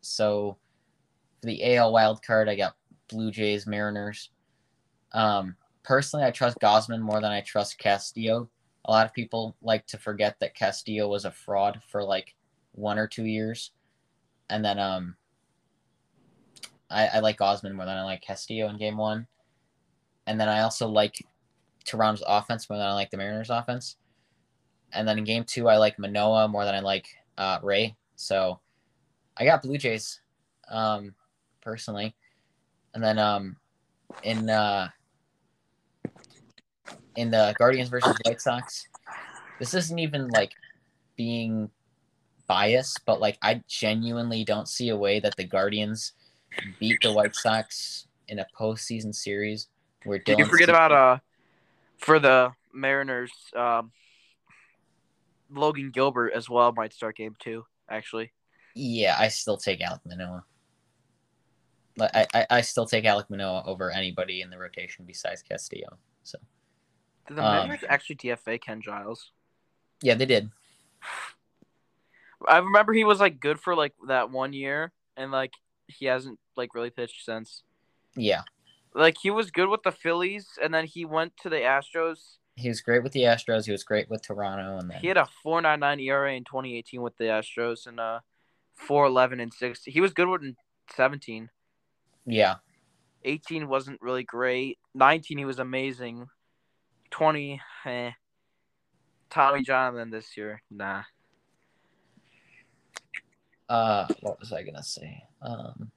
So 0.00 0.56
for 1.40 1.46
the 1.46 1.76
AL 1.76 1.92
wild 1.92 2.22
card, 2.22 2.48
I 2.48 2.56
got 2.56 2.76
Blue 3.08 3.30
Jays, 3.30 3.66
Mariners. 3.66 4.30
Um, 5.12 5.56
personally, 5.82 6.24
I 6.24 6.30
trust 6.30 6.58
Gausman 6.60 7.00
more 7.00 7.20
than 7.20 7.32
I 7.32 7.40
trust 7.40 7.78
Castillo. 7.78 8.48
A 8.84 8.90
lot 8.90 9.06
of 9.06 9.12
people 9.12 9.56
like 9.60 9.86
to 9.88 9.98
forget 9.98 10.36
that 10.40 10.54
Castillo 10.54 11.08
was 11.08 11.24
a 11.24 11.30
fraud 11.30 11.80
for 11.90 12.02
like 12.02 12.34
one 12.72 12.98
or 12.98 13.06
two 13.06 13.24
years, 13.24 13.72
and 14.48 14.64
then 14.64 14.78
um, 14.78 15.16
I, 16.88 17.08
I 17.08 17.18
like 17.18 17.38
Gausman 17.38 17.74
more 17.74 17.84
than 17.84 17.96
I 17.96 18.04
like 18.04 18.22
Castillo 18.22 18.68
in 18.68 18.78
Game 18.78 18.96
One, 18.96 19.26
and 20.26 20.40
then 20.40 20.48
I 20.48 20.60
also 20.60 20.88
like 20.88 21.26
Toronto's 21.84 22.24
offense 22.26 22.70
more 22.70 22.78
than 22.78 22.86
I 22.86 22.94
like 22.94 23.10
the 23.10 23.16
Mariners' 23.16 23.50
offense. 23.50 23.96
And 24.92 25.06
then 25.06 25.18
in 25.18 25.24
game 25.24 25.44
two, 25.44 25.68
I 25.68 25.76
like 25.76 25.98
Manoah 25.98 26.48
more 26.48 26.64
than 26.64 26.74
I 26.74 26.80
like 26.80 27.06
uh, 27.38 27.58
Ray. 27.62 27.96
So 28.16 28.60
I 29.36 29.44
got 29.44 29.62
Blue 29.62 29.78
Jays, 29.78 30.20
um, 30.70 31.14
personally. 31.62 32.14
And 32.94 33.02
then 33.02 33.18
um 33.18 33.56
in 34.24 34.50
uh 34.50 34.88
in 37.16 37.30
the 37.30 37.54
Guardians 37.58 37.88
versus 37.88 38.16
White 38.24 38.40
Sox, 38.40 38.88
this 39.58 39.74
isn't 39.74 39.98
even 39.98 40.28
like 40.28 40.52
being 41.16 41.70
biased, 42.46 43.04
but 43.04 43.20
like 43.20 43.38
I 43.42 43.62
genuinely 43.68 44.44
don't 44.44 44.68
see 44.68 44.88
a 44.88 44.96
way 44.96 45.20
that 45.20 45.36
the 45.36 45.44
Guardians 45.44 46.12
beat 46.80 46.98
the 47.02 47.12
White 47.12 47.36
Sox 47.36 48.08
in 48.26 48.40
a 48.40 48.46
postseason 48.58 49.14
series 49.14 49.68
where 50.04 50.18
Did 50.18 50.38
you 50.38 50.46
forget 50.46 50.66
Cease- 50.66 50.74
about 50.74 50.92
uh 50.92 51.18
for 51.98 52.18
the 52.18 52.52
Mariners, 52.72 53.30
um, 53.54 53.92
Logan 55.50 55.90
Gilbert 55.90 56.32
as 56.34 56.48
well 56.48 56.72
might 56.72 56.92
start 56.92 57.16
game 57.16 57.36
two. 57.38 57.64
Actually, 57.88 58.32
Yeah, 58.74 59.16
I 59.18 59.28
still 59.28 59.56
take 59.56 59.80
Alek 59.80 60.00
Manoah. 60.06 60.44
Like 61.96 62.10
I, 62.14 62.26
I, 62.34 62.46
I 62.50 62.60
still 62.60 62.86
take 62.86 63.04
Alek 63.04 63.28
Manoah 63.28 63.64
over 63.66 63.90
anybody 63.90 64.42
in 64.42 64.50
the 64.50 64.58
rotation 64.58 65.04
besides 65.04 65.42
Castillo. 65.42 65.98
So 66.22 66.38
did 67.28 67.36
the 67.36 67.44
Um, 67.44 67.76
actually 67.88 68.16
DFA 68.16 68.60
Ken 68.60 68.80
Giles? 68.80 69.32
yeah, 70.02 70.14
they 70.14 70.26
did. 70.26 70.50
I 72.48 72.58
remember 72.58 72.92
he 72.92 73.04
was 73.04 73.20
like 73.20 73.40
good 73.40 73.60
for 73.60 73.74
like 73.74 73.94
that 74.08 74.30
one 74.30 74.52
year, 74.52 74.92
and 75.16 75.30
like 75.30 75.52
he 75.88 76.06
hasn't 76.06 76.38
like 76.56 76.74
really 76.74 76.90
pitched 76.90 77.24
since. 77.24 77.62
Yeah, 78.16 78.42
Like 78.94 79.16
he 79.20 79.30
was 79.30 79.50
good 79.50 79.68
with 79.68 79.82
the 79.82 79.92
Phillies, 79.92 80.58
and 80.62 80.72
then 80.72 80.86
he 80.86 81.04
went 81.04 81.36
to 81.42 81.48
the 81.48 81.56
Astros. 81.56 82.38
He 82.56 82.68
was 82.68 82.80
great 82.80 83.02
with 83.02 83.12
the 83.12 83.22
Astros. 83.22 83.64
He 83.64 83.72
was 83.72 83.84
great 83.84 84.10
with 84.10 84.22
Toronto, 84.22 84.78
and 84.78 84.90
then 84.90 85.00
He 85.00 85.08
had 85.08 85.16
a 85.16 85.26
four 85.42 85.60
nine 85.60 85.80
nine 85.80 86.00
ERA 86.00 86.34
in 86.34 86.44
2018 86.44 87.00
with 87.00 87.16
the 87.16 87.24
Astros, 87.24 87.86
and 87.86 87.98
uh, 87.98 88.20
four 88.74 89.06
eleven 89.06 89.40
and 89.40 89.52
six. 89.52 89.84
He 89.84 90.00
was 90.00 90.12
good 90.12 90.28
with 90.28 90.42
in 90.42 90.56
17. 90.94 91.48
yeah, 92.26 92.56
18 93.24 93.68
wasn't 93.68 94.00
really 94.00 94.24
great. 94.24 94.78
19 94.94 95.38
he 95.38 95.44
was 95.44 95.58
amazing. 95.58 96.26
20, 97.10 97.60
eh. 97.86 98.10
Tommy 99.30 99.62
John 99.62 99.94
then 99.94 100.10
this 100.10 100.36
year, 100.36 100.62
nah. 100.70 101.02
uh, 103.68 104.06
what 104.20 104.38
was 104.40 104.52
I 104.52 104.62
gonna 104.64 104.82
say? 104.82 105.22
Um, 105.40 105.90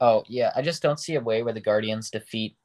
oh 0.00 0.24
yeah, 0.26 0.50
I 0.56 0.62
just 0.62 0.82
don't 0.82 0.98
see 0.98 1.14
a 1.16 1.20
way 1.20 1.42
where 1.42 1.52
the 1.52 1.60
Guardians 1.60 2.10
defeat 2.10 2.56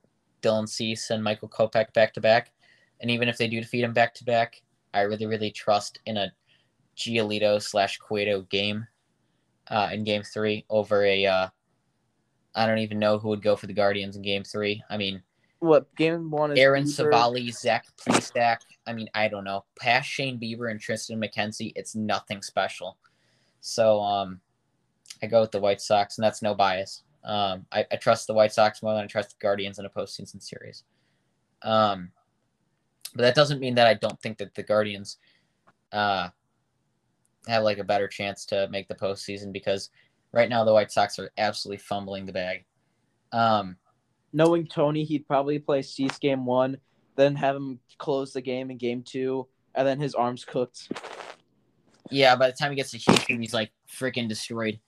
Dylan 0.42 0.68
Cease 0.68 1.10
and 1.10 1.24
Michael 1.24 1.50
Kopech 1.50 1.94
back 1.94 2.14
to 2.14 2.22
back, 2.22 2.52
and 3.00 3.10
even 3.12 3.30
if 3.30 3.38
they 3.38 3.48
do 3.48 3.60
defeat 3.62 3.84
him 3.84 3.94
back 3.94 4.14
to 4.16 4.24
back, 4.24 4.62
I 4.94 5.02
really 5.02 5.26
really 5.26 5.52
trust 5.52 6.00
in 6.06 6.18
a 6.18 6.32
Giolito 6.98 7.62
slash 7.62 7.98
Cueto 7.98 8.42
game, 8.44 8.86
uh, 9.70 9.90
in 9.92 10.04
Game 10.04 10.24
Three 10.24 10.66
over 10.70 11.04
a. 11.06 11.26
Uh, 11.26 11.48
I 12.54 12.66
don't 12.68 12.80
even 12.80 13.00
know 13.00 13.18
who 13.18 13.30
would 13.30 13.42
go 13.42 13.56
for 13.56 13.68
the 13.68 13.74
Guardians 13.74 14.16
in 14.18 14.22
Game 14.22 14.44
Three. 14.44 14.84
I 14.90 14.98
mean, 14.98 15.24
What 15.60 15.94
game 15.96 16.30
one 16.30 16.52
is 16.52 16.60
Aaron. 16.60 16.84
Civale, 16.84 17.52
Zach 17.54 17.86
Plesac. 17.98 18.58
I 18.86 18.94
mean, 18.94 19.10
I 19.14 19.30
don't 19.30 19.46
know. 19.46 19.64
Past 19.80 20.10
Shane 20.10 20.40
Bieber 20.40 20.70
and 20.70 20.80
Triston 20.80 21.24
McKenzie, 21.24 21.72
it's 21.76 21.96
nothing 21.96 22.42
special. 22.42 22.98
So 23.62 24.02
um, 24.02 24.42
I 25.24 25.28
go 25.28 25.40
with 25.40 25.52
the 25.52 25.62
White 25.62 25.80
Sox, 25.82 26.18
and 26.18 26.26
that's 26.26 26.42
no 26.42 26.54
bias. 26.54 27.04
Um, 27.24 27.66
I, 27.72 27.86
I 27.92 27.96
trust 27.98 28.28
the 28.28 28.34
White 28.34 28.54
Sox 28.54 28.82
more 28.82 28.94
than 28.94 29.04
I 29.04 29.08
trust 29.08 29.32
the 29.32 29.44
Guardians 29.44 29.80
in 29.80 29.86
a 29.86 29.90
postseason 29.90 30.42
series. 30.42 30.84
Um, 31.62 32.12
but 33.16 33.24
that 33.24 33.36
doesn't 33.36 33.60
mean 33.60 33.76
that 33.76 33.88
I 33.88 33.94
don't 33.94 34.20
think 34.22 34.38
that 34.40 34.56
the 34.56 34.64
Guardians 34.64 35.18
uh, 35.92 36.30
have 37.48 37.64
like 37.64 37.78
a 37.78 37.84
better 37.84 38.08
chance 38.08 38.46
to 38.48 38.68
make 38.70 38.88
the 38.88 38.96
postseason 38.96 39.52
because 39.52 39.90
right 40.32 40.50
now 40.50 40.64
the 40.64 40.74
White 40.74 40.92
Sox 40.92 41.20
are 41.20 41.32
absolutely 41.38 41.78
fumbling 41.78 42.26
the 42.26 42.34
bag. 42.34 42.66
Um, 43.32 43.78
Knowing 44.34 44.66
Tony, 44.66 45.04
he'd 45.04 45.28
probably 45.28 45.60
play 45.60 45.82
Cease 45.82 46.18
game 46.18 46.46
one, 46.46 46.78
then 47.18 47.36
have 47.36 47.56
him 47.56 47.80
close 47.98 48.32
the 48.32 48.42
game 48.42 48.72
in 48.72 48.78
game 48.78 49.04
two, 49.04 49.46
and 49.76 49.86
then 49.86 50.00
his 50.00 50.16
arms 50.16 50.46
cooked. 50.46 50.90
Yeah, 52.10 52.36
by 52.36 52.48
the 52.48 52.54
time 52.54 52.72
he 52.72 52.78
gets 52.78 52.92
to 52.92 52.98
Houston, 52.98 53.42
he's 53.42 53.54
like 53.54 53.72
freaking 53.90 54.30
destroyed. 54.30 54.80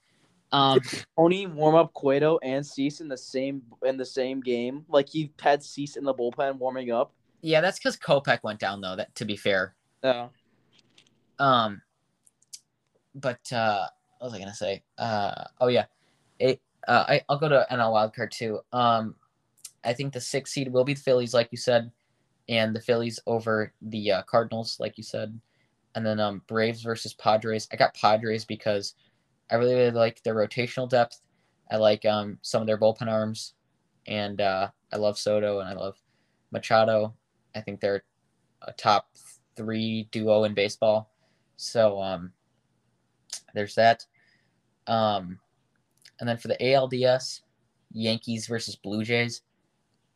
Um, 0.54 0.80
Tony 1.16 1.48
warm 1.48 1.74
up 1.74 1.92
Cueto 1.94 2.38
and 2.44 2.64
Cease 2.64 3.00
in 3.00 3.08
the 3.08 3.16
same 3.16 3.62
in 3.84 3.96
the 3.96 4.04
same 4.06 4.40
game. 4.40 4.84
Like 4.88 5.08
he 5.08 5.32
had 5.40 5.64
Cease 5.64 5.96
in 5.96 6.04
the 6.04 6.14
bullpen 6.14 6.58
warming 6.58 6.92
up. 6.92 7.12
yeah, 7.42 7.60
that's 7.60 7.78
because 7.78 7.96
Kopech 7.96 8.44
went 8.44 8.60
down 8.60 8.80
though. 8.80 8.94
That 8.94 9.12
to 9.16 9.24
be 9.24 9.36
fair. 9.36 9.74
Yeah. 10.04 10.28
Um, 11.40 11.82
but 13.16 13.52
uh, 13.52 13.86
what 14.18 14.28
was 14.28 14.34
I 14.34 14.38
gonna 14.38 14.54
say? 14.54 14.84
Uh, 14.96 15.44
oh 15.60 15.66
yeah, 15.66 15.86
it. 16.38 16.60
Uh, 16.86 17.04
I 17.08 17.20
I'll 17.28 17.38
go 17.38 17.48
to 17.48 17.66
NL 17.72 17.92
wildcard 17.92 18.30
too. 18.30 18.60
Um, 18.72 19.16
I 19.82 19.92
think 19.92 20.12
the 20.12 20.20
sixth 20.20 20.52
seed 20.52 20.72
will 20.72 20.84
be 20.84 20.94
the 20.94 21.00
Phillies, 21.00 21.34
like 21.34 21.48
you 21.50 21.58
said, 21.58 21.90
and 22.48 22.76
the 22.76 22.80
Phillies 22.80 23.18
over 23.26 23.72
the 23.82 24.12
uh, 24.12 24.22
Cardinals, 24.22 24.78
like 24.78 24.96
you 24.98 25.02
said, 25.02 25.36
and 25.96 26.06
then 26.06 26.20
um 26.20 26.42
Braves 26.46 26.82
versus 26.82 27.12
Padres. 27.12 27.66
I 27.72 27.76
got 27.76 27.94
Padres 27.94 28.44
because 28.44 28.94
I 29.50 29.56
really 29.56 29.74
really 29.74 29.90
like 29.90 30.22
their 30.22 30.34
rotational 30.34 30.88
depth. 30.88 31.20
I 31.70 31.76
like 31.76 32.04
um 32.04 32.38
some 32.42 32.62
of 32.62 32.66
their 32.66 32.78
bullpen 32.78 33.08
arms, 33.08 33.54
and 34.06 34.40
uh, 34.40 34.68
I 34.92 34.96
love 34.96 35.18
Soto 35.18 35.60
and 35.60 35.68
I 35.68 35.72
love 35.72 35.96
Machado. 36.50 37.14
I 37.54 37.60
think 37.60 37.80
they're 37.80 38.04
a 38.62 38.72
top 38.72 39.08
three 39.56 40.08
duo 40.10 40.44
in 40.44 40.54
baseball. 40.54 41.10
So 41.56 42.00
um, 42.00 42.32
there's 43.54 43.74
that. 43.74 44.04
Um, 44.86 45.38
and 46.20 46.28
then 46.28 46.36
for 46.36 46.48
the 46.48 46.56
ALDS, 46.56 47.40
Yankees 47.92 48.46
versus 48.46 48.76
Blue 48.76 49.04
Jays. 49.04 49.42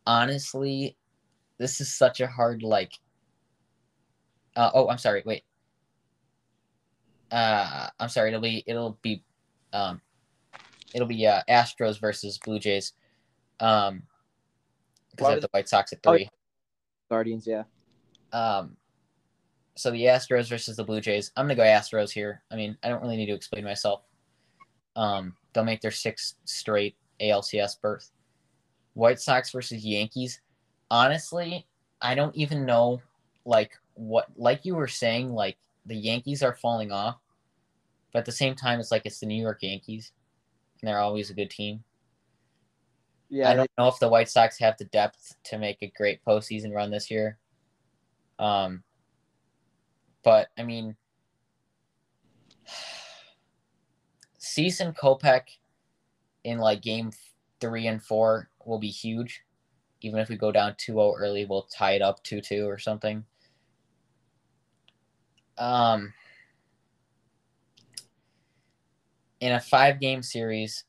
Honestly, 0.06 0.96
this 1.58 1.80
is 1.80 1.94
such 1.94 2.20
a 2.20 2.26
hard 2.26 2.62
like. 2.62 2.92
Uh, 4.56 4.70
oh, 4.74 4.88
I'm 4.88 4.98
sorry. 4.98 5.22
Wait. 5.24 5.44
Uh, 7.30 7.88
I'm 7.98 8.08
sorry. 8.08 8.28
It'll 8.28 8.40
be 8.40 8.64
it'll 8.66 8.98
be, 9.02 9.22
um, 9.72 10.00
it'll 10.94 11.06
be 11.06 11.26
uh, 11.26 11.42
Astros 11.48 12.00
versus 12.00 12.38
Blue 12.38 12.58
Jays. 12.58 12.92
Um, 13.60 14.02
because 15.10 15.32
have 15.34 15.40
the 15.42 15.48
White 15.50 15.68
Sox 15.68 15.92
at 15.92 16.02
three. 16.02 16.28
Guardians, 17.08 17.46
yeah. 17.46 17.64
Um, 18.32 18.76
so 19.74 19.90
the 19.90 20.04
Astros 20.04 20.48
versus 20.48 20.76
the 20.76 20.84
Blue 20.84 21.00
Jays. 21.00 21.32
I'm 21.36 21.44
gonna 21.44 21.54
go 21.54 21.62
Astros 21.62 22.10
here. 22.10 22.42
I 22.50 22.56
mean, 22.56 22.76
I 22.82 22.88
don't 22.88 23.02
really 23.02 23.16
need 23.16 23.26
to 23.26 23.34
explain 23.34 23.64
myself. 23.64 24.02
Um, 24.96 25.34
they'll 25.52 25.64
make 25.64 25.80
their 25.80 25.90
sixth 25.90 26.34
straight 26.44 26.96
ALCS 27.20 27.80
berth. 27.80 28.10
White 28.94 29.20
Sox 29.20 29.50
versus 29.50 29.84
Yankees. 29.84 30.40
Honestly, 30.90 31.66
I 32.00 32.14
don't 32.14 32.34
even 32.34 32.64
know 32.64 33.00
like 33.44 33.72
what 33.94 34.26
like 34.36 34.64
you 34.64 34.74
were 34.74 34.88
saying, 34.88 35.32
like 35.32 35.56
the 35.88 35.96
Yankees 35.96 36.42
are 36.42 36.55
falling 36.55 36.92
off, 36.92 37.18
but 38.12 38.20
at 38.20 38.24
the 38.24 38.33
same 38.33 38.55
time 38.55 38.79
it's 38.81 38.90
like 38.90 39.03
it's 39.05 39.20
the 39.20 39.27
New 39.27 39.40
York 39.40 39.59
Yankees 39.62 40.12
and 40.81 40.88
they're 40.88 41.01
always 41.01 41.31
a 41.31 41.35
good 41.35 41.51
team. 41.51 41.83
Yeah. 43.31 43.51
I 43.51 43.55
don't 43.55 43.70
know 43.77 43.88
if 43.88 43.98
the 43.98 44.09
White 44.09 44.31
Sox 44.31 44.59
have 44.59 44.79
the 44.79 44.87
depth 44.87 45.37
to 45.44 45.59
make 45.59 45.83
a 45.83 45.92
great 45.96 46.24
postseason 46.24 46.74
run 46.74 46.90
this 46.90 47.11
year. 47.11 47.38
Um, 48.38 48.83
but 50.22 50.48
I 50.57 50.62
mean, 50.62 50.96
Cease 54.38 54.81
and 54.81 54.96
Kopech 54.96 55.59
in 56.44 56.59
like 56.59 56.81
game 56.81 57.11
three 57.61 57.87
and 57.87 58.03
four 58.03 58.48
will 58.64 58.79
be 58.79 58.88
huge. 58.88 59.42
Even 60.01 60.20
if 60.20 60.29
we 60.29 60.37
go 60.37 60.53
down 60.53 60.74
2-0 60.74 61.14
early, 61.18 61.44
we'll 61.44 61.62
tie 61.62 61.92
it 61.92 62.03
up 62.03 62.22
2-2 62.24 62.66
or 62.66 62.79
something. 62.79 63.24
Um, 65.58 66.12
in 69.40 69.52
a 69.52 69.60
five 69.60 70.00
game 70.00 70.22
series, 70.22 70.84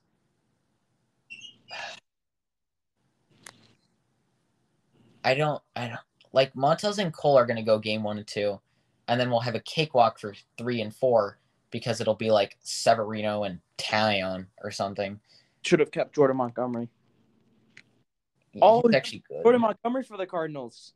I 5.24 5.34
don't 5.34 5.62
I 5.76 5.88
don't 5.88 6.00
like 6.34 6.54
Montas 6.54 7.00
and 7.00 7.14
Cole 7.14 7.38
are 7.38 7.46
gonna 7.46 7.64
go 7.64 7.80
game 7.80 8.04
one 8.04 8.18
and 8.18 8.28
two, 8.28 8.60
and 9.08 9.20
then 9.20 9.30
we'll 9.30 9.40
have 9.42 9.56
a 9.56 9.60
cakewalk 9.62 10.20
for 10.20 10.34
three 10.58 10.82
and 10.82 10.96
four 10.96 11.40
because 11.72 12.02
it'll 12.02 12.16
be 12.16 12.32
like 12.32 12.58
Severino 12.62 13.44
and 13.44 13.60
Taillon 13.78 14.48
or 14.64 14.72
something. 14.72 15.20
Should 15.62 15.80
have 15.80 15.92
kept 15.92 16.16
Jordan 16.16 16.38
Montgomery. 16.38 16.90
Yeah, 18.54 18.62
Oh, 18.64 18.82
he's 18.86 18.96
actually 18.96 19.24
good. 19.28 19.44
Jordan 19.44 19.62
Montgomery 19.62 20.04
for 20.04 20.18
the 20.18 20.26
Cardinals. 20.26 20.94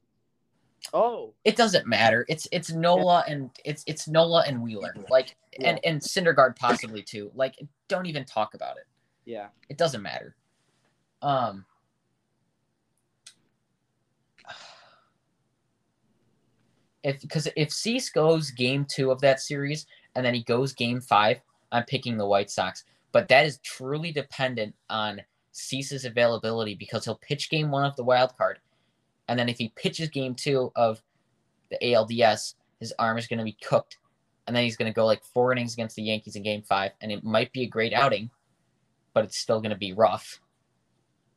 Oh. 0.92 1.34
it 1.44 1.56
doesn't 1.56 1.88
matter. 1.88 2.26
It's 2.28 2.48
it's 2.52 2.72
Nola 2.72 3.24
and 3.28 3.50
it's 3.64 3.84
it's 3.88 4.08
Nola 4.08 4.44
and 4.46 4.62
Wheeler. 4.62 4.96
Like 5.10 5.36
and 5.60 5.80
and 5.84 6.02
Syndergaard 6.02 6.56
possibly 6.56 7.02
too. 7.02 7.32
Like 7.36 7.56
don't 7.88 8.06
even 8.06 8.26
talk 8.26 8.54
about 8.54 8.78
it. 8.78 8.86
Yeah. 9.26 9.48
It 9.70 9.78
doesn't 9.78 10.02
matter. 10.02 10.36
Um 11.22 11.66
if 17.04 17.22
because 17.22 17.48
if 17.56 17.72
Cease 17.72 18.10
goes 18.10 18.52
game 18.52 18.86
two 18.90 19.12
of 19.12 19.22
that 19.22 19.40
series 19.40 19.86
and 20.16 20.26
then 20.26 20.34
he 20.34 20.44
goes 20.44 20.74
game 20.74 21.02
five, 21.02 21.40
I'm 21.72 21.84
picking 21.84 22.18
the 22.18 22.28
White 22.28 22.50
Sox. 22.50 22.84
But 23.12 23.28
that 23.28 23.46
is 23.46 23.60
truly 23.60 24.12
dependent 24.12 24.76
on 24.90 25.22
ceases 25.52 26.04
availability 26.06 26.76
because 26.76 27.06
he'll 27.06 27.20
pitch 27.22 27.50
game 27.50 27.70
one 27.72 27.86
of 27.86 27.96
the 27.96 28.04
wild 28.04 28.36
card, 28.38 28.60
and 29.28 29.40
then 29.40 29.50
if 29.50 29.58
he 29.58 29.70
pitches 29.76 30.10
game 30.10 30.36
two 30.36 30.72
of 30.76 31.02
the 31.70 31.78
ALDS, 31.82 32.56
his 32.80 32.94
arm 33.00 33.18
is 33.18 33.28
going 33.28 33.40
to 33.40 33.46
be 33.46 33.58
cooked, 33.64 33.98
and 34.48 34.56
then 34.56 34.64
he's 34.64 34.76
going 34.76 34.92
to 34.92 34.96
go 34.96 35.06
like 35.06 35.24
four 35.24 35.52
innings 35.52 35.74
against 35.74 35.96
the 35.96 36.04
Yankees 36.04 36.36
in 36.36 36.44
game 36.44 36.62
five, 36.62 36.92
and 37.02 37.12
it 37.12 37.24
might 37.24 37.52
be 37.54 37.64
a 37.64 37.68
great 37.68 37.94
outing, 37.94 38.30
but 39.14 39.24
it's 39.24 39.38
still 39.38 39.60
going 39.60 39.72
to 39.72 39.78
be 39.78 39.94
rough. 39.94 40.40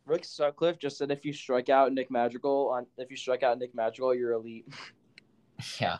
Rick 0.07 0.25
Sutcliffe 0.25 0.79
just 0.79 0.99
said 0.99 1.11
if 1.11 1.25
you 1.25 1.33
strike 1.33 1.69
out 1.69 1.93
Nick 1.93 2.11
Madrigal 2.11 2.71
on 2.71 2.87
if 2.97 3.11
you 3.11 3.17
strike 3.17 3.43
out 3.43 3.59
Nick 3.59 3.75
Madrigal, 3.75 4.15
you're 4.15 4.33
elite. 4.33 4.67
Yeah. 5.81 5.97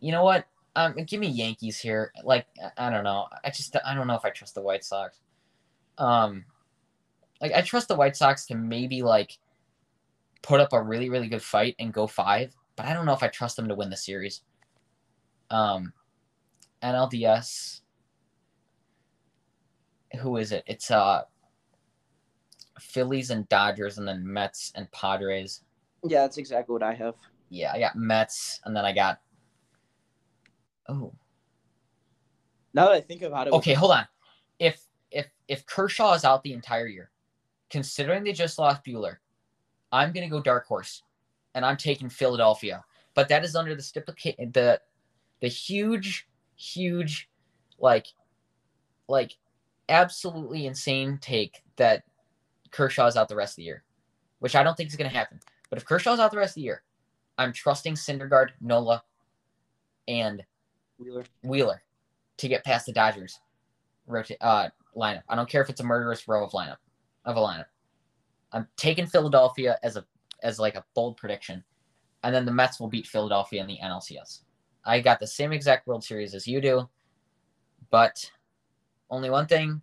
You 0.00 0.12
know 0.12 0.24
what? 0.24 0.46
Um, 0.76 0.94
give 1.04 1.20
me 1.20 1.26
Yankees 1.26 1.78
here. 1.78 2.10
Like 2.24 2.46
I 2.78 2.88
don't 2.88 3.04
know. 3.04 3.26
I 3.44 3.50
just 3.50 3.76
I 3.84 3.94
don't 3.94 4.06
know 4.06 4.14
if 4.14 4.24
I 4.24 4.30
trust 4.30 4.54
the 4.54 4.62
White 4.62 4.82
Sox. 4.82 5.20
Um, 5.98 6.46
like 7.40 7.52
I 7.52 7.60
trust 7.60 7.88
the 7.88 7.96
White 7.96 8.16
Sox 8.16 8.46
to 8.46 8.54
maybe 8.54 9.02
like 9.02 9.36
put 10.42 10.60
up 10.60 10.72
a 10.72 10.82
really 10.82 11.10
really 11.10 11.28
good 11.28 11.42
fight 11.42 11.76
and 11.78 11.92
go 11.92 12.06
five, 12.06 12.54
but 12.76 12.86
I 12.86 12.94
don't 12.94 13.06
know 13.06 13.12
if 13.12 13.22
I 13.22 13.28
trust 13.28 13.56
them 13.56 13.68
to 13.68 13.74
win 13.74 13.90
the 13.90 13.96
series. 13.96 14.42
Um, 15.50 15.92
NLDS. 16.82 17.80
Who 20.20 20.36
is 20.38 20.52
it? 20.52 20.64
It's 20.66 20.90
uh 20.90 21.22
Phillies 22.80 23.30
and 23.30 23.48
Dodgers, 23.48 23.98
and 23.98 24.08
then 24.08 24.26
Mets 24.26 24.72
and 24.74 24.90
Padres. 24.90 25.62
Yeah, 26.04 26.22
that's 26.22 26.38
exactly 26.38 26.72
what 26.72 26.82
I 26.82 26.94
have. 26.94 27.14
Yeah, 27.50 27.72
I 27.72 27.78
got 27.78 27.96
Mets, 27.96 28.60
and 28.64 28.74
then 28.74 28.84
I 28.84 28.92
got. 28.92 29.20
Oh, 30.88 31.12
Now 32.74 32.86
that 32.86 32.94
I 32.94 33.00
think 33.00 33.22
about 33.22 33.46
it, 33.46 33.52
okay. 33.52 33.74
Hold 33.74 33.92
on. 33.92 34.06
If 34.58 34.82
if 35.10 35.30
if 35.46 35.66
Kershaw 35.66 36.14
is 36.14 36.24
out 36.24 36.42
the 36.42 36.52
entire 36.52 36.86
year, 36.86 37.10
considering 37.68 38.24
they 38.24 38.32
just 38.32 38.58
lost 38.58 38.84
Buehler, 38.84 39.16
I'm 39.92 40.12
gonna 40.12 40.28
go 40.28 40.40
dark 40.40 40.66
horse, 40.66 41.02
and 41.54 41.64
I'm 41.64 41.76
taking 41.76 42.08
Philadelphia. 42.08 42.84
But 43.14 43.28
that 43.28 43.44
is 43.44 43.56
under 43.56 43.74
the 43.74 43.82
stipulation 43.82 44.52
the 44.52 44.80
the 45.40 45.48
huge, 45.48 46.28
huge, 46.56 47.28
like, 47.78 48.06
like, 49.08 49.32
absolutely 49.88 50.66
insane 50.66 51.18
take 51.20 51.62
that 51.76 52.04
Kershaw's 52.70 53.16
out 53.16 53.28
the 53.28 53.36
rest 53.36 53.52
of 53.52 53.56
the 53.56 53.64
year, 53.64 53.82
which 54.38 54.54
I 54.54 54.62
don't 54.62 54.76
think 54.76 54.90
is 54.90 54.96
going 54.96 55.10
to 55.10 55.16
happen. 55.16 55.40
But 55.70 55.78
if 55.78 55.84
Kershaw's 55.84 56.20
out 56.20 56.30
the 56.30 56.36
rest 56.36 56.52
of 56.52 56.56
the 56.56 56.62
year, 56.62 56.82
I'm 57.38 57.52
trusting 57.52 57.94
Syndergaard, 57.94 58.50
Nola, 58.60 59.02
and 60.06 60.44
Wheeler. 60.98 61.24
Wheeler 61.42 61.82
to 62.36 62.48
get 62.48 62.64
past 62.64 62.86
the 62.86 62.92
Dodgers 62.92 63.40
rota- 64.06 64.42
uh, 64.44 64.68
lineup. 64.96 65.22
I 65.28 65.36
don't 65.36 65.48
care 65.48 65.62
if 65.62 65.70
it's 65.70 65.80
a 65.80 65.84
murderous 65.84 66.28
row 66.28 66.44
of 66.44 66.52
lineup 66.52 66.76
of 67.24 67.36
a 67.36 67.40
lineup. 67.40 67.66
I'm 68.52 68.66
taking 68.76 69.06
Philadelphia 69.06 69.78
as 69.82 69.96
a 69.96 70.04
as 70.42 70.58
like 70.58 70.74
a 70.74 70.84
bold 70.94 71.16
prediction, 71.16 71.62
and 72.22 72.34
then 72.34 72.44
the 72.44 72.52
Mets 72.52 72.80
will 72.80 72.88
beat 72.88 73.06
Philadelphia 73.06 73.60
in 73.60 73.66
the 73.66 73.78
NLCS. 73.82 74.40
I 74.84 75.00
got 75.00 75.20
the 75.20 75.26
same 75.26 75.52
exact 75.52 75.86
World 75.86 76.02
Series 76.02 76.34
as 76.34 76.46
you 76.46 76.60
do, 76.60 76.88
but 77.90 78.30
only 79.10 79.30
one 79.30 79.46
thing. 79.46 79.80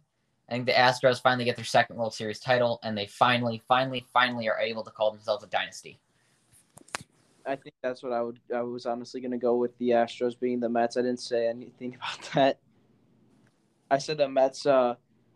I 0.49 0.53
think 0.53 0.65
the 0.65 0.71
Astros 0.71 1.21
finally 1.21 1.43
get 1.43 1.58
their 1.58 1.65
second 1.65 1.97
World 1.97 2.13
Series 2.13 2.39
title, 2.39 2.80
and 2.84 2.97
they 2.97 3.06
finally, 3.06 3.62
finally, 3.67 4.06
finally 4.13 4.47
are 4.49 4.60
able 4.60 4.84
to 4.84 4.91
call 4.91 5.12
themselves 5.12 5.43
a 5.43 5.47
dynasty. 5.47 5.99
I 7.45 7.56
think 7.56 7.75
that's 7.82 8.03
what 8.03 8.12
I 8.12 8.21
would. 8.21 8.39
I 8.53 8.62
was 8.62 8.86
honestly 8.86 9.21
gonna 9.21 9.38
go 9.38 9.56
with 9.56 9.77
the 9.77 9.89
Astros 9.89 10.39
being 10.39 10.60
the 10.60 10.69
Mets. 10.69 10.97
I 10.97 11.01
didn't 11.01 11.21
say 11.21 11.47
anything 11.47 11.95
about 11.97 12.34
that. 12.34 12.60
I 13.89 13.97
said 13.97 14.17
the 14.17 14.27
Mets. 14.27 14.65
Uh, 14.65 14.95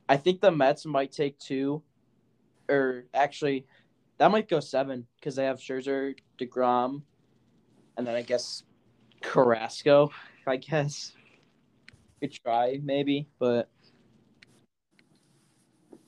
I 0.10 0.18
think 0.18 0.42
the 0.42 0.52
Mets 0.52 0.86
might 0.86 1.12
take 1.12 1.40
two, 1.40 1.82
or 2.72 3.06
actually, 3.14 3.66
that 4.18 4.32
might 4.32 4.50
go 4.50 4.60
seven 4.60 5.06
because 5.20 5.36
they 5.36 5.46
have 5.46 5.60
Scherzer, 5.60 6.16
Degrom, 6.40 7.02
and 7.98 8.08
then 8.08 8.16
I 8.16 8.22
guess 8.22 8.64
Carrasco. 9.22 10.12
I 10.48 10.56
guess 10.58 11.14
could 12.20 12.34
try 12.34 12.80
maybe, 12.84 13.28
but 13.40 13.70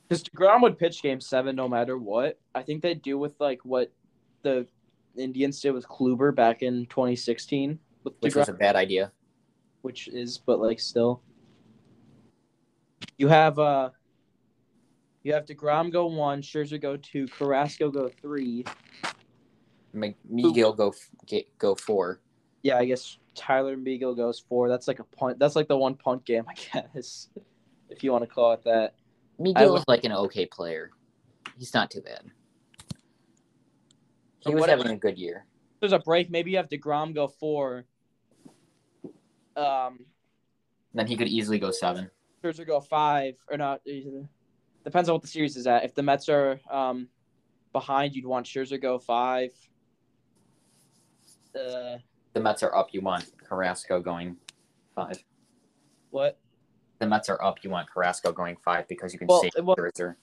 because 0.08 0.24
Degrom 0.24 0.62
would 0.62 0.78
pitch 0.78 1.02
Game 1.02 1.20
Seven 1.20 1.54
no 1.56 1.68
matter 1.68 1.98
what. 1.98 2.38
I 2.54 2.62
think 2.62 2.82
they 2.82 2.94
do 2.94 3.18
with 3.18 3.34
like 3.40 3.60
what 3.64 3.92
the 4.42 4.66
Indians 5.16 5.60
did 5.60 5.72
with 5.72 5.86
Kluber 5.88 6.34
back 6.34 6.62
in 6.62 6.86
2016 6.86 7.78
with 8.02 8.14
Which 8.20 8.32
DeGrom, 8.32 8.36
was 8.36 8.48
a 8.48 8.52
bad 8.54 8.76
idea. 8.76 9.12
which 9.82 10.08
is 10.08 10.38
but 10.38 10.60
like 10.60 10.80
still. 10.80 11.22
You 13.18 13.28
have 13.28 13.58
uh 13.58 13.90
you 15.24 15.32
have 15.32 15.46
to 15.46 15.54
DeGrom 15.54 15.90
go 15.90 16.06
one, 16.06 16.42
Scherzer 16.42 16.80
go 16.80 16.96
two, 16.98 17.26
Carrasco 17.26 17.90
go 17.90 18.08
three. 18.08 18.64
Make 19.92 20.16
Megill 20.30 20.76
go 20.76 20.90
f- 20.90 21.10
get, 21.26 21.58
go 21.58 21.74
four. 21.74 22.20
Yeah, 22.62 22.76
I 22.78 22.84
guess 22.84 23.18
Tyler 23.34 23.76
Megill 23.76 24.16
goes 24.16 24.38
four. 24.38 24.68
That's 24.68 24.86
like 24.86 24.98
a 24.98 25.04
punt. 25.04 25.38
That's 25.38 25.56
like 25.56 25.66
the 25.68 25.76
one 25.76 25.94
punt 25.94 26.24
game, 26.24 26.44
I 26.48 26.54
guess, 26.94 27.28
if 27.88 28.04
you 28.04 28.12
want 28.12 28.22
to 28.22 28.28
call 28.30 28.52
it 28.52 28.62
that. 28.64 28.94
Megill 29.40 29.70
would- 29.72 29.78
is 29.78 29.84
like 29.88 30.04
an 30.04 30.12
okay 30.12 30.46
player. 30.46 30.90
He's 31.58 31.72
not 31.74 31.90
too 31.90 32.00
bad. 32.02 32.22
He 34.40 34.52
was 34.54 34.60
what- 34.60 34.70
having 34.70 34.88
a 34.88 34.96
good 34.96 35.18
year. 35.18 35.46
There's 35.80 35.92
a 35.92 35.98
break. 35.98 36.30
Maybe 36.30 36.50
you 36.52 36.56
have 36.58 36.68
Degrom 36.68 37.14
go 37.14 37.28
four. 37.28 37.84
Um, 39.56 40.00
Then 40.94 41.06
he 41.06 41.14
could 41.16 41.28
easily 41.28 41.58
go 41.58 41.70
seven. 41.70 42.10
Scherzer 42.42 42.66
go 42.66 42.80
five 42.80 43.34
or 43.50 43.56
not. 43.58 43.80
Depends 44.84 45.08
on 45.08 45.14
what 45.14 45.22
the 45.22 45.28
series 45.28 45.56
is 45.56 45.66
at. 45.66 45.84
If 45.84 45.94
the 45.94 46.02
Mets 46.02 46.28
are 46.28 46.60
um 46.70 47.08
behind, 47.72 48.14
you'd 48.14 48.26
want 48.26 48.46
Scherzer 48.46 48.80
go 48.80 48.98
five. 48.98 49.50
Uh, 51.54 51.98
The 52.32 52.40
Mets 52.40 52.62
are 52.62 52.74
up. 52.76 52.88
You 52.92 53.00
want 53.00 53.24
Carrasco 53.48 54.00
going 54.00 54.36
five. 54.94 55.22
what? 56.10 56.38
The 56.98 57.06
Mets 57.06 57.28
are 57.28 57.42
up. 57.42 57.62
You 57.64 57.70
want 57.70 57.88
Carrasco 57.90 58.32
going 58.32 58.56
five 58.56 58.86
because 58.88 59.12
you 59.12 59.18
can 59.18 59.26
Well, 59.28 59.42
save 59.42 59.64
well- 59.64 59.76
Scherzer. 59.76 60.16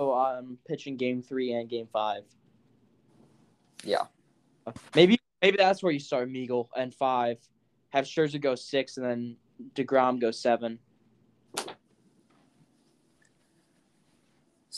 Oh, 0.00 0.14
I'm 0.14 0.58
pitching 0.66 0.96
game 0.96 1.20
three 1.22 1.52
and 1.52 1.68
game 1.68 1.88
five. 1.92 2.22
Yeah. 3.84 4.06
Maybe 4.94 5.18
maybe 5.42 5.56
that's 5.56 5.82
where 5.82 5.92
you 5.92 5.98
start 5.98 6.28
Megill 6.28 6.68
and 6.76 6.94
five. 6.94 7.38
Have 7.90 8.04
Scherzer 8.04 8.40
go 8.40 8.54
six 8.54 8.96
and 8.96 9.04
then 9.06 9.36
Degrom 9.74 10.20
go 10.20 10.30
seven. 10.30 10.78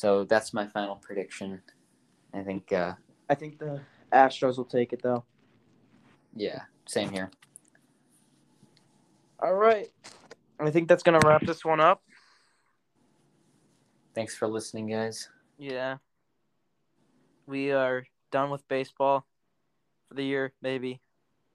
So 0.01 0.25
that's 0.25 0.55
my 0.55 0.67
final 0.67 0.97
prediction. 0.97 1.61
I 2.33 2.41
think, 2.41 2.73
uh, 2.73 2.95
I 3.29 3.35
think 3.35 3.59
the 3.59 3.83
Astros 4.11 4.57
will 4.57 4.65
take 4.65 4.95
it 4.95 5.03
though. 5.03 5.25
yeah, 6.35 6.63
same 6.87 7.11
here. 7.11 7.31
All 9.43 9.53
right. 9.53 9.89
I 10.59 10.71
think 10.71 10.89
that's 10.89 11.03
gonna 11.03 11.21
wrap 11.23 11.43
this 11.43 11.67
one 11.67 11.81
up. 11.81 12.03
Thanks 14.15 14.35
for 14.35 14.49
listening, 14.49 14.87
guys. 14.87 15.29
Yeah. 15.59 15.99
We 17.47 17.73
are 17.73 18.07
done 18.33 18.49
with 18.49 18.67
baseball 18.69 19.27
for 20.09 20.15
the 20.15 20.25
year, 20.25 20.55
maybe. 20.63 21.03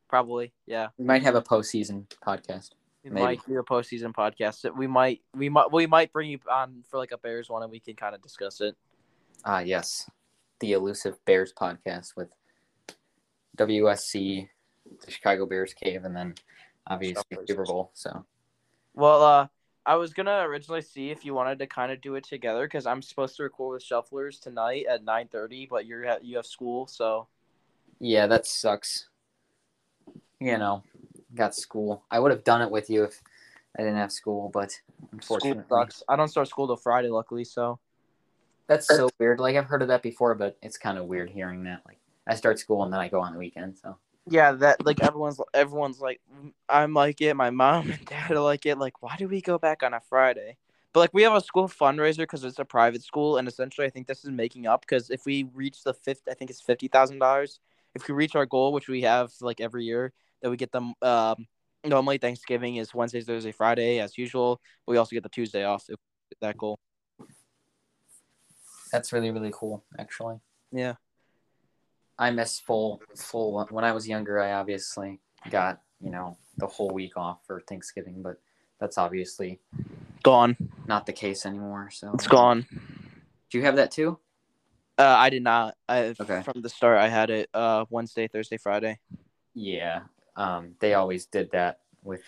Probably, 0.08 0.53
yeah. 0.67 0.89
We 0.99 1.05
might 1.05 1.23
have 1.23 1.34
a 1.34 1.41
postseason 1.41 2.05
podcast. 2.23 2.73
We 3.05 3.11
Maybe. 3.11 3.23
might 3.23 3.45
do 3.47 3.59
a 3.59 3.63
postseason 3.63 4.13
podcast. 4.15 4.75
We 4.75 4.87
might, 4.87 5.21
we 5.35 5.47
might, 5.47 5.71
we 5.71 5.85
might 5.85 6.11
bring 6.11 6.31
you 6.31 6.39
on 6.51 6.83
for 6.89 6.97
like 6.97 7.11
a 7.11 7.19
Bears 7.19 7.49
one, 7.49 7.61
and 7.61 7.71
we 7.71 7.79
can 7.79 7.95
kind 7.95 8.15
of 8.15 8.21
discuss 8.23 8.61
it. 8.61 8.75
Ah, 9.45 9.59
yes, 9.59 10.09
the 10.59 10.71
elusive 10.71 11.23
Bears 11.23 11.53
podcast 11.53 12.15
with 12.15 12.29
WSC, 13.57 14.49
the 15.05 15.11
Chicago 15.11 15.45
Bears 15.45 15.75
cave, 15.75 16.03
and 16.03 16.15
then 16.15 16.33
obviously. 16.87 17.37
Super 17.47 17.63
Bowl. 17.63 17.91
So 17.93 18.25
Well, 18.95 19.21
uh, 19.21 19.47
I 19.85 19.97
was 19.97 20.11
gonna 20.13 20.39
originally 20.47 20.81
see 20.81 21.11
if 21.11 21.23
you 21.23 21.35
wanted 21.35 21.59
to 21.59 21.67
kind 21.67 21.91
of 21.91 22.01
do 22.01 22.15
it 22.15 22.23
together 22.23 22.65
because 22.65 22.87
I'm 22.87 23.03
supposed 23.03 23.35
to 23.37 23.43
record 23.43 23.75
with 23.75 23.83
Shufflers 23.83 24.39
tonight 24.39 24.87
at 24.89 25.03
nine 25.03 25.27
thirty, 25.27 25.67
but 25.67 25.85
you're 25.85 26.17
you 26.23 26.37
have 26.37 26.47
school, 26.47 26.87
so 26.87 27.27
yeah, 27.99 28.25
that 28.25 28.47
sucks. 28.47 29.09
You 30.39 30.57
know, 30.57 30.83
got 31.36 31.56
school. 31.56 32.04
I 32.10 32.19
would 32.19 32.32
have 32.32 32.43
done 32.43 32.62
it 32.62 32.71
with 32.71 32.89
you 32.89 33.04
if 33.04 33.21
I 33.78 33.82
didn't 33.82 33.98
have 33.98 34.12
school, 34.12 34.50
but 34.54 34.71
school 34.71 34.82
unfortunately, 35.12 35.63
sucks. 35.69 36.04
I 36.08 36.15
don't 36.15 36.28
start 36.28 36.48
school 36.48 36.67
till 36.67 36.78
Friday, 36.78 37.10
luckily. 37.10 37.43
So 37.43 37.80
that's 38.67 38.88
so 38.88 39.10
weird. 39.19 39.39
Like 39.39 39.56
I've 39.56 39.65
heard 39.65 39.82
of 39.82 39.89
that 39.89 40.02
before, 40.02 40.36
but 40.36 40.58
it's 40.62 40.78
kind 40.78 40.98
of 40.98 41.06
weird 41.06 41.30
hearing 41.30 41.63
that. 41.63 41.82
Like 41.86 42.00
I 42.28 42.36
start 42.36 42.60
school 42.60 42.84
and 42.84 42.91
then 42.91 43.00
I 43.00 43.08
go 43.08 43.21
on 43.21 43.34
the 43.34 43.39
weekend. 43.39 43.78
So 43.78 43.98
yeah, 44.28 44.54
that 44.54 44.86
like 44.86 45.04
everyone's 45.04 45.39
everyone's 45.54 46.00
like 46.00 46.21
I'm 46.67 46.93
like 46.93 47.21
it. 47.21 47.36
My 47.36 47.50
mom 47.50 47.91
and 47.91 48.06
dad 48.06 48.32
are 48.32 48.39
like 48.39 48.65
it. 48.65 48.78
Like, 48.78 49.02
why 49.02 49.15
do 49.17 49.28
we 49.28 49.41
go 49.41 49.58
back 49.58 49.84
on 49.84 49.93
a 49.93 50.00
Friday? 50.00 50.58
But 50.93 51.02
like 51.02 51.13
we 51.13 51.24
have 51.24 51.34
a 51.34 51.41
school 51.41 51.67
fundraiser 51.67 52.19
because 52.19 52.43
it's 52.43 52.60
a 52.60 52.65
private 52.65 53.04
school, 53.04 53.38
and 53.38 53.48
essentially 53.48 53.86
I 53.86 53.89
think 53.89 54.08
this 54.08 54.24
is 54.24 54.32
making 54.32 54.65
up 54.65 54.82
because 54.82 55.10
if 55.10 55.26
we 55.26 55.43
reach 55.54 55.84
the 55.84 55.93
fifth, 55.93 56.24
I 56.30 56.34
think 56.34 56.50
it's 56.50 56.62
fifty 56.62 56.88
thousand 56.88 57.19
dollars. 57.19 57.60
If 57.93 58.08
we 58.08 58.15
reach 58.15 58.36
our 58.36 58.45
goal, 58.45 58.74
which 58.74 58.88
we 58.88 59.02
have 59.04 59.32
like 59.41 59.62
every 59.62 59.86
year, 59.86 60.13
that 60.45 60.51
we 60.51 60.58
get 60.58 60.71
them. 60.71 60.93
Um, 61.01 61.47
normally 61.84 62.19
Thanksgiving 62.19 62.75
is 62.75 62.93
Wednesday, 62.93 63.21
Thursday, 63.21 63.51
Friday 63.51 63.99
as 63.99 64.15
usual. 64.15 64.62
But 64.86 64.91
we 64.91 64.97
also 64.97 65.15
get 65.15 65.23
the 65.23 65.29
Tuesday 65.29 65.63
off 65.63 65.86
if 65.89 65.97
that 66.39 66.55
goal. 66.55 66.77
That's 68.91 69.12
really 69.12 69.31
really 69.31 69.51
cool, 69.51 69.84
actually. 69.97 70.38
Yeah. 70.71 70.93
I 72.19 72.29
miss 72.29 72.60
full 72.60 73.01
full. 73.17 73.65
When 73.71 73.84
I 73.84 73.91
was 73.91 74.08
younger, 74.08 74.39
I 74.39 74.53
obviously 74.53 75.19
got 75.49 75.81
you 75.99 76.12
know 76.12 76.38
the 76.58 76.67
whole 76.67 76.91
week 76.91 77.17
off 77.17 77.39
for 77.47 77.62
Thanksgiving, 77.62 78.21
but 78.21 78.39
that's 78.79 78.99
obviously 78.99 79.60
Gone. 80.21 80.55
not 80.86 81.08
the 81.08 81.13
case 81.13 81.45
anymore. 81.47 81.89
So 81.91 82.12
It's 82.13 82.27
gone. 82.27 82.67
Do 83.49 83.58
you 83.58 83.63
have 83.63 83.77
that 83.77 83.89
too? 83.89 84.19
Uh, 84.99 85.03
I 85.17 85.31
did 85.31 85.41
not. 85.41 85.73
I 85.89 86.13
Okay. 86.19 86.43
from 86.43 86.62
the 86.62 86.69
start 86.69 86.99
I 86.99 87.08
had 87.10 87.31
it 87.31 87.49
uh 87.51 87.86
Wednesday, 87.89 88.27
Thursday, 88.27 88.58
Friday. 88.58 88.99
Yeah. 89.55 90.01
Um, 90.36 90.76
they 90.80 90.93
always 90.93 91.26
did 91.26 91.52
that 91.52 91.80
with 92.04 92.21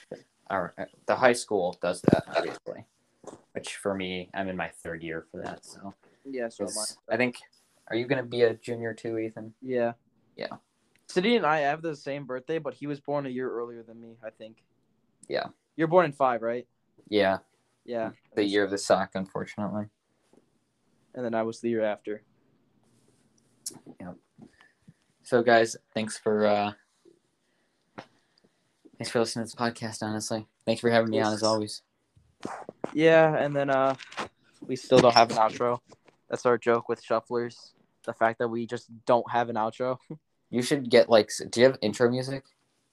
our 0.49 0.73
the 1.07 1.15
high 1.15 1.33
school 1.33 1.77
does 1.81 2.01
that 2.03 2.23
obviously, 2.35 2.85
which 3.53 3.75
for 3.75 3.93
me, 3.93 4.29
I'm 4.33 4.47
in 4.47 4.55
my 4.55 4.69
third 4.69 5.03
year 5.03 5.25
for 5.31 5.41
that. 5.41 5.65
So 5.65 5.93
Yeah, 6.25 6.49
so 6.49 6.67
I 7.09 7.17
think. 7.17 7.37
Are 7.89 7.95
you 7.95 8.05
gonna 8.05 8.23
be 8.23 8.41
a 8.41 8.53
junior 8.53 8.93
too, 8.93 9.17
Ethan? 9.17 9.53
Yeah. 9.61 9.93
Yeah. 10.35 10.57
City 11.07 11.37
and 11.37 11.45
I 11.45 11.59
have 11.59 11.81
the 11.81 11.95
same 11.95 12.25
birthday, 12.25 12.59
but 12.59 12.73
he 12.73 12.85
was 12.85 12.99
born 12.99 13.25
a 13.25 13.29
year 13.29 13.49
earlier 13.49 13.81
than 13.81 14.01
me, 14.01 14.17
I 14.21 14.29
think. 14.29 14.61
Yeah. 15.29 15.45
You're 15.77 15.87
born 15.87 16.05
in 16.05 16.11
five, 16.11 16.41
right? 16.41 16.67
Yeah, 17.07 17.37
Yeah. 17.85 18.11
the 18.35 18.43
year 18.43 18.65
of 18.65 18.71
the 18.71 18.77
sock, 18.77 19.11
unfortunately. 19.15 19.85
And 21.15 21.23
then 21.23 21.33
I 21.33 21.43
was 21.43 21.61
the 21.61 21.69
year 21.69 21.83
after. 21.83 22.23
So, 25.23 25.41
guys, 25.41 25.77
thanks 25.93 26.17
for 26.17 26.45
uh, 26.45 26.73
thanks 28.97 29.11
for 29.11 29.19
listening 29.19 29.45
to 29.45 29.47
this 29.47 29.55
podcast. 29.55 30.03
Honestly, 30.03 30.47
thanks 30.65 30.81
for 30.81 30.89
having 30.89 31.09
me 31.11 31.19
on 31.21 31.33
as 31.33 31.43
always. 31.43 31.81
Yeah, 32.93 33.35
and 33.35 33.55
then 33.55 33.69
uh 33.69 33.95
we 34.65 34.75
still 34.75 34.99
don't 34.99 35.13
have 35.13 35.31
an 35.31 35.37
outro. 35.37 35.79
That's 36.29 36.45
our 36.45 36.57
joke 36.57 36.89
with 36.89 37.03
shufflers. 37.03 37.55
The 38.05 38.13
fact 38.13 38.39
that 38.39 38.47
we 38.47 38.65
just 38.65 38.87
don't 39.05 39.29
have 39.31 39.49
an 39.49 39.55
outro. 39.55 39.97
You 40.49 40.61
should 40.61 40.89
get 40.89 41.09
like. 41.09 41.29
Do 41.49 41.59
you 41.59 41.65
have 41.65 41.77
intro 41.81 42.09
music? 42.09 42.45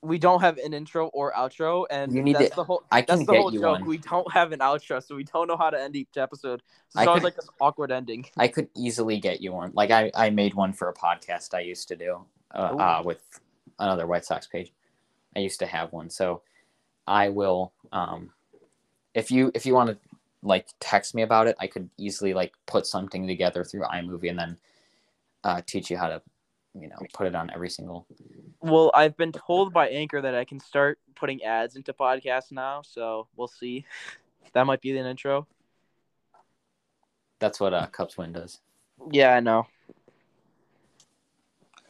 We 0.03 0.19
don't 0.19 0.41
have 0.41 0.59
an 0.59 0.75
intro 0.75 1.07
or 1.07 1.33
outro, 1.35 1.87
and 1.89 2.13
You 2.13 2.21
need 2.21 2.35
that's 2.35 2.51
to- 2.51 2.57
the 2.57 2.65
whole 2.65 2.83
I 2.91 3.03
can 3.03 3.19
that's 3.19 3.27
the 3.29 3.33
get 3.33 3.41
whole 3.41 3.53
you 3.55 3.61
joke. 3.61 3.79
one. 3.79 3.85
We 3.87 3.99
don't 3.99 4.33
have 4.33 4.51
an 4.51 4.59
outro, 4.59 5.01
so 5.01 5.15
we 5.15 5.23
don't 5.23 5.47
know 5.47 5.57
how 5.57 5.71
to 5.71 5.81
end 5.81 5.95
each 5.95 6.17
episode. 6.17 6.65
So 6.89 6.99
I 6.99 7.03
it's 7.03 7.07
always 7.09 7.21
could- 7.21 7.25
like 7.27 7.37
this 7.37 7.49
awkward 7.61 7.93
ending. 7.93 8.27
I 8.37 8.49
could 8.49 8.71
easily 8.77 9.21
get 9.21 9.41
you 9.41 9.53
one. 9.53 9.71
Like 9.73 9.93
I, 9.93 10.11
I 10.17 10.31
made 10.31 10.55
one 10.55 10.73
for 10.73 10.89
a 10.89 10.95
podcast 10.95 11.55
I 11.55 11.61
used 11.61 11.87
to 11.89 11.97
do 11.97 12.25
uh, 12.53 12.59
uh, 12.59 13.03
with 13.05 13.23
another 13.79 14.09
White 14.09 14.25
Sox 14.25 14.49
page. 14.49 14.73
I 15.37 15.41
used 15.41 15.59
to 15.61 15.67
have 15.67 15.93
one, 15.93 16.11
so 16.11 16.43
I 17.07 17.29
will. 17.29 17.73
Um, 17.93 18.31
if 19.15 19.31
you 19.31 19.51
if 19.55 19.67
you 19.67 19.75
want 19.75 19.91
to 19.91 19.99
like 20.43 20.69
text 20.81 21.15
me 21.15 21.23
about 21.23 21.47
it, 21.47 21.57
I 21.59 21.67
could 21.67 21.89
easily 21.97 22.35
like 22.35 22.53
put 22.67 22.87
something 22.87 23.27
together 23.27 23.65
through 23.65 23.83
iMovie 23.83 24.31
and 24.31 24.39
then 24.39 24.59
uh, 25.43 25.61
teach 25.67 25.91
you 25.91 25.97
how 25.97 26.09
to, 26.09 26.23
you 26.75 26.89
know, 26.89 26.97
put 27.13 27.27
it 27.27 27.35
on 27.35 27.51
every 27.55 27.71
single. 27.71 28.07
Well, 28.61 28.91
I've 28.95 29.17
been 29.17 29.33
told 29.33 29.73
by 29.73 29.89
Anchor 29.89 30.21
that 30.21 30.35
I 30.35 30.45
can 30.45 30.61
start 30.61 30.99
putting 31.15 31.43
ads 31.43 31.77
into 31.77 31.93
podcasts 31.93 32.53
now, 32.53 32.83
so 32.83 33.29
we'll 33.37 33.49
see. 33.49 33.85
That 34.53 34.67
might 34.67 34.81
be 34.81 34.97
an 34.97 35.05
intro. 35.05 35.49
That's 37.41 37.59
what 37.59 37.75
uh, 37.75 37.87
Cubs 37.87 38.17
win 38.17 38.33
does. 38.33 38.61
Yeah, 39.11 39.35
I 39.35 39.41
know. 39.41 39.67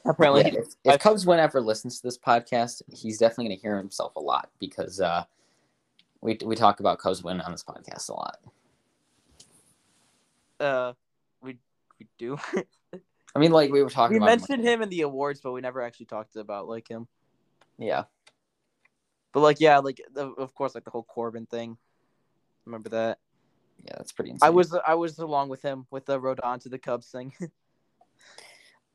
Apparently, 0.06 0.42
Yeah, 0.42 0.60
if, 0.60 0.66
if 0.84 1.00
Cubs 1.00 1.26
win 1.26 1.38
ever 1.38 1.60
listens 1.60 1.96
to 1.98 2.02
this 2.02 2.18
podcast, 2.18 2.82
he's 2.92 3.18
definitely 3.18 3.46
going 3.46 3.56
to 3.58 3.62
hear 3.62 3.78
himself 3.78 4.16
a 4.16 4.20
lot 4.20 4.50
because 4.60 5.00
uh, 5.00 5.24
we 6.20 6.38
we 6.44 6.56
talk 6.56 6.80
about 6.80 6.98
Cubs 6.98 7.22
win 7.24 7.40
on 7.40 7.52
this 7.52 7.64
podcast 7.64 8.08
a 8.10 8.12
lot. 8.12 8.38
uh, 10.60 10.92
we 11.40 11.58
we 11.98 12.06
do. 12.18 12.36
I 13.34 13.38
mean, 13.38 13.50
like 13.50 13.72
we 13.72 13.82
were 13.82 13.90
talking 13.90 14.14
we 14.14 14.18
about. 14.18 14.26
mentioned 14.38 14.62
him 14.64 14.82
in 14.82 14.88
the 14.90 15.00
awards, 15.02 15.40
but 15.40 15.52
we 15.52 15.60
never 15.60 15.82
actually 15.82 16.06
talked 16.06 16.36
about 16.36 16.68
like 16.68 16.86
him. 16.88 17.08
Yeah, 17.78 18.04
But 19.32 19.40
like, 19.40 19.58
yeah, 19.58 19.78
like 19.78 20.00
the, 20.12 20.28
of 20.28 20.54
course, 20.54 20.74
like 20.74 20.84
the 20.84 20.90
whole 20.90 21.02
Corbin 21.02 21.46
thing. 21.46 21.76
Remember 22.66 22.90
that? 22.90 23.18
yeah, 23.84 23.94
that's 23.96 24.12
pretty 24.12 24.30
insane. 24.30 24.46
I 24.46 24.50
was 24.50 24.74
I 24.86 24.94
was 24.94 25.18
along 25.18 25.48
with 25.48 25.62
him 25.62 25.86
with 25.90 26.06
the 26.06 26.20
Rodon 26.20 26.60
to 26.62 26.68
the 26.68 26.78
Cubs 26.78 27.08
thing. 27.08 27.32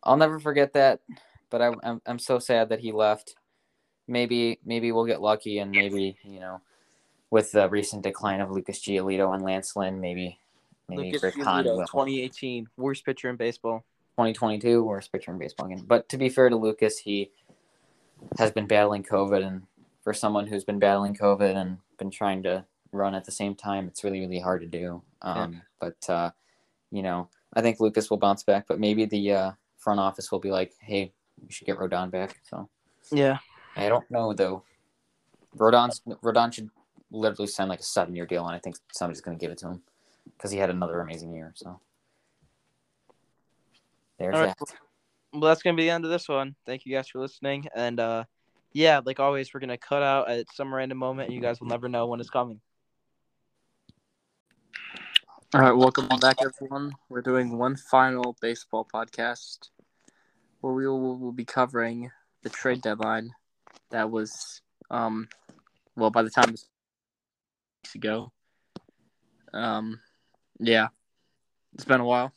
I'll 0.03 0.17
never 0.17 0.39
forget 0.39 0.73
that, 0.73 1.01
but 1.49 1.61
I, 1.61 1.73
I'm 1.83 2.01
I'm 2.05 2.19
so 2.19 2.39
sad 2.39 2.69
that 2.69 2.79
he 2.79 2.91
left. 2.91 3.35
Maybe 4.07 4.59
maybe 4.65 4.91
we'll 4.91 5.05
get 5.05 5.21
lucky, 5.21 5.59
and 5.59 5.71
maybe 5.71 6.17
you 6.23 6.39
know, 6.39 6.61
with 7.29 7.51
the 7.51 7.69
recent 7.69 8.03
decline 8.03 8.41
of 8.41 8.51
Lucas 8.51 8.79
Giolito 8.79 9.33
and 9.33 9.43
Lance 9.43 9.75
Lynn, 9.75 9.99
maybe 9.99 10.39
maybe 10.87 11.03
Lucas 11.03 11.23
Rick 11.23 11.35
Giolito, 11.35 11.77
will. 11.77 11.85
2018, 11.85 12.67
worst 12.77 13.05
pitcher 13.05 13.29
in 13.29 13.35
baseball. 13.35 13.83
2022 14.17 14.83
worst 14.83 15.13
pitcher 15.13 15.31
in 15.31 15.37
baseball 15.37 15.67
again. 15.67 15.85
But 15.87 16.09
to 16.09 16.17
be 16.17 16.27
fair 16.27 16.49
to 16.49 16.55
Lucas, 16.57 16.97
he 16.97 17.31
has 18.37 18.51
been 18.51 18.67
battling 18.67 19.03
COVID, 19.03 19.45
and 19.45 19.63
for 20.03 20.13
someone 20.13 20.47
who's 20.47 20.65
been 20.65 20.79
battling 20.79 21.15
COVID 21.15 21.55
and 21.55 21.77
been 21.97 22.11
trying 22.11 22.43
to 22.43 22.65
run 22.91 23.15
at 23.15 23.25
the 23.25 23.31
same 23.31 23.55
time, 23.55 23.87
it's 23.87 24.03
really 24.03 24.19
really 24.19 24.39
hard 24.39 24.61
to 24.61 24.67
do. 24.67 25.03
Um, 25.21 25.61
But 25.79 26.09
uh, 26.09 26.31
you 26.91 27.01
know, 27.01 27.29
I 27.53 27.61
think 27.61 27.79
Lucas 27.79 28.09
will 28.09 28.17
bounce 28.17 28.43
back, 28.43 28.65
but 28.67 28.79
maybe 28.79 29.05
the 29.05 29.31
uh, 29.31 29.51
front 29.79 29.99
office 29.99 30.31
will 30.31 30.39
be 30.39 30.51
like, 30.51 30.73
"Hey, 30.79 31.11
we 31.43 31.51
should 31.51 31.65
get 31.65 31.77
Rodon 31.77 32.11
back." 32.11 32.39
So 32.43 32.69
Yeah. 33.11 33.39
I 33.75 33.89
don't 33.89 34.09
know 34.11 34.33
though. 34.33 34.63
Rodon's 35.57 36.01
Rodon 36.23 36.53
should 36.53 36.69
literally 37.11 37.47
sign 37.47 37.69
like 37.69 37.79
a 37.79 37.83
seven 37.83 38.15
year 38.15 38.25
deal, 38.25 38.45
and 38.45 38.55
I 38.55 38.59
think 38.59 38.77
somebody's 38.91 39.21
going 39.21 39.37
to 39.37 39.41
give 39.41 39.51
it 39.51 39.57
to 39.59 39.69
him 39.69 39.81
because 40.37 40.51
he 40.51 40.57
had 40.57 40.69
another 40.69 41.01
amazing 41.01 41.33
year. 41.33 41.53
So 41.55 41.79
there's 44.17 44.35
right. 44.35 44.55
that. 44.57 44.75
Well, 45.31 45.41
that's 45.41 45.61
gonna 45.61 45.77
be 45.77 45.83
the 45.83 45.91
end 45.91 46.05
of 46.05 46.11
this 46.11 46.27
one. 46.27 46.55
Thank 46.65 46.85
you 46.85 46.95
guys 46.95 47.07
for 47.07 47.19
listening, 47.19 47.67
and 47.75 47.99
uh, 47.99 48.23
yeah, 48.73 49.01
like 49.03 49.19
always, 49.19 49.53
we're 49.53 49.59
gonna 49.59 49.77
cut 49.77 50.01
out 50.01 50.29
at 50.29 50.51
some 50.53 50.73
random 50.73 50.97
moment, 50.97 51.27
and 51.27 51.35
you 51.35 51.41
guys 51.41 51.59
will 51.59 51.67
never 51.67 51.87
know 51.87 52.07
when 52.07 52.19
it's 52.19 52.29
coming. 52.29 52.59
All 55.51 55.61
right, 55.61 55.71
welcome 55.71 56.07
back, 56.19 56.37
everyone. 56.43 56.93
We're 57.09 57.23
doing 57.23 57.57
one 57.57 57.75
final 57.75 58.37
baseball 58.39 58.87
podcast 58.93 59.69
where 60.61 60.73
we 60.75 60.85
will 60.85 61.17
will 61.17 61.31
be 61.31 61.43
covering 61.43 62.11
the 62.43 62.51
trade 62.51 62.83
deadline 62.83 63.31
that 63.89 64.11
was, 64.11 64.61
um, 64.91 65.27
well, 65.95 66.11
by 66.11 66.21
the 66.21 66.29
time 66.29 66.51
this 66.51 66.67
weeks 67.83 67.95
ago. 67.95 68.31
Um, 69.51 69.99
yeah, 70.59 70.89
it's 71.73 71.85
been 71.85 72.01
a 72.01 72.05
while. 72.05 72.31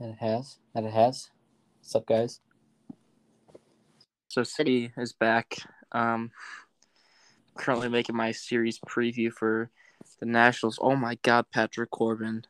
And 0.00 0.12
it 0.12 0.18
has. 0.18 0.56
And 0.74 0.86
it 0.86 0.94
has. 0.94 1.28
What's 1.80 1.94
up, 1.94 2.06
guys? 2.06 2.40
So 4.28 4.44
City 4.44 4.92
is 4.96 5.12
back. 5.12 5.56
Um, 5.92 6.30
currently 7.56 7.88
making 7.88 8.16
my 8.16 8.32
series 8.32 8.78
preview 8.80 9.32
for 9.32 9.70
the 10.20 10.26
Nationals. 10.26 10.78
Oh 10.80 10.96
my 10.96 11.16
God, 11.22 11.46
Patrick 11.52 11.90
Corbin, 11.90 12.44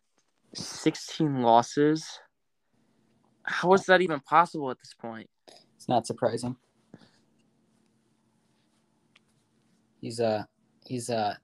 sixteen 0.54 1.42
losses. 1.42 2.20
How 3.44 3.72
is 3.72 3.84
that 3.86 4.00
even 4.00 4.20
possible 4.20 4.70
at 4.70 4.78
this 4.78 4.94
point? 4.94 5.28
It's 5.76 5.88
not 5.88 6.06
surprising. 6.06 6.56
He's 10.00 10.20
uh 10.20 10.44
he's 10.86 11.10
uh 11.10 11.34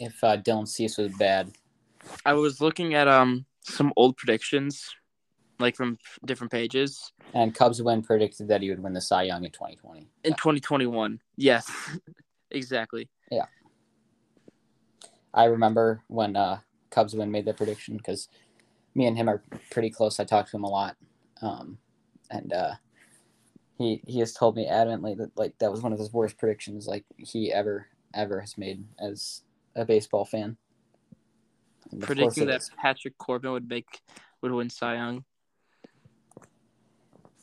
if 0.00 0.22
uh, 0.24 0.38
Dylan 0.38 0.66
Cease 0.66 0.96
was 0.96 1.12
bad, 1.12 1.52
I 2.24 2.32
was 2.32 2.60
looking 2.60 2.94
at 2.94 3.08
um 3.08 3.44
some 3.62 3.92
old 3.96 4.16
predictions, 4.16 4.90
like 5.58 5.76
from 5.76 5.98
different 6.24 6.50
pages 6.50 7.12
and 7.34 7.54
Cubs 7.54 7.82
win 7.82 8.02
predicted 8.02 8.48
that 8.48 8.62
he 8.62 8.70
would 8.70 8.82
win 8.82 8.92
the 8.92 9.00
Cy 9.00 9.24
Young 9.24 9.44
in 9.44 9.50
2020. 9.50 10.08
in 10.22 10.32
2021. 10.32 11.20
Yes, 11.36 11.70
exactly. 12.54 13.08
Yeah. 13.30 13.46
I 15.32 15.44
remember 15.44 16.02
when 16.08 16.36
uh, 16.36 16.60
Cubs 16.90 17.14
win 17.14 17.30
made 17.30 17.44
that 17.46 17.56
prediction 17.56 17.96
because 17.96 18.28
me 18.94 19.06
and 19.06 19.16
him 19.16 19.28
are 19.28 19.42
pretty 19.70 19.90
close. 19.90 20.20
I 20.20 20.24
talk 20.24 20.48
to 20.50 20.56
him 20.56 20.64
a 20.64 20.70
lot, 20.70 20.96
um, 21.42 21.78
and 22.30 22.52
uh, 22.52 22.74
he 23.78 24.00
he 24.06 24.20
has 24.20 24.32
told 24.32 24.56
me 24.56 24.68
adamantly 24.68 25.16
that 25.16 25.36
like 25.36 25.58
that 25.58 25.72
was 25.72 25.82
one 25.82 25.92
of 25.92 25.98
his 25.98 26.12
worst 26.12 26.38
predictions 26.38 26.86
like 26.86 27.04
he 27.16 27.52
ever 27.52 27.88
ever 28.14 28.40
has 28.40 28.56
made 28.56 28.84
as 29.00 29.42
a 29.74 29.84
baseball 29.84 30.24
fan. 30.24 30.56
And 31.90 32.00
Predicting 32.00 32.46
that. 32.46 32.62
Patrick 32.78 33.18
Corbin 33.18 33.50
would 33.50 33.68
make 33.68 34.00
would 34.40 34.52
win 34.52 34.70
Cy 34.70 34.94
Young. 34.94 35.24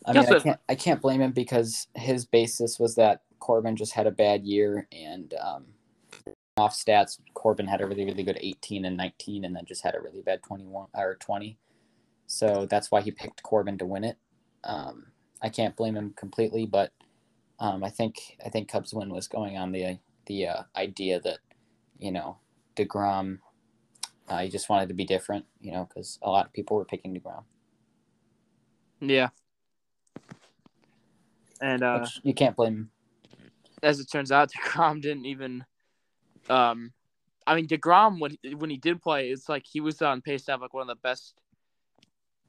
I 0.05 0.13
mean, 0.13 0.23
Guess 0.23 0.31
I 0.31 0.39
can't 0.39 0.59
I 0.69 0.75
can't 0.75 1.01
blame 1.01 1.21
him 1.21 1.31
because 1.31 1.87
his 1.95 2.25
basis 2.25 2.79
was 2.79 2.95
that 2.95 3.21
Corbin 3.41 3.75
just 3.75 3.91
had 3.91 4.07
a 4.07 4.11
bad 4.11 4.45
year 4.45 4.87
and 4.93 5.33
um, 5.33 5.65
off 6.55 6.73
stats. 6.73 7.19
Corbin 7.33 7.67
had 7.67 7.81
a 7.81 7.85
really 7.85 8.05
really 8.05 8.23
good 8.23 8.37
18 8.39 8.85
and 8.85 8.95
19, 8.95 9.43
and 9.43 9.53
then 9.53 9.65
just 9.65 9.83
had 9.83 9.95
a 9.95 9.99
really 9.99 10.21
bad 10.21 10.41
21 10.43 10.87
or 10.93 11.15
20. 11.15 11.57
So 12.27 12.65
that's 12.69 12.89
why 12.91 13.01
he 13.01 13.11
picked 13.11 13.43
Corbin 13.43 13.77
to 13.79 13.85
win 13.85 14.05
it. 14.05 14.17
Um, 14.63 15.07
I 15.41 15.49
can't 15.49 15.75
blame 15.75 15.97
him 15.97 16.13
completely, 16.15 16.65
but 16.65 16.93
um, 17.59 17.83
I 17.83 17.89
think 17.89 18.37
I 18.45 18.49
think 18.49 18.69
Cubs 18.69 18.93
win 18.93 19.09
was 19.09 19.27
going 19.27 19.57
on 19.57 19.71
the 19.73 19.99
the 20.27 20.47
uh, 20.47 20.63
idea 20.77 21.19
that 21.21 21.39
you 21.99 22.11
know 22.11 22.37
Degrom 22.75 23.39
Uh, 24.29 24.39
he 24.43 24.49
just 24.49 24.69
wanted 24.69 24.87
to 24.87 24.93
be 24.95 25.03
different, 25.03 25.45
you 25.59 25.71
know, 25.73 25.85
because 25.89 26.17
a 26.21 26.29
lot 26.29 26.45
of 26.45 26.53
people 26.53 26.77
were 26.77 26.85
picking 26.85 27.13
Degrom. 27.13 27.43
Yeah. 29.01 29.29
And 31.59 31.83
uh, 31.83 31.99
Which 31.99 32.19
you 32.23 32.33
can't 32.33 32.55
blame 32.55 32.73
him. 32.73 32.91
As 33.83 33.99
it 33.99 34.09
turns 34.11 34.31
out, 34.31 34.51
Degrom 34.57 35.01
didn't 35.01 35.25
even. 35.25 35.65
Um, 36.49 36.93
I 37.45 37.55
mean, 37.55 37.67
Degrom 37.67 38.19
when 38.19 38.37
when 38.57 38.69
he 38.69 38.77
did 38.77 39.01
play, 39.01 39.29
it's 39.29 39.49
like 39.49 39.65
he 39.65 39.81
was 39.81 40.01
on 40.01 40.21
pace 40.21 40.43
to 40.45 40.51
have 40.51 40.61
like 40.61 40.73
one 40.73 40.81
of 40.81 40.87
the 40.87 41.01
best. 41.01 41.33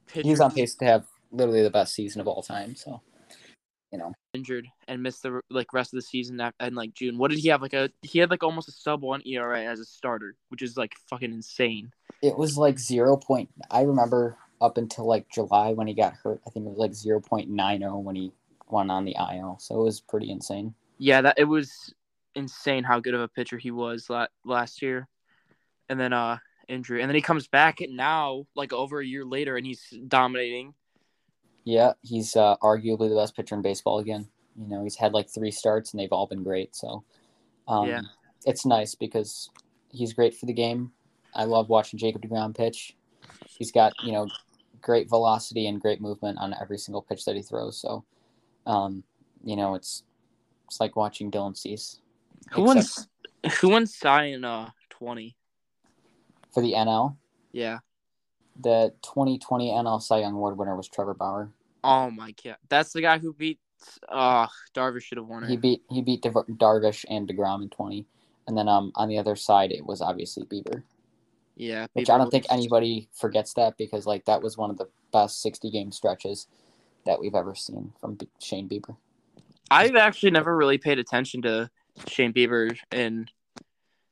Pitchers 0.07 0.25
He 0.25 0.31
was 0.31 0.41
on 0.41 0.53
pace 0.53 0.75
to 0.77 0.85
have 0.85 1.07
literally 1.31 1.63
the 1.63 1.71
best 1.71 1.95
season 1.95 2.21
of 2.21 2.29
all 2.29 2.43
time. 2.43 2.75
So, 2.77 3.01
you 3.91 3.99
know, 3.99 4.13
injured 4.35 4.67
and 4.89 5.03
missed 5.03 5.23
the 5.23 5.41
like 5.51 5.73
rest 5.73 5.93
of 5.93 5.99
the 5.99 6.03
season 6.03 6.41
in 6.61 6.75
like 6.75 6.95
June. 6.95 7.19
What 7.19 7.31
did 7.31 7.41
he 7.41 7.49
have? 7.49 7.63
Like 7.63 7.73
a 7.73 7.91
he 8.03 8.19
had 8.19 8.31
like 8.31 8.43
almost 8.43 8.69
a 8.69 8.73
sub 8.73 9.03
one 9.03 9.23
ERA 9.27 9.65
as 9.65 9.81
a 9.81 9.85
starter, 9.85 10.37
which 10.49 10.63
is 10.63 10.77
like 10.77 10.93
fucking 11.09 11.33
insane. 11.33 11.91
it 12.23 12.37
was 12.37 12.59
like 12.59 12.79
zero 12.79 13.17
point. 13.17 13.51
I 13.71 13.83
remember 13.83 14.37
up 14.61 14.79
until 14.79 15.07
like 15.07 15.29
July 15.29 15.73
when 15.73 15.87
he 15.87 15.95
got 15.95 16.15
hurt. 16.15 16.41
I 16.47 16.51
think 16.51 16.67
it 16.67 16.71
was 16.71 16.79
like 16.79 16.95
zero 16.95 17.21
point 17.21 17.51
nine 17.51 17.81
zero 17.81 17.99
when 17.99 18.17
he 18.17 18.33
went 18.69 18.91
on 18.91 19.05
the 19.05 19.17
IL. 19.19 19.59
So 19.61 19.81
it 19.81 19.85
was 19.85 20.01
pretty 20.01 20.31
insane. 20.31 20.75
Yeah, 21.03 21.23
that 21.23 21.35
it 21.37 21.45
was 21.45 21.93
insane 22.37 22.85
how 22.85 23.01
good 23.01 23.15
of 23.15 23.21
a 23.21 23.27
pitcher 23.27 23.59
he 23.59 23.73
was 23.73 24.09
la- 24.09 24.29
last 24.45 24.81
year, 24.83 25.09
and 25.89 25.99
then 25.99 26.13
uh 26.13 26.39
injury, 26.69 27.03
and 27.03 27.11
then 27.11 27.17
he 27.17 27.21
comes 27.21 27.49
back 27.49 27.79
now 27.89 28.47
like 28.55 28.73
over 28.73 29.01
a 29.01 29.05
year 29.05 29.25
later, 29.25 29.57
and 29.57 29.67
he's 29.67 29.83
dominating. 30.07 30.75
Yeah, 31.65 31.95
he's 32.03 32.37
uh, 32.37 32.57
arguably 32.63 33.09
the 33.09 33.17
best 33.17 33.35
pitcher 33.35 33.57
in 33.57 33.63
baseball 33.63 33.99
again. 33.99 34.29
You 34.57 34.69
know, 34.69 34.85
he's 34.85 34.95
had 34.95 35.13
like 35.13 35.29
three 35.29 35.51
starts 35.51 35.93
and 35.93 35.99
they've 36.01 36.13
all 36.13 36.29
been 36.29 36.45
great. 36.45 36.77
So, 36.77 37.03
um, 37.67 37.89
Yeah. 37.89 38.01
it's 38.47 38.65
nice 38.65 38.95
because 38.95 39.51
he's 39.91 40.13
great 40.13 40.37
for 40.37 40.47
the 40.47 40.53
game. 40.53 40.93
I 41.35 41.45
love 41.45 41.69
watching 41.69 41.99
Jacob 41.99 42.23
Degrom 42.23 42.57
pitch. 42.57 42.97
He's 43.59 43.73
got 43.73 43.93
you 44.05 44.13
know 44.13 44.29
great 44.81 45.09
velocity 45.09 45.67
and 45.67 45.81
great 45.81 46.01
movement 46.01 46.39
on 46.39 46.55
every 46.61 46.79
single 46.79 47.03
pitch 47.03 47.25
that 47.25 47.35
he 47.35 47.43
throws. 47.43 47.81
So, 47.81 48.05
um, 48.67 49.03
you 49.45 49.57
know, 49.57 49.75
it's 49.75 50.05
it's 50.73 50.81
like 50.81 50.97
watching 50.97 51.31
Dylan 51.31 51.55
Cease. 51.55 52.01
Who 52.53 52.63
won? 52.63 52.79
Except 52.79 53.09
Who 53.61 53.69
won 53.69 53.87
Cy 53.87 54.25
in 54.25 54.43
uh 54.43 54.71
twenty? 54.89 55.37
for 56.53 56.63
the 56.63 56.73
NL? 56.73 57.17
Yeah. 57.53 57.79
The 58.61 58.93
2020 59.03 59.71
NL 59.71 60.03
Cy 60.03 60.19
Young 60.21 60.35
Award 60.35 60.59
winner 60.59 60.77
was 60.77 60.87
Trevor 60.87 61.15
Bauer. 61.15 61.51
Oh 61.83 62.11
my 62.11 62.35
god, 62.45 62.57
that's 62.69 62.93
the 62.93 63.01
guy 63.01 63.19
who 63.19 63.33
beat. 63.33 63.59
Uh, 64.09 64.47
Darvish 64.75 65.03
should 65.03 65.19
have 65.19 65.27
won 65.27 65.45
it. 65.45 65.51
He 65.51 65.57
beat 65.57 65.83
he 65.91 66.01
beat 66.01 66.23
Dev- 66.23 66.47
Darvish 66.49 67.05
and 67.11 67.29
Degrom 67.29 67.63
in 67.63 67.69
20, 67.69 68.07
and 68.47 68.57
then 68.57 68.69
um 68.69 68.93
on 68.95 69.09
the 69.09 69.19
other 69.19 69.37
side 69.37 69.73
it 69.73 69.85
was 69.85 70.01
obviously 70.01 70.45
Bieber, 70.45 70.85
yeah, 71.57 71.87
which 71.93 72.09
Bieber 72.09 72.15
I 72.15 72.19
don't 72.19 72.31
think 72.31 72.47
anybody 72.49 73.09
forgets 73.13 73.53
that 73.55 73.77
because 73.77 74.07
like 74.07 74.25
that 74.25 74.43
was 74.43 74.57
one 74.57 74.71
of 74.71 74.79
the 74.79 74.89
best 75.13 75.43
60 75.43 75.71
game 75.71 75.93
stretches 75.93 76.47
that 77.05 77.21
we've 77.21 77.35
ever 77.35 77.55
seen 77.55 77.93
from 78.01 78.15
B- 78.15 78.29
Shane 78.39 78.69
Bieber. 78.69 78.97
I've 79.73 79.97
actually 79.97 80.33
never 80.33 80.55
really 80.55 80.79
paid 80.79 80.99
attention 80.99 81.43
to 81.43 81.71
Shane 82.07 82.33
Bieber, 82.33 82.77
and 82.91 83.31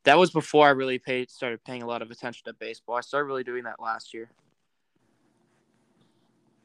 that 0.04 0.18
was 0.18 0.30
before 0.30 0.66
I 0.66 0.70
really 0.70 0.98
paid 0.98 1.30
started 1.30 1.62
paying 1.64 1.82
a 1.82 1.86
lot 1.86 2.00
of 2.00 2.10
attention 2.10 2.42
to 2.46 2.54
baseball. 2.54 2.96
I 2.96 3.02
started 3.02 3.26
really 3.26 3.44
doing 3.44 3.64
that 3.64 3.78
last 3.78 4.14
year. 4.14 4.30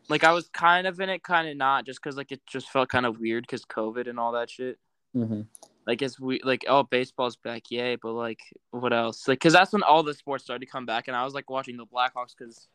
Like 0.07 0.23
I 0.23 0.31
was 0.31 0.47
kind 0.49 0.87
of 0.87 0.99
in 0.99 1.09
it, 1.09 1.23
kind 1.23 1.49
of 1.49 1.57
not, 1.57 1.85
just 1.85 2.01
because 2.01 2.15
like 2.15 2.31
it 2.31 2.41
just 2.47 2.69
felt 2.69 2.89
kind 2.89 3.05
of 3.05 3.19
weird 3.19 3.43
because 3.43 3.65
COVID 3.65 4.07
and 4.07 4.17
all 4.17 4.31
that 4.31 4.49
shit. 4.49 4.79
Mm-hmm. 5.13 5.41
Like 5.85 6.01
it's 6.01 6.17
we 6.17 6.39
like 6.43 6.63
oh 6.67 6.83
baseball's 6.83 7.35
back, 7.35 7.69
yay! 7.69 7.97
But 7.97 8.13
like 8.13 8.39
what 8.71 8.93
else? 8.93 9.27
Like 9.27 9.39
because 9.39 9.53
that's 9.53 9.73
when 9.73 9.83
all 9.83 10.03
the 10.03 10.13
sports 10.13 10.45
started 10.45 10.65
to 10.65 10.71
come 10.71 10.85
back, 10.85 11.09
and 11.09 11.17
I 11.17 11.25
was 11.25 11.33
like 11.33 11.49
watching 11.49 11.75
the 11.75 11.85
Blackhawks 11.85 12.33
because 12.37 12.67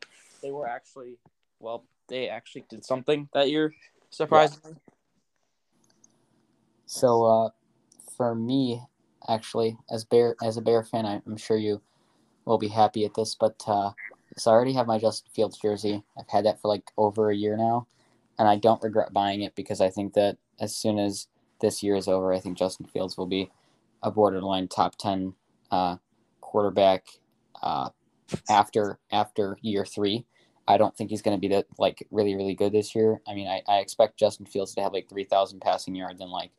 they 0.43 0.51
were 0.51 0.67
actually 0.67 1.17
well, 1.59 1.83
they 2.07 2.29
actually 2.29 2.65
did 2.69 2.85
something 2.85 3.27
that 3.33 3.49
year, 3.49 3.73
surprisingly. 4.11 4.75
So 6.91 7.23
uh, 7.23 7.49
for 8.17 8.35
me, 8.35 8.81
actually, 9.29 9.77
as 9.89 10.03
bear 10.03 10.35
as 10.43 10.57
a 10.57 10.61
Bear 10.61 10.83
fan, 10.83 11.05
I, 11.05 11.21
I'm 11.25 11.37
sure 11.37 11.55
you 11.55 11.81
will 12.43 12.57
be 12.57 12.67
happy 12.67 13.05
at 13.05 13.13
this, 13.13 13.33
but 13.33 13.63
uh, 13.65 13.91
so 14.37 14.51
I 14.51 14.53
already 14.53 14.73
have 14.73 14.87
my 14.87 14.99
Justin 14.99 15.31
Fields 15.33 15.57
jersey. 15.57 16.03
I've 16.19 16.27
had 16.27 16.45
that 16.45 16.61
for 16.61 16.67
like 16.67 16.91
over 16.97 17.31
a 17.31 17.35
year 17.35 17.55
now, 17.55 17.87
and 18.37 18.45
I 18.45 18.57
don't 18.57 18.83
regret 18.83 19.13
buying 19.13 19.41
it 19.41 19.55
because 19.55 19.79
I 19.79 19.89
think 19.89 20.15
that 20.15 20.35
as 20.59 20.75
soon 20.75 20.99
as 20.99 21.29
this 21.61 21.81
year 21.81 21.95
is 21.95 22.09
over, 22.09 22.33
I 22.33 22.41
think 22.41 22.57
Justin 22.57 22.87
Fields 22.87 23.15
will 23.15 23.25
be 23.25 23.49
a 24.03 24.11
borderline 24.11 24.67
top 24.67 24.97
ten 24.97 25.33
uh, 25.71 25.95
quarterback 26.41 27.05
uh, 27.63 27.91
after 28.49 28.99
after 29.13 29.57
year 29.61 29.85
three. 29.85 30.25
I 30.67 30.75
don't 30.75 30.95
think 30.97 31.09
he's 31.09 31.21
going 31.21 31.37
to 31.37 31.41
be 31.41 31.55
that 31.55 31.67
like 31.79 32.05
really 32.11 32.35
really 32.35 32.53
good 32.53 32.73
this 32.73 32.93
year. 32.93 33.21
I 33.25 33.33
mean, 33.33 33.47
I, 33.47 33.61
I 33.65 33.77
expect 33.77 34.19
Justin 34.19 34.45
Fields 34.45 34.75
to 34.75 34.81
have 34.81 34.91
like 34.91 35.07
three 35.07 35.23
thousand 35.23 35.61
passing 35.61 35.95
yards 35.95 36.19
and 36.19 36.29
like 36.29 36.51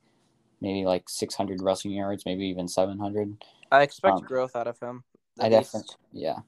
maybe 0.62 0.86
like 0.86 1.08
six 1.08 1.34
hundred 1.34 1.60
rushing 1.60 1.90
yards, 1.90 2.24
maybe 2.24 2.46
even 2.46 2.68
seven 2.68 2.98
hundred. 2.98 3.44
I 3.70 3.82
expect 3.82 4.18
Um, 4.18 4.24
growth 4.24 4.56
out 4.56 4.68
of 4.68 4.78
him. 4.78 5.04
I 5.40 5.48
definitely, 5.48 5.96
yeah, 6.12 6.38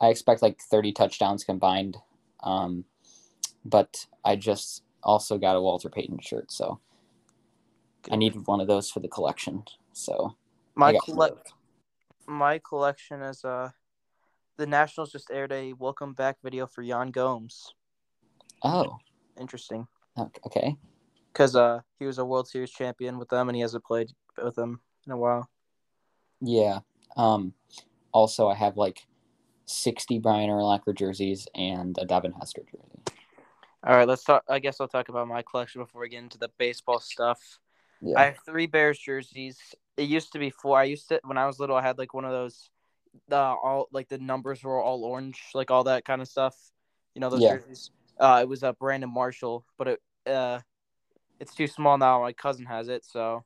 I 0.00 0.08
expect 0.08 0.42
like 0.42 0.60
thirty 0.60 0.92
touchdowns 0.92 1.44
combined. 1.44 1.98
Um, 2.42 2.84
but 3.64 4.06
I 4.24 4.36
just 4.36 4.82
also 5.02 5.38
got 5.38 5.56
a 5.56 5.60
Walter 5.60 5.90
Payton 5.90 6.20
shirt, 6.20 6.50
so 6.50 6.80
I 8.10 8.16
needed 8.16 8.46
one 8.46 8.60
of 8.60 8.66
those 8.66 8.90
for 8.90 9.00
the 9.00 9.08
collection. 9.08 9.64
So 9.92 10.36
My 10.74 10.94
I 10.94 10.98
collect 11.04 11.52
my 12.26 12.58
collection 12.58 13.22
is 13.22 13.44
uh 13.44 13.70
the 14.56 14.66
Nationals 14.66 15.12
just 15.12 15.30
aired 15.30 15.52
a 15.52 15.72
welcome 15.74 16.14
back 16.14 16.36
video 16.42 16.66
for 16.66 16.82
Yan 16.82 17.10
Gomes. 17.10 17.74
oh, 18.62 18.98
Interesting. 19.38 19.86
okay, 20.18 20.76
Because 21.38 21.54
uh 21.54 21.82
he 22.00 22.04
was 22.04 22.18
a 22.18 22.24
World 22.24 22.48
Series 22.48 22.72
champion 22.72 23.16
with 23.16 23.28
them 23.28 23.48
and 23.48 23.54
he 23.54 23.62
hasn't 23.62 23.84
played 23.84 24.10
with 24.42 24.56
them 24.56 24.80
in 25.06 25.12
a 25.12 25.16
while. 25.16 25.48
yeah. 26.40 26.80
Um, 27.16 27.54
also 28.12 28.48
I 28.48 28.56
have 28.56 28.76
like 28.76 29.06
sixty 29.64 30.18
Brian 30.18 30.50
Urlacher 30.50 30.96
jerseys 30.96 31.46
and 31.54 31.96
a 31.96 32.04
Devin 32.04 32.32
Hester 32.32 32.62
jersey. 32.62 33.18
All 33.86 33.96
right, 33.96 34.08
let's 34.08 34.24
talk 34.24 34.42
I 34.48 34.58
guess 34.58 34.80
I'll 34.80 34.88
talk 34.88 35.10
about 35.10 35.28
my 35.28 35.42
collection 35.42 35.80
before 35.80 36.00
we 36.00 36.08
get 36.08 36.18
into 36.24 36.38
the 36.38 36.50
baseball 36.58 36.98
stuff. 36.98 37.60
Yeah, 38.00 38.18
I 38.18 38.24
have 38.24 38.38
three 38.44 38.66
Bears 38.66 38.98
jerseys. 38.98 39.60
It 39.96 40.08
used 40.08 40.32
to 40.32 40.40
be 40.40 40.50
four. 40.50 40.76
I 40.76 40.84
used 40.84 41.08
to 41.10 41.20
when 41.22 41.38
I 41.38 41.46
was 41.46 41.60
little. 41.60 41.76
I 41.76 41.82
had 41.82 41.98
like 41.98 42.14
one 42.14 42.24
of 42.24 42.32
those, 42.32 42.68
uh, 43.30 43.36
all 43.36 43.88
like 43.92 44.08
the 44.08 44.18
numbers 44.18 44.64
were 44.64 44.82
all 44.82 45.04
orange, 45.04 45.40
like 45.54 45.70
all 45.70 45.84
that 45.84 46.04
kind 46.04 46.20
of 46.20 46.26
stuff. 46.26 46.56
You 47.14 47.20
know 47.20 47.30
those 47.30 47.42
Yeah. 47.42 47.58
jerseys. 47.58 47.90
Uh, 48.18 48.40
it 48.42 48.48
was 48.48 48.64
a 48.64 48.72
Brandon 48.72 49.10
Marshall, 49.12 49.64
but 49.76 49.86
it 49.88 50.02
uh, 50.26 50.58
it's 51.40 51.54
too 51.54 51.66
small 51.66 51.98
now. 51.98 52.20
My 52.22 52.32
cousin 52.32 52.66
has 52.66 52.88
it, 52.88 53.04
so 53.04 53.44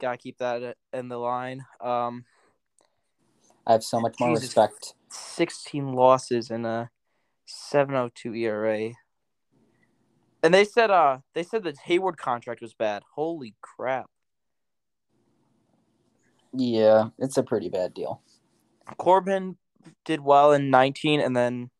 gotta 0.00 0.16
keep 0.16 0.38
that 0.38 0.76
in 0.92 1.08
the 1.08 1.18
line. 1.18 1.64
Um, 1.80 2.24
I 3.66 3.72
have 3.72 3.84
so 3.84 4.00
much 4.00 4.18
more 4.20 4.30
Jesus. 4.30 4.44
respect. 4.44 4.94
sixteen 5.10 5.92
losses 5.92 6.50
in 6.50 6.64
a 6.64 6.90
seven 7.46 7.94
oh 7.94 8.10
two 8.14 8.34
ERA. 8.34 8.92
And 10.42 10.54
they 10.54 10.64
said 10.64 10.90
uh 10.90 11.18
they 11.34 11.42
said 11.42 11.64
the 11.64 11.72
Heyward 11.72 12.16
contract 12.16 12.60
was 12.60 12.74
bad. 12.74 13.02
Holy 13.14 13.54
crap. 13.60 14.06
Yeah, 16.52 17.08
it's 17.18 17.36
a 17.36 17.42
pretty 17.42 17.68
bad 17.68 17.92
deal. 17.92 18.22
Corbin 18.96 19.56
did 20.04 20.20
well 20.20 20.52
in 20.52 20.70
19 20.70 21.20
and 21.20 21.36
then 21.36 21.70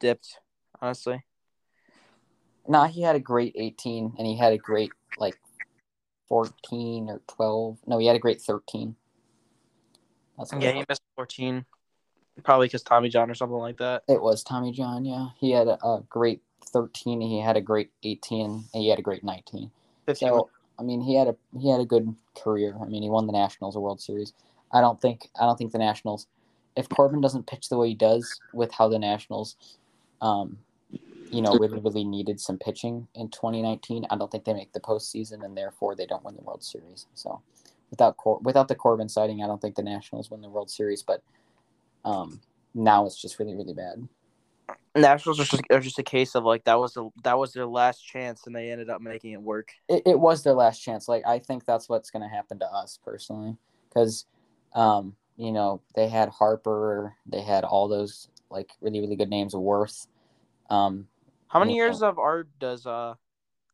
dipped, 0.00 0.40
honestly. 0.80 1.25
Nah, 2.68 2.86
he 2.86 3.02
had 3.02 3.16
a 3.16 3.20
great 3.20 3.54
18 3.56 4.14
and 4.18 4.26
he 4.26 4.36
had 4.36 4.52
a 4.52 4.58
great 4.58 4.92
like 5.18 5.38
14 6.28 7.08
or 7.08 7.20
12. 7.28 7.78
No, 7.86 7.98
he 7.98 8.06
had 8.06 8.16
a 8.16 8.20
great 8.20 8.40
13. 8.40 8.94
That's 10.38 10.52
Yeah, 10.52 10.72
he 10.72 10.84
missed 10.88 11.02
14. 11.16 11.64
Probably 12.42 12.66
because 12.66 12.82
Tommy 12.82 13.08
John 13.08 13.30
or 13.30 13.34
something 13.34 13.56
like 13.56 13.78
that. 13.78 14.02
It 14.08 14.20
was 14.20 14.42
Tommy 14.42 14.72
John, 14.72 15.04
yeah. 15.04 15.28
He 15.38 15.52
had 15.52 15.68
a, 15.68 15.82
a 15.84 16.02
great 16.08 16.42
13, 16.66 17.20
he 17.20 17.40
had 17.40 17.56
a 17.56 17.60
great 17.60 17.90
18, 18.02 18.44
and 18.50 18.64
he 18.74 18.88
had 18.90 18.98
a 18.98 19.02
great 19.02 19.24
19. 19.24 19.70
15. 20.06 20.28
So, 20.28 20.50
I 20.78 20.82
mean, 20.82 21.00
he 21.00 21.16
had 21.16 21.28
a 21.28 21.36
he 21.58 21.70
had 21.70 21.80
a 21.80 21.86
good 21.86 22.14
career. 22.36 22.76
I 22.80 22.84
mean, 22.84 23.02
he 23.02 23.08
won 23.08 23.26
the 23.26 23.32
Nationals 23.32 23.76
a 23.76 23.80
World 23.80 24.00
Series. 24.00 24.34
I 24.72 24.80
don't 24.80 25.00
think 25.00 25.28
I 25.40 25.46
don't 25.46 25.56
think 25.56 25.72
the 25.72 25.78
Nationals 25.78 26.26
if 26.76 26.88
Corbin 26.88 27.20
doesn't 27.20 27.46
pitch 27.46 27.68
the 27.68 27.78
way 27.78 27.88
he 27.88 27.94
does 27.94 28.40
with 28.52 28.72
how 28.72 28.88
the 28.88 28.98
Nationals 28.98 29.56
um 30.20 30.58
you 31.30 31.42
know, 31.42 31.52
really, 31.58 31.80
really 31.80 32.04
needed 32.04 32.40
some 32.40 32.58
pitching 32.58 33.06
in 33.14 33.28
2019. 33.30 34.06
I 34.10 34.16
don't 34.16 34.30
think 34.30 34.44
they 34.44 34.54
make 34.54 34.72
the 34.72 34.80
postseason, 34.80 35.44
and 35.44 35.56
therefore 35.56 35.94
they 35.94 36.06
don't 36.06 36.24
win 36.24 36.36
the 36.36 36.42
World 36.42 36.62
Series. 36.62 37.06
So, 37.14 37.42
without 37.90 38.16
Cor- 38.16 38.40
without 38.42 38.68
the 38.68 38.74
Corbin 38.74 39.08
sighting, 39.08 39.42
I 39.42 39.46
don't 39.46 39.60
think 39.60 39.74
the 39.74 39.82
Nationals 39.82 40.30
win 40.30 40.40
the 40.40 40.48
World 40.48 40.70
Series. 40.70 41.02
But 41.02 41.22
um, 42.04 42.40
now 42.74 43.06
it's 43.06 43.20
just 43.20 43.38
really, 43.38 43.54
really 43.54 43.74
bad. 43.74 44.08
Nationals 44.94 45.38
are 45.38 45.44
just, 45.44 45.62
are 45.70 45.80
just 45.80 45.98
a 45.98 46.02
case 46.02 46.34
of 46.34 46.44
like 46.44 46.64
that 46.64 46.78
was 46.78 46.94
the 46.94 47.10
that 47.22 47.38
was 47.38 47.52
their 47.52 47.66
last 47.66 48.00
chance 48.00 48.46
and 48.46 48.56
they 48.56 48.70
ended 48.70 48.88
up 48.88 49.00
making 49.00 49.32
it 49.32 49.42
work. 49.42 49.72
It, 49.88 50.02
it 50.06 50.18
was 50.18 50.42
their 50.42 50.54
last 50.54 50.78
chance. 50.78 51.06
Like 51.06 51.26
I 51.26 51.38
think 51.38 51.66
that's 51.66 51.88
what's 51.88 52.10
going 52.10 52.22
to 52.22 52.34
happen 52.34 52.58
to 52.60 52.66
us 52.66 52.98
personally, 53.04 53.56
because 53.88 54.24
um, 54.74 55.14
you 55.36 55.52
know, 55.52 55.82
they 55.94 56.08
had 56.08 56.30
Harper, 56.30 57.14
they 57.26 57.42
had 57.42 57.64
all 57.64 57.88
those 57.88 58.28
like 58.50 58.70
really 58.80 59.00
really 59.00 59.16
good 59.16 59.28
names. 59.28 59.54
Worth. 59.54 60.06
Um, 60.70 61.06
How 61.48 61.60
many 61.60 61.74
years 61.74 62.02
of 62.02 62.16
ARB 62.16 62.46
does 62.58 62.86
uh 62.86 63.14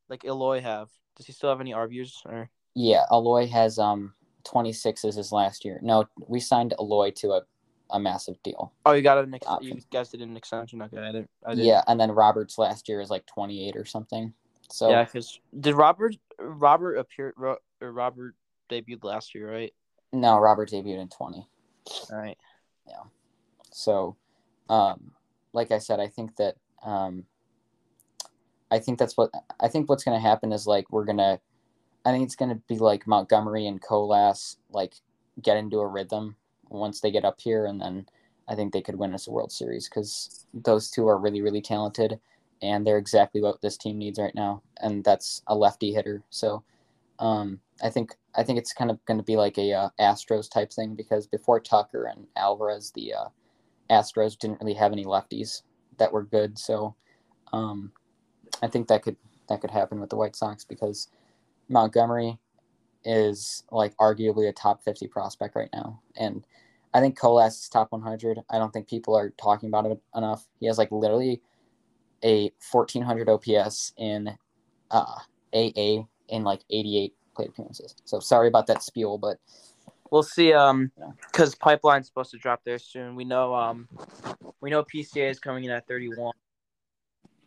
like 0.08 0.24
Eloy 0.24 0.60
have? 0.60 0.88
Does 1.16 1.26
he 1.26 1.32
still 1.32 1.50
have 1.50 1.60
any 1.60 1.72
ARB 1.72 1.92
years? 1.92 2.22
Or 2.26 2.48
yeah, 2.74 3.04
Eloy 3.10 3.46
has 3.48 3.78
um 3.78 4.14
26 4.44 5.04
is 5.04 5.16
his 5.16 5.32
last 5.32 5.64
year. 5.64 5.78
No, 5.82 6.06
we 6.26 6.40
signed 6.40 6.74
Eloy 6.78 7.10
to 7.12 7.32
a, 7.32 7.42
a 7.90 8.00
massive 8.00 8.42
deal. 8.42 8.72
oh, 8.84 8.92
you 8.92 9.02
got 9.02 9.18
an 9.18 9.34
ex- 9.34 9.46
Option. 9.46 9.76
you 9.76 9.82
guys 9.90 10.10
did 10.10 10.20
an 10.20 10.36
extension. 10.36 10.82
Okay, 10.82 10.98
I 10.98 11.12
didn't. 11.12 11.30
I 11.46 11.50
didn't. 11.50 11.66
Yeah, 11.66 11.82
and 11.86 11.98
then 12.00 12.10
Robert's 12.10 12.58
last 12.58 12.88
year 12.88 13.00
is 13.00 13.10
like 13.10 13.24
28 13.26 13.76
or 13.76 13.84
something. 13.84 14.32
So 14.70 14.90
yeah. 14.90 15.04
Because 15.04 15.40
did 15.58 15.74
Robert 15.74 16.16
Robert 16.38 16.96
appear? 16.96 17.34
Robert 17.80 18.34
debuted 18.70 19.04
last 19.04 19.34
year, 19.34 19.50
right? 19.52 19.72
no, 20.12 20.38
Robert 20.38 20.70
debuted 20.70 21.00
in 21.00 21.08
20. 21.08 21.46
All 22.10 22.18
right. 22.18 22.36
Yeah. 22.86 23.04
So, 23.70 24.16
um, 24.68 25.12
like 25.52 25.70
I 25.70 25.78
said, 25.78 26.00
I 26.00 26.08
think 26.08 26.36
that 26.36 26.56
um, 26.82 27.24
I 28.72 28.78
think 28.78 28.98
that's 28.98 29.16
what 29.18 29.30
I 29.60 29.68
think 29.68 29.88
what's 29.88 30.02
going 30.02 30.16
to 30.16 30.28
happen 30.28 30.50
is 30.50 30.66
like 30.66 30.90
we're 30.90 31.04
gonna, 31.04 31.38
I 32.06 32.10
think 32.10 32.24
it's 32.24 32.36
going 32.36 32.48
to 32.48 32.60
be 32.68 32.78
like 32.78 33.06
Montgomery 33.06 33.66
and 33.66 33.82
Colas 33.82 34.56
like 34.70 34.94
get 35.42 35.58
into 35.58 35.80
a 35.80 35.86
rhythm 35.86 36.36
once 36.70 37.00
they 37.00 37.10
get 37.10 37.26
up 37.26 37.38
here, 37.38 37.66
and 37.66 37.78
then 37.78 38.06
I 38.48 38.54
think 38.54 38.72
they 38.72 38.80
could 38.80 38.96
win 38.96 39.12
us 39.14 39.26
a 39.28 39.30
World 39.30 39.52
Series 39.52 39.88
because 39.88 40.46
those 40.54 40.90
two 40.90 41.06
are 41.06 41.18
really 41.18 41.42
really 41.42 41.60
talented, 41.60 42.18
and 42.62 42.86
they're 42.86 42.96
exactly 42.96 43.42
what 43.42 43.60
this 43.60 43.76
team 43.76 43.98
needs 43.98 44.18
right 44.18 44.34
now, 44.34 44.62
and 44.80 45.04
that's 45.04 45.42
a 45.48 45.54
lefty 45.54 45.92
hitter. 45.92 46.22
So, 46.30 46.64
um, 47.18 47.60
I 47.82 47.90
think 47.90 48.14
I 48.34 48.42
think 48.42 48.58
it's 48.58 48.72
kind 48.72 48.90
of 48.90 49.04
going 49.04 49.18
to 49.18 49.24
be 49.24 49.36
like 49.36 49.58
a 49.58 49.72
uh, 49.74 49.88
Astros 50.00 50.50
type 50.50 50.72
thing 50.72 50.94
because 50.94 51.26
before 51.26 51.60
Tucker 51.60 52.04
and 52.04 52.26
Alvarez, 52.36 52.90
the 52.94 53.12
uh, 53.12 53.28
Astros 53.90 54.38
didn't 54.38 54.60
really 54.62 54.74
have 54.74 54.92
any 54.92 55.04
lefties 55.04 55.60
that 55.98 56.10
were 56.10 56.24
good. 56.24 56.58
So 56.58 56.94
um, 57.52 57.92
I 58.60 58.68
think 58.68 58.88
that 58.88 59.02
could 59.02 59.16
that 59.48 59.60
could 59.60 59.70
happen 59.70 60.00
with 60.00 60.10
the 60.10 60.16
White 60.16 60.36
Sox 60.36 60.64
because 60.64 61.08
Montgomery 61.68 62.38
is 63.04 63.64
like 63.70 63.96
arguably 63.96 64.48
a 64.48 64.52
top 64.52 64.82
50 64.84 65.08
prospect 65.08 65.56
right 65.56 65.68
now. 65.72 66.00
And 66.16 66.44
I 66.94 67.00
think 67.00 67.18
Colas 67.18 67.62
is 67.62 67.68
top 67.68 67.90
100. 67.90 68.40
I 68.50 68.58
don't 68.58 68.72
think 68.72 68.88
people 68.88 69.16
are 69.16 69.30
talking 69.30 69.68
about 69.68 69.86
it 69.86 70.00
enough. 70.14 70.46
He 70.60 70.66
has 70.66 70.78
like 70.78 70.92
literally 70.92 71.42
a 72.22 72.52
1400 72.70 73.28
OPS 73.28 73.92
in 73.96 74.30
uh, 74.90 75.18
AA 75.54 76.04
in 76.28 76.44
like 76.44 76.60
88 76.70 77.14
plate 77.34 77.48
appearances. 77.48 77.96
So 78.04 78.20
sorry 78.20 78.48
about 78.48 78.66
that 78.68 78.82
spiel, 78.82 79.18
but 79.18 79.38
We'll 80.12 80.22
see. 80.22 80.52
Um, 80.52 80.92
because 81.26 81.54
pipeline's 81.54 82.06
supposed 82.06 82.32
to 82.32 82.36
drop 82.36 82.60
there 82.64 82.78
soon. 82.78 83.16
We 83.16 83.24
know. 83.24 83.54
Um, 83.54 83.88
we 84.60 84.68
know 84.68 84.84
PCA 84.84 85.30
is 85.30 85.40
coming 85.40 85.64
in 85.64 85.70
at 85.70 85.88
thirty 85.88 86.10
one, 86.14 86.34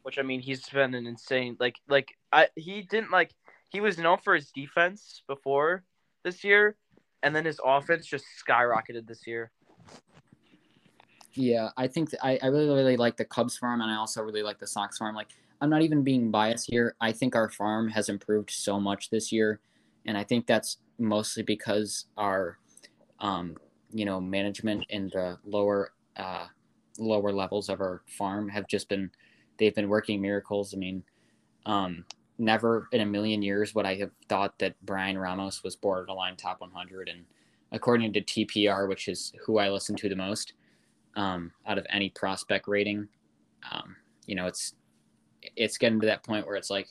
which 0.05 0.19
I 0.19 0.21
mean 0.21 0.39
he's 0.39 0.69
been 0.69 0.93
an 0.93 1.07
insane. 1.07 1.57
Like, 1.59 1.77
like 1.89 2.09
I 2.31 2.47
he 2.55 2.83
didn't 2.83 3.09
like 3.09 3.31
he 3.69 3.81
was 3.81 3.97
known 3.97 4.19
for 4.23 4.35
his 4.35 4.51
defense 4.51 5.23
before 5.27 5.83
this 6.23 6.43
year, 6.43 6.77
and 7.23 7.35
then 7.35 7.43
his 7.43 7.59
offense 7.65 8.05
just 8.05 8.25
skyrocketed 8.47 9.07
this 9.07 9.25
year. 9.25 9.51
Yeah, 11.33 11.69
I 11.75 11.87
think 11.87 12.11
th- 12.11 12.21
I, 12.23 12.37
I 12.43 12.47
really 12.47 12.67
really 12.67 12.97
like 12.97 13.17
the 13.17 13.25
Cubs 13.25 13.57
farm, 13.57 13.81
and 13.81 13.89
I 13.89 13.95
also 13.95 14.21
really 14.21 14.43
like 14.43 14.59
the 14.59 14.67
Sox 14.67 14.99
farm. 14.99 15.15
Like, 15.15 15.29
I'm 15.59 15.71
not 15.71 15.81
even 15.81 16.03
being 16.03 16.29
biased 16.29 16.69
here. 16.69 16.95
I 17.01 17.11
think 17.11 17.35
our 17.35 17.49
farm 17.49 17.89
has 17.89 18.07
improved 18.07 18.51
so 18.51 18.79
much 18.79 19.09
this 19.09 19.31
year, 19.31 19.59
and 20.05 20.15
I 20.15 20.23
think 20.23 20.45
that's 20.45 20.77
mostly 20.99 21.41
because 21.41 22.05
our, 22.15 22.59
um, 23.19 23.55
you 23.91 24.05
know, 24.05 24.21
management 24.21 24.85
in 24.89 25.07
the 25.07 25.39
lower, 25.45 25.93
uh, 26.15 26.45
lower 26.99 27.33
levels 27.33 27.69
of 27.69 27.81
our 27.81 28.03
farm 28.07 28.47
have 28.49 28.67
just 28.67 28.87
been, 28.87 29.09
they've 29.57 29.75
been 29.75 29.89
working 29.89 30.21
miracles. 30.21 30.73
I 30.73 30.77
mean, 30.77 31.03
um, 31.65 32.05
never 32.37 32.87
in 32.91 33.01
a 33.01 33.05
million 33.05 33.41
years 33.41 33.73
would 33.75 33.85
I 33.85 33.95
have 33.95 34.11
thought 34.29 34.57
that 34.59 34.75
Bryan 34.85 35.17
Ramos 35.17 35.63
was 35.63 35.75
borderline 35.75 36.35
top 36.35 36.61
100, 36.61 37.09
and 37.09 37.25
according 37.71 38.13
to 38.13 38.21
TPR, 38.21 38.87
which 38.87 39.07
is 39.07 39.33
who 39.45 39.57
I 39.57 39.69
listen 39.69 39.95
to 39.97 40.09
the 40.09 40.15
most 40.15 40.53
um, 41.15 41.51
out 41.65 41.77
of 41.77 41.85
any 41.89 42.09
prospect 42.09 42.67
rating. 42.67 43.07
Um, 43.71 43.95
you 44.27 44.35
know, 44.35 44.45
it's 44.47 44.73
it's 45.55 45.77
getting 45.77 45.99
to 46.01 46.07
that 46.07 46.23
point 46.23 46.45
where 46.47 46.55
it's 46.55 46.69
like, 46.69 46.87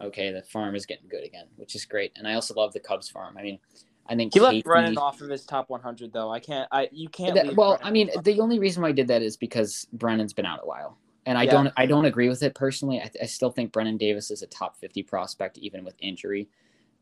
okay, 0.00 0.30
the 0.30 0.42
farm 0.42 0.74
is 0.74 0.86
getting 0.86 1.08
good 1.08 1.24
again, 1.24 1.46
which 1.56 1.74
is 1.74 1.84
great. 1.84 2.12
And 2.16 2.26
I 2.28 2.34
also 2.34 2.54
love 2.54 2.72
the 2.72 2.80
Cubs 2.80 3.08
farm. 3.08 3.36
I 3.38 3.42
mean, 3.42 3.58
I 4.06 4.14
think 4.14 4.34
He 4.34 4.40
left 4.40 4.56
Caissie- 4.56 4.64
Brennan 4.64 4.98
off 4.98 5.20
of 5.22 5.30
his 5.30 5.44
top 5.44 5.70
one 5.70 5.80
hundred 5.80 6.12
though. 6.12 6.30
I 6.30 6.38
can't. 6.40 6.68
I 6.70 6.88
you 6.92 7.08
can't. 7.08 7.34
that- 7.34 7.56
well, 7.56 7.76
Brennan 7.78 7.86
I 7.86 7.90
mean, 7.90 8.10
off. 8.16 8.24
the 8.24 8.40
only 8.40 8.58
reason 8.58 8.82
why 8.82 8.90
I 8.90 8.92
did 8.92 9.08
that 9.08 9.22
is 9.22 9.36
because 9.36 9.86
Brennan's 9.92 10.32
been 10.34 10.46
out 10.46 10.60
a 10.62 10.66
while, 10.66 10.98
and 11.26 11.38
I 11.38 11.44
Yeah. 11.44 11.50
don't 11.52 11.72
I 11.76 11.86
don't 11.86 12.04
agree 12.04 12.28
with 12.28 12.42
it 12.42 12.54
personally. 12.54 13.00
I, 13.00 13.10
I 13.22 13.26
still 13.26 13.50
think 13.50 13.72
Brennan 13.72 13.96
Davis 13.96 14.30
is 14.30 14.42
a 14.42 14.46
top 14.46 14.76
fifty 14.76 15.02
prospect 15.02 15.58
even 15.58 15.84
with 15.84 15.94
injury. 15.98 16.48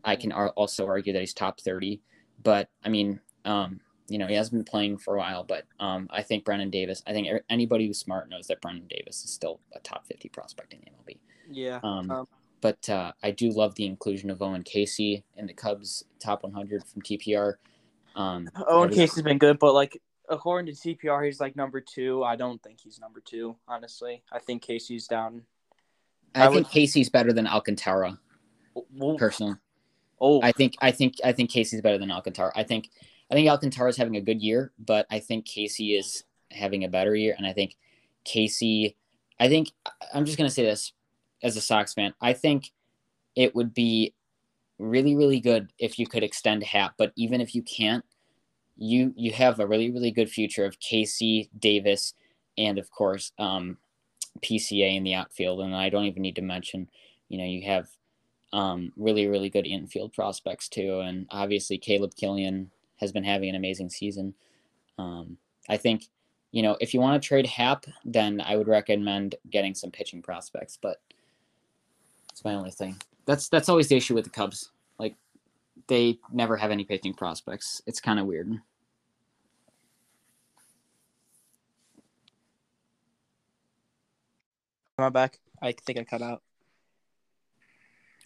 I 0.04 0.16
can 0.16 0.32
ar- 0.32 0.50
also 0.50 0.86
argue 0.86 1.12
that 1.12 1.20
he's 1.20 1.34
top 1.34 1.60
thirty, 1.60 2.00
but 2.42 2.68
I 2.84 2.88
mean, 2.88 3.20
um, 3.44 3.80
you 4.08 4.18
know, 4.18 4.26
he 4.26 4.34
hasn't 4.34 4.52
been 4.64 4.70
playing 4.70 4.98
for 4.98 5.14
a 5.14 5.18
while, 5.18 5.44
but 5.44 5.64
um, 5.80 6.08
I 6.10 6.22
think 6.22 6.44
Brennan 6.44 6.70
Davis. 6.70 7.02
I 7.06 7.12
think 7.12 7.28
er- 7.28 7.44
anybody 7.48 7.86
who's 7.86 7.98
smart 7.98 8.28
knows 8.28 8.46
that 8.48 8.60
Brennan 8.60 8.86
Davis 8.88 9.24
is 9.24 9.30
still 9.30 9.60
a 9.74 9.80
top 9.80 10.06
fifty 10.06 10.28
prospect 10.28 10.72
in 10.74 10.80
the 10.80 10.86
MLB. 10.86 11.18
yeah. 11.50 11.80
Um, 11.82 12.10
Um, 12.10 12.28
but 12.60 12.88
uh, 12.88 13.10
I 13.24 13.32
do 13.32 13.50
love 13.50 13.74
the 13.74 13.86
inclusion 13.86 14.30
of 14.30 14.40
Owen 14.40 14.62
Caissie 14.62 15.24
in 15.36 15.46
the 15.46 15.52
Cubs 15.52 16.04
top 16.20 16.44
100 16.44 16.84
from 16.84 17.02
TPR. 17.02 17.54
Um, 18.14 18.48
Owen 18.68 18.90
Caissie's 18.90 19.22
been 19.24 19.38
good, 19.38 19.58
but 19.58 19.74
like 19.74 20.00
according 20.32 20.74
to 20.74 20.80
TPR, 20.96 21.24
he's 21.24 21.40
like 21.40 21.54
number 21.54 21.80
two. 21.80 22.24
I 22.24 22.36
don't 22.36 22.60
think 22.62 22.80
he's 22.80 22.98
number 22.98 23.20
two. 23.20 23.56
Honestly, 23.68 24.22
I 24.32 24.38
think 24.38 24.64
Caissie's 24.64 25.06
down. 25.06 25.42
I, 26.34 26.44
I 26.44 26.48
think 26.48 26.54
would- 26.54 26.66
Caissie's 26.66 27.10
better 27.10 27.32
than 27.32 27.46
Alcantara 27.46 28.18
Well, 28.74 29.16
personally. 29.18 29.56
oh, 30.20 30.40
I 30.42 30.52
think 30.52 30.74
I 30.80 30.90
think 30.90 31.16
I 31.24 31.32
think 31.32 31.50
Casey's 31.50 31.80
better 31.82 31.98
than 31.98 32.10
Alcantara. 32.10 32.50
I 32.56 32.64
think 32.64 32.88
I 33.30 33.34
think 33.34 33.48
Alcantara's 33.48 33.96
having 33.96 34.16
a 34.16 34.20
good 34.20 34.40
year, 34.42 34.72
but 34.78 35.06
I 35.10 35.20
think 35.20 35.46
Caissie 35.46 35.98
is 35.98 36.24
having 36.50 36.84
a 36.84 36.88
better 36.88 37.14
year, 37.14 37.34
and 37.36 37.46
I 37.46 37.52
think 37.52 37.76
Caissie. 38.26 38.94
I 39.38 39.48
think 39.48 39.70
I'm 40.14 40.24
just 40.24 40.38
gonna 40.38 40.50
say 40.50 40.64
this 40.64 40.92
as 41.42 41.56
a 41.56 41.60
Sox 41.60 41.92
fan. 41.94 42.14
I 42.20 42.32
think 42.32 42.72
it 43.36 43.54
would 43.54 43.74
be 43.74 44.14
really 44.78 45.14
really 45.14 45.40
good 45.40 45.72
if 45.78 45.98
you 45.98 46.06
could 46.06 46.22
extend 46.22 46.62
Happ, 46.64 46.94
but 46.96 47.12
even 47.16 47.40
if 47.40 47.54
you 47.54 47.62
can't, 47.62 48.04
you 48.76 49.12
you 49.16 49.32
have 49.32 49.60
a 49.60 49.66
really 49.66 49.90
really 49.90 50.10
good 50.10 50.30
future 50.30 50.64
of 50.64 50.80
Caissie 50.80 51.48
Davis, 51.58 52.14
and 52.56 52.78
of 52.78 52.90
course 52.90 53.32
um, 53.38 53.78
PCA 54.40 54.96
in 54.96 55.04
the 55.04 55.14
outfield, 55.14 55.60
and 55.60 55.74
I 55.74 55.88
don't 55.88 56.04
even 56.04 56.22
need 56.22 56.36
to 56.36 56.42
mention, 56.42 56.88
you 57.28 57.38
know, 57.38 57.44
you 57.44 57.62
have 57.66 57.88
um, 58.52 58.92
really, 58.96 59.26
really 59.26 59.50
good 59.50 59.66
infield 59.66 60.12
prospects 60.12 60.68
too. 60.68 61.00
And 61.00 61.26
obviously, 61.30 61.78
Caleb 61.78 62.14
Killian 62.14 62.70
has 62.96 63.12
been 63.12 63.24
having 63.24 63.48
an 63.48 63.56
amazing 63.56 63.90
season. 63.90 64.34
Um, 64.98 65.36
I 65.68 65.76
think, 65.76 66.04
you 66.50 66.62
know, 66.62 66.76
if 66.80 66.92
you 66.92 67.00
want 67.00 67.20
to 67.20 67.26
trade 67.26 67.46
Happ, 67.46 67.86
then 68.04 68.40
I 68.40 68.56
would 68.56 68.68
recommend 68.68 69.36
getting 69.50 69.74
some 69.74 69.90
pitching 69.90 70.22
prospects. 70.22 70.78
But 70.80 71.00
it's 72.30 72.44
my 72.44 72.54
only 72.54 72.70
thing. 72.70 72.96
That's 73.26 73.48
that's 73.48 73.68
always 73.68 73.88
the 73.88 73.96
issue 73.96 74.14
with 74.14 74.24
the 74.24 74.30
Cubs. 74.30 74.70
They 75.88 76.18
never 76.30 76.56
have 76.56 76.70
any 76.70 76.84
pitching 76.84 77.14
prospects. 77.14 77.82
It's 77.86 78.00
kind 78.00 78.18
of 78.18 78.26
weird. 78.26 78.58
am 85.02 85.06
I 85.06 85.10
back? 85.10 85.38
I 85.60 85.72
think 85.72 85.98
I 85.98 86.04
cut 86.04 86.22
out. 86.22 86.42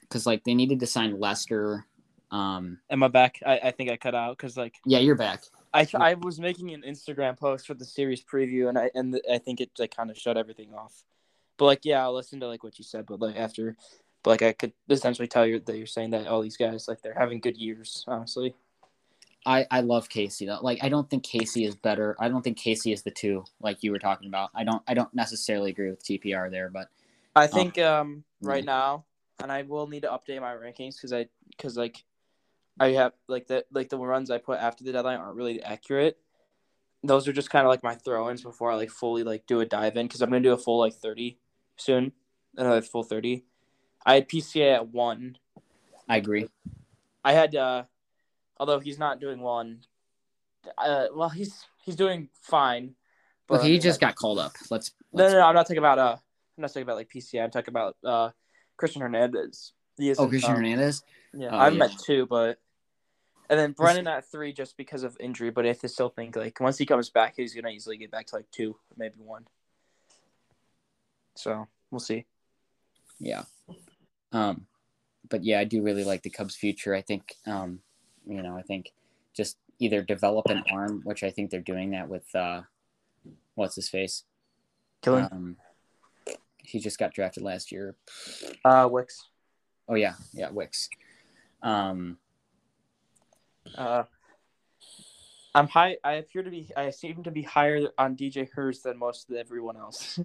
Because 0.03 0.27
like 0.27 0.45
they 0.45 0.55
needed 0.55 0.81
to 0.81 0.87
sign 0.87 1.19
Lester. 1.19 1.85
Um, 2.31 2.79
Am 2.91 3.03
I 3.03 3.09
back? 3.09 3.41
I, 3.45 3.59
I 3.59 3.71
think 3.71 3.91
I 3.91 3.97
cut 3.97 4.15
out 4.15 4.37
because 4.37 4.57
like 4.57 4.75
yeah, 4.85 4.99
you're 4.99 5.17
back. 5.17 5.43
I 5.75 5.87
I 5.95 6.15
was 6.15 6.39
making 6.39 6.73
an 6.73 6.83
Instagram 6.83 7.39
post 7.39 7.67
for 7.67 7.75
the 7.75 7.85
series 7.85 8.23
preview 8.23 8.69
and 8.69 8.79
I 8.79 8.91
and 8.95 9.21
I 9.31 9.39
think 9.39 9.61
it 9.61 9.71
like 9.79 9.97
kind 9.97 10.11
of 10.11 10.19
shut 10.19 10.37
everything 10.37 10.75
off. 10.75 11.05
But 11.57 11.67
like 11.67 11.85
yeah, 11.85 12.03
I'll 12.03 12.15
listen 12.15 12.41
to 12.41 12.47
like 12.47 12.63
what 12.63 12.79
you 12.79 12.85
said. 12.85 13.07
But 13.07 13.21
like 13.21 13.37
after, 13.37 13.77
but 14.27 14.33
like 14.33 14.43
I 14.43 14.53
could 14.55 14.73
essentially 14.91 15.29
tell 15.29 15.47
you 15.47 15.61
that 15.61 15.79
you're 15.79 15.87
saying 15.87 16.11
that 16.11 16.27
all 16.27 16.43
these 16.43 16.57
guys 16.57 16.89
like 16.89 17.01
they're 17.01 17.15
having 17.15 17.39
good 17.39 17.57
years. 17.57 18.05
Honestly, 18.09 18.57
I, 19.47 19.69
I 19.71 19.83
love 19.83 20.09
Caissie 20.09 20.47
though. 20.47 20.59
Like 20.61 20.83
I 20.83 20.89
don't 20.89 21.09
think 21.09 21.25
Caissie 21.25 21.65
is 21.65 21.77
better. 21.77 22.17
I 22.19 22.29
don't 22.29 22.43
think 22.43 22.59
Caissie 22.59 22.93
is 22.93 23.03
the 23.03 23.13
two 23.13 23.45
like 23.61 23.85
you 23.85 23.93
were 23.93 24.01
talking 24.01 24.27
about. 24.27 24.51
I 24.53 24.65
don't 24.65 24.83
I 24.89 24.95
don't 24.95 25.15
necessarily 25.15 25.71
agree 25.71 25.91
with 25.91 26.03
TPR 26.03 26.51
there, 26.51 26.69
but 26.71 26.89
I 27.37 27.47
think 27.47 27.79
um 27.79 28.25
yeah. 28.41 28.49
right 28.49 28.65
now, 28.65 29.05
and 29.41 29.53
I 29.53 29.63
will 29.63 29.87
need 29.87 30.03
to 30.03 30.09
update 30.09 30.41
my 30.41 30.55
rankings 30.55 30.97
because 30.97 31.13
I 31.13 31.29
because 31.51 31.77
like 31.77 32.03
I 32.81 32.89
have 32.95 33.13
like 33.29 33.47
the 33.47 33.65
like 33.71 33.91
the 33.91 33.99
runs 33.99 34.33
I 34.33 34.39
put 34.39 34.59
after 34.59 34.83
the 34.83 34.91
deadline 34.91 35.21
aren't 35.21 35.37
really 35.37 35.63
accurate. 35.63 36.19
Those 37.05 37.29
are 37.29 37.33
just 37.33 37.51
kind 37.51 37.65
of 37.65 37.71
like 37.71 37.85
my 37.85 37.95
throw-ins 37.95 38.43
before 38.43 38.73
I 38.73 38.75
like 38.75 38.91
fully 38.91 39.23
like 39.23 39.47
do 39.47 39.61
a 39.61 39.67
dive 39.67 39.97
in 39.97 40.09
because 40.09 40.21
I'm 40.21 40.31
gonna 40.31 40.43
do 40.43 40.53
a 40.53 40.59
full 40.59 40.81
like 40.81 40.95
thirty 40.95 41.39
soon, 41.77 42.11
another 42.57 42.83
full 42.83 43.05
thirty. 43.05 43.45
I 44.07 44.15
had 44.15 44.29
PCA 44.29 44.77
at 44.77 44.89
one. 44.89 45.37
I 46.09 46.17
agree. 46.17 46.49
I 47.25 47.33
had 47.33 47.57
uh, 47.57 47.83
although 48.57 48.79
he's 48.79 48.99
not 48.99 49.21
doing 49.21 49.41
one, 49.41 49.81
Uh, 50.79 51.07
well, 51.13 51.29
he's 51.29 51.67
he's 51.85 51.97
doing 51.97 52.29
fine. 52.41 52.95
But 53.49 53.61
I 53.61 53.65
he 53.65 53.79
just 53.79 54.01
got 54.01 54.15
called 54.15 54.39
up. 54.39 54.53
Let's. 54.71 54.93
No, 55.13 55.25
let's 55.25 55.33
no, 55.35 55.41
no, 55.41 55.47
I'm 55.47 55.55
not 55.55 55.63
talking 55.67 55.79
about 55.79 55.99
uh, 55.99 56.17
I'm 56.57 56.63
not 56.63 56.69
talking 56.69 56.83
about 56.83 56.97
like 56.97 57.11
PCA. 57.11 57.43
I'm 57.43 57.51
talking 57.51 57.73
about 57.73 57.97
uh, 58.05 58.31
Cristian 58.81 59.01
Hernandez. 59.01 59.73
He 59.99 60.13
oh, 60.13 60.29
Cristian 60.29 60.51
um, 60.51 60.57
Hernandez. 60.57 61.03
Yeah, 61.35 61.49
Oh, 61.53 61.59
I'm 61.59 61.77
yeah. 61.77 61.85
at 61.85 61.99
two, 61.99 62.27
but 62.27 62.59
and 63.51 63.59
then 63.59 63.73
Brennan 63.73 64.07
at 64.07 64.31
three 64.31 64.53
just 64.53 64.77
because 64.77 65.03
of 65.03 65.17
injury. 65.19 65.51
But 65.51 65.67
I 65.67 65.73
still 65.73 66.09
think 66.11 66.37
like 66.37 66.61
once 66.61 66.79
he 66.79 66.87
comes 66.87 67.11
back, 67.11 67.35
he's 67.37 67.55
gonna 67.55 67.71
easily 67.71 67.97
get 67.97 68.13
back 68.13 68.27
to 68.27 68.37
like 68.37 68.51
two, 68.53 68.77
maybe 68.97 69.17
one. 69.19 69.47
So 71.35 71.67
we'll 71.91 72.01
see. 72.01 72.25
Yeah. 73.19 73.45
Um, 74.33 74.67
but 75.29 75.45
yeah, 75.45 75.61
I 75.61 75.65
do 75.65 75.83
really 75.83 76.05
like 76.05 76.23
the 76.23 76.31
Cubs' 76.31 76.57
future. 76.57 76.95
I 76.95 77.03
think, 77.03 77.35
um, 77.47 77.81
you 78.27 78.43
know, 78.43 78.57
I 78.57 78.63
think 78.63 78.93
just 79.35 79.57
either 79.79 80.03
develop 80.03 80.47
an 80.49 80.63
arm, 80.71 81.03
which 81.05 81.23
I 81.23 81.31
think 81.31 81.51
they're 81.51 81.61
doing 81.61 81.91
that 81.91 82.09
with, 82.09 82.33
uh, 82.35 82.63
what's 83.55 83.75
his 83.75 83.89
face? 83.89 84.25
Killing 85.03 85.29
Um, 85.31 85.57
he 86.59 86.81
just 86.81 86.99
got 86.99 87.15
drafted 87.15 87.43
last 87.43 87.71
year. 87.71 87.95
uh 88.65 88.89
Wicks. 88.91 89.29
Oh 89.89 89.95
yeah, 89.95 90.15
yeah, 90.33 90.51
Wicks. 90.51 90.89
Um, 91.63 92.19
Uh, 93.77 94.05
I'm 95.55 95.69
high. 95.69 95.97
I 96.05 96.15
appear 96.15 96.43
to 96.43 96.51
be. 96.51 96.71
I 96.77 96.91
seem 96.91 97.23
to 97.25 97.31
be 97.31 97.43
higher 97.43 97.89
on 97.97 98.15
DJ 98.17 98.49
Herz 98.53 98.83
than 98.83 98.99
most 98.99 99.31
of 99.31 99.37
everyone 99.37 99.77
else. 99.77 100.21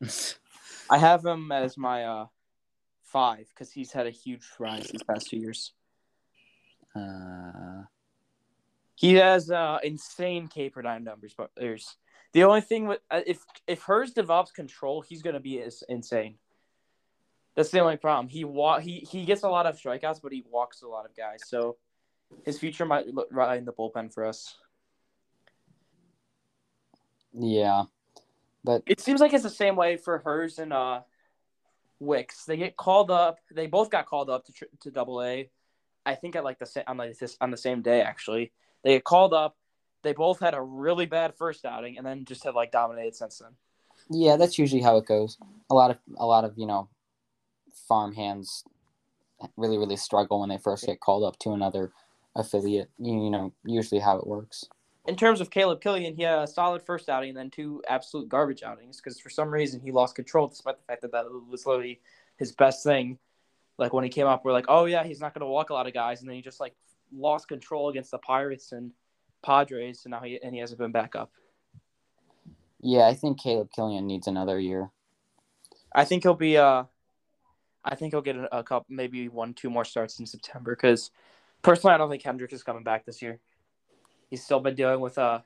I 0.90 0.98
have 0.98 1.24
him 1.24 1.50
as 1.50 1.76
my 1.76 2.04
uh 2.04 2.26
five 3.06 3.48
because 3.50 3.72
he's 3.72 3.92
had 3.92 4.06
a 4.06 4.10
huge 4.10 4.44
rise 4.58 4.88
these 4.88 5.02
past 5.02 5.30
two 5.30 5.38
years. 5.38 5.72
uh, 6.94 7.84
He 8.94 9.14
has 9.14 9.50
uh 9.50 9.78
insane 9.82 10.48
K 10.48 10.70
per 10.70 10.82
dime 10.82 11.04
numbers, 11.04 11.34
but 11.36 11.50
there's 11.56 11.96
the 12.32 12.44
only 12.44 12.60
thing 12.60 12.86
with 12.86 13.00
uh, 13.10 13.20
if 13.26 13.44
if 13.66 13.82
Herz 13.82 14.12
develops 14.12 14.52
control, 14.52 15.02
he's 15.02 15.22
gonna 15.22 15.40
be 15.40 15.58
is 15.58 15.82
insane. 15.88 16.36
That's 17.54 17.70
the 17.70 17.80
only 17.80 17.96
problem. 17.96 18.28
He 18.28 18.44
wa- 18.44 18.80
he 18.80 18.98
he 19.00 19.24
gets 19.24 19.42
a 19.42 19.48
lot 19.48 19.66
of 19.66 19.76
strikeouts, 19.76 20.20
but 20.22 20.32
he 20.32 20.44
walks 20.50 20.82
a 20.82 20.88
lot 20.88 21.06
of 21.06 21.16
guys. 21.16 21.40
So 21.46 21.76
his 22.44 22.58
future 22.58 22.84
might 22.84 23.06
look 23.06 23.28
right 23.30 23.56
in 23.58 23.64
the 23.64 23.72
bullpen 23.72 24.12
for 24.12 24.26
us. 24.26 24.56
yeah, 27.32 27.84
but 28.64 28.82
It 28.86 29.00
seems 29.00 29.20
like 29.20 29.32
it's 29.32 29.42
the 29.42 29.50
same 29.50 29.76
way 29.76 29.96
for 29.96 30.18
Herz 30.18 30.58
and 30.58 30.72
uh 30.72 31.00
Wicks. 32.00 32.44
They 32.44 32.56
get 32.56 32.76
called 32.76 33.10
up. 33.10 33.38
They 33.50 33.66
both 33.66 33.90
got 33.90 34.06
called 34.06 34.30
up 34.30 34.44
to 34.46 34.52
to 34.80 34.90
Double 34.90 35.22
A. 35.22 35.50
I 36.04 36.14
think 36.14 36.36
at 36.36 36.44
like 36.44 36.58
the 36.58 36.66
same 36.66 36.84
on 36.86 36.96
like 36.96 37.18
this 37.18 37.36
on 37.40 37.50
the 37.50 37.56
same 37.56 37.82
day 37.82 38.02
actually. 38.02 38.52
They 38.84 38.94
get 38.94 39.04
called 39.04 39.34
up. 39.34 39.56
They 40.02 40.12
both 40.12 40.38
had 40.38 40.54
a 40.54 40.62
really 40.62 41.06
bad 41.06 41.34
first 41.36 41.64
outing 41.64 41.98
and 41.98 42.06
then 42.06 42.24
just 42.24 42.44
have 42.44 42.54
like 42.54 42.70
dominated 42.70 43.16
since 43.16 43.38
then. 43.38 43.52
yeah, 44.10 44.36
that's 44.36 44.58
usually 44.58 44.82
how 44.82 44.96
it 44.98 45.06
goes. 45.06 45.38
A 45.70 45.74
lot 45.74 45.90
of 45.90 45.98
a 46.16 46.26
lot 46.26 46.44
of 46.44 46.56
you 46.56 46.66
know, 46.66 46.88
farm 47.88 48.12
hands 48.14 48.64
really 49.56 49.78
really 49.78 49.96
struggle 49.96 50.40
when 50.40 50.48
they 50.48 50.58
first 50.58 50.86
get 50.86 51.00
called 51.00 51.24
up 51.24 51.38
to 51.40 51.50
another 51.52 51.92
affiliate. 52.36 52.90
You, 52.98 53.24
you 53.24 53.30
know, 53.30 53.52
usually 53.64 54.00
how 54.00 54.18
it 54.18 54.26
works. 54.26 54.66
In 55.06 55.14
terms 55.14 55.40
of 55.40 55.50
Caleb 55.50 55.80
Killian, 55.80 56.14
he 56.16 56.22
had 56.22 56.40
a 56.40 56.46
solid 56.46 56.82
first 56.82 57.08
outing 57.08 57.30
and 57.30 57.38
then 57.38 57.50
two 57.50 57.82
absolute 57.88 58.28
garbage 58.28 58.62
outings 58.62 58.96
because 58.96 59.20
for 59.20 59.30
some 59.30 59.50
reason 59.50 59.80
he 59.80 59.92
lost 59.92 60.16
control 60.16 60.48
despite 60.48 60.76
the 60.78 60.84
fact 60.84 61.02
that 61.02 61.12
that 61.12 61.26
was 61.48 61.64
literally 61.64 62.00
his 62.38 62.52
best 62.52 62.82
thing. 62.82 63.18
Like 63.78 63.92
when 63.92 64.04
he 64.04 64.10
came 64.10 64.26
up, 64.26 64.44
we're 64.44 64.52
like, 64.52 64.64
oh 64.68 64.86
yeah, 64.86 65.04
he's 65.04 65.20
not 65.20 65.32
going 65.34 65.40
to 65.40 65.46
walk 65.46 65.70
a 65.70 65.74
lot 65.74 65.86
of 65.86 65.94
guys, 65.94 66.20
and 66.20 66.28
then 66.28 66.36
he 66.36 66.42
just 66.42 66.60
like 66.60 66.74
lost 67.12 67.46
control 67.46 67.88
against 67.88 68.10
the 68.10 68.18
Pirates 68.18 68.72
and 68.72 68.90
Padres, 69.42 70.02
and 70.04 70.12
now 70.12 70.20
he 70.20 70.40
and 70.42 70.54
he 70.54 70.60
hasn't 70.60 70.78
been 70.78 70.92
back 70.92 71.14
up. 71.14 71.30
Yeah, 72.80 73.06
I 73.06 73.14
think 73.14 73.40
Caleb 73.40 73.70
Killian 73.74 74.06
needs 74.06 74.26
another 74.26 74.58
year. 74.58 74.90
I 75.94 76.04
think 76.04 76.22
he'll 76.22 76.34
be 76.34 76.56
uh, 76.56 76.84
I 77.84 77.94
think 77.94 78.12
he'll 78.12 78.22
get 78.22 78.36
a, 78.36 78.58
a 78.58 78.62
couple, 78.64 78.86
maybe 78.88 79.28
one, 79.28 79.54
two 79.54 79.70
more 79.70 79.84
starts 79.84 80.18
in 80.18 80.26
September 80.26 80.74
because 80.74 81.10
personally, 81.62 81.94
I 81.94 81.98
don't 81.98 82.10
think 82.10 82.22
Hendricks 82.22 82.54
is 82.54 82.62
coming 82.62 82.82
back 82.82 83.06
this 83.06 83.22
year. 83.22 83.38
He's 84.28 84.44
still 84.44 84.60
been 84.60 84.74
dealing 84.74 85.00
with 85.00 85.18
uh 85.18 85.40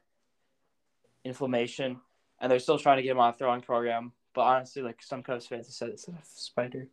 inflammation, 1.25 2.01
and 2.41 2.51
they're 2.51 2.59
still 2.59 2.79
trying 2.79 2.97
to 2.97 3.03
get 3.03 3.13
him 3.13 3.21
on 3.21 3.31
a 3.31 3.33
throwing 3.33 3.61
program. 3.61 4.13
But 4.35 4.43
honestly, 4.43 4.83
like 4.83 5.03
some 5.03 5.23
Cubs 5.23 5.47
fans 5.47 5.67
have 5.67 5.75
said, 5.75 5.89
it's 5.91 6.09
a 6.09 6.15
spider. 6.23 6.89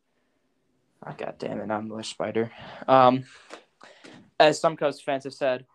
Oh, 1.05 1.13
God 1.15 1.35
damn 1.38 1.59
it, 1.59 1.71
I'm 1.71 1.88
the 1.88 2.03
spider. 2.03 2.51
Um, 2.88 3.25
as 4.39 4.59
some 4.59 4.75
Cubs 4.75 4.99
fans 4.99 5.23
have 5.25 5.33
said, 5.33 5.65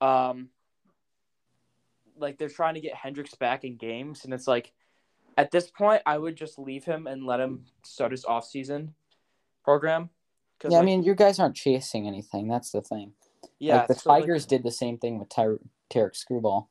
um, 0.00 0.50
like 2.18 2.38
they're 2.38 2.48
trying 2.48 2.74
to 2.74 2.80
get 2.80 2.94
Hendricks 2.94 3.34
back 3.34 3.64
in 3.64 3.76
games, 3.76 4.24
and 4.24 4.34
it's 4.34 4.46
like 4.46 4.72
at 5.38 5.50
this 5.50 5.70
point, 5.70 6.02
I 6.06 6.16
would 6.16 6.36
just 6.36 6.58
leave 6.58 6.84
him 6.84 7.06
and 7.06 7.24
let 7.24 7.40
him 7.40 7.64
start 7.84 8.12
his 8.12 8.24
off-season 8.24 8.94
program. 9.64 10.10
Yeah, 10.66 10.78
I 10.78 10.82
mean, 10.82 11.02
you 11.02 11.14
guys 11.14 11.38
aren't 11.38 11.56
chasing 11.56 12.06
anything. 12.06 12.48
That's 12.48 12.70
the 12.70 12.80
thing. 12.80 13.12
Yeah, 13.58 13.78
like 13.78 13.88
the 13.88 13.94
so, 13.94 14.10
like, 14.10 14.22
Tigers 14.22 14.46
did 14.46 14.62
the 14.62 14.70
same 14.70 14.98
thing 14.98 15.18
with 15.18 15.28
Ty- 15.28 15.62
Tarik 15.90 16.14
Skubal, 16.14 16.66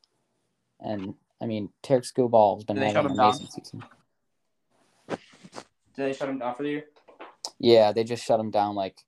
and 0.80 1.14
I 1.40 1.46
mean, 1.46 1.70
Tarik 1.82 2.04
Skubal 2.04 2.56
has 2.56 2.64
been 2.64 2.76
having 2.76 2.96
an 2.96 3.06
him 3.06 3.16
down? 3.16 3.26
amazing 3.26 3.46
season. 3.48 3.84
did 5.08 5.18
they 5.96 6.12
shut 6.12 6.28
him 6.28 6.38
down 6.38 6.54
for 6.54 6.62
the 6.62 6.68
year? 6.70 6.84
Yeah, 7.58 7.92
they 7.92 8.04
just 8.04 8.24
shut 8.24 8.38
him 8.40 8.50
down 8.50 8.74
like 8.74 8.98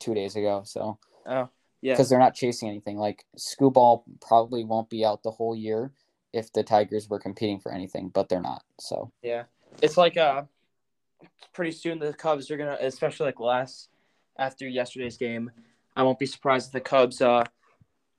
two 0.00 0.14
days 0.14 0.36
ago. 0.36 0.62
So 0.64 0.98
Oh, 1.26 1.48
yeah. 1.80 1.92
because 1.94 2.08
they're 2.08 2.18
not 2.18 2.34
chasing 2.34 2.68
anything. 2.68 2.96
Like 2.98 3.24
Skubal 3.38 4.02
probably 4.20 4.64
won't 4.64 4.90
be 4.90 5.04
out 5.04 5.22
the 5.22 5.30
whole 5.30 5.54
year 5.56 5.92
if 6.32 6.52
the 6.52 6.62
Tigers 6.62 7.08
were 7.08 7.18
competing 7.20 7.60
for 7.60 7.72
anything, 7.72 8.08
but 8.08 8.28
they're 8.28 8.40
not. 8.42 8.62
So 8.80 9.12
Yeah, 9.22 9.44
it's 9.80 9.96
like 9.96 10.16
uh, 10.16 10.42
pretty 11.52 11.72
soon 11.72 11.98
the 11.98 12.12
Cubs 12.12 12.50
are 12.50 12.56
gonna, 12.56 12.76
especially 12.80 13.26
like 13.26 13.40
last 13.40 13.88
after 14.38 14.68
yesterday's 14.68 15.16
game. 15.16 15.50
I 15.96 16.02
won't 16.02 16.18
be 16.18 16.26
surprised 16.26 16.68
if 16.68 16.72
the 16.72 16.80
Cubs 16.80 17.20
uh 17.22 17.44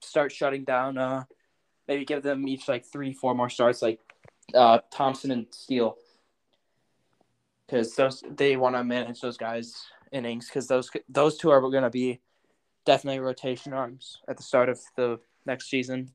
start 0.02 0.32
shutting 0.32 0.64
down. 0.64 0.98
Uh, 0.98 1.24
maybe 1.88 2.06
give 2.06 2.24
them 2.24 2.48
each 2.48 2.68
like 2.68 2.86
three, 2.86 3.14
four 3.14 3.36
more 3.36 3.50
starts, 3.50 3.82
like 3.82 4.00
uh 4.54 4.80
Thompson 4.92 5.32
and 5.32 5.46
Steele, 5.52 5.96
because 7.66 7.96
those 7.96 8.24
they 8.30 8.58
want 8.58 8.76
to 8.76 8.84
manage 8.84 9.22
those 9.22 9.38
guys 9.38 9.86
innings 10.12 10.48
because 10.48 10.68
those 10.68 10.90
those 11.08 11.38
two 11.38 11.50
are 11.50 11.62
gonna 11.62 11.90
be 11.90 12.20
definitely 12.86 13.20
rotation 13.20 13.74
arms 13.74 14.20
at 14.28 14.38
the 14.38 14.44
start 14.44 14.70
of 14.70 14.80
the 14.96 15.20
next 15.46 15.70
season. 15.70 16.10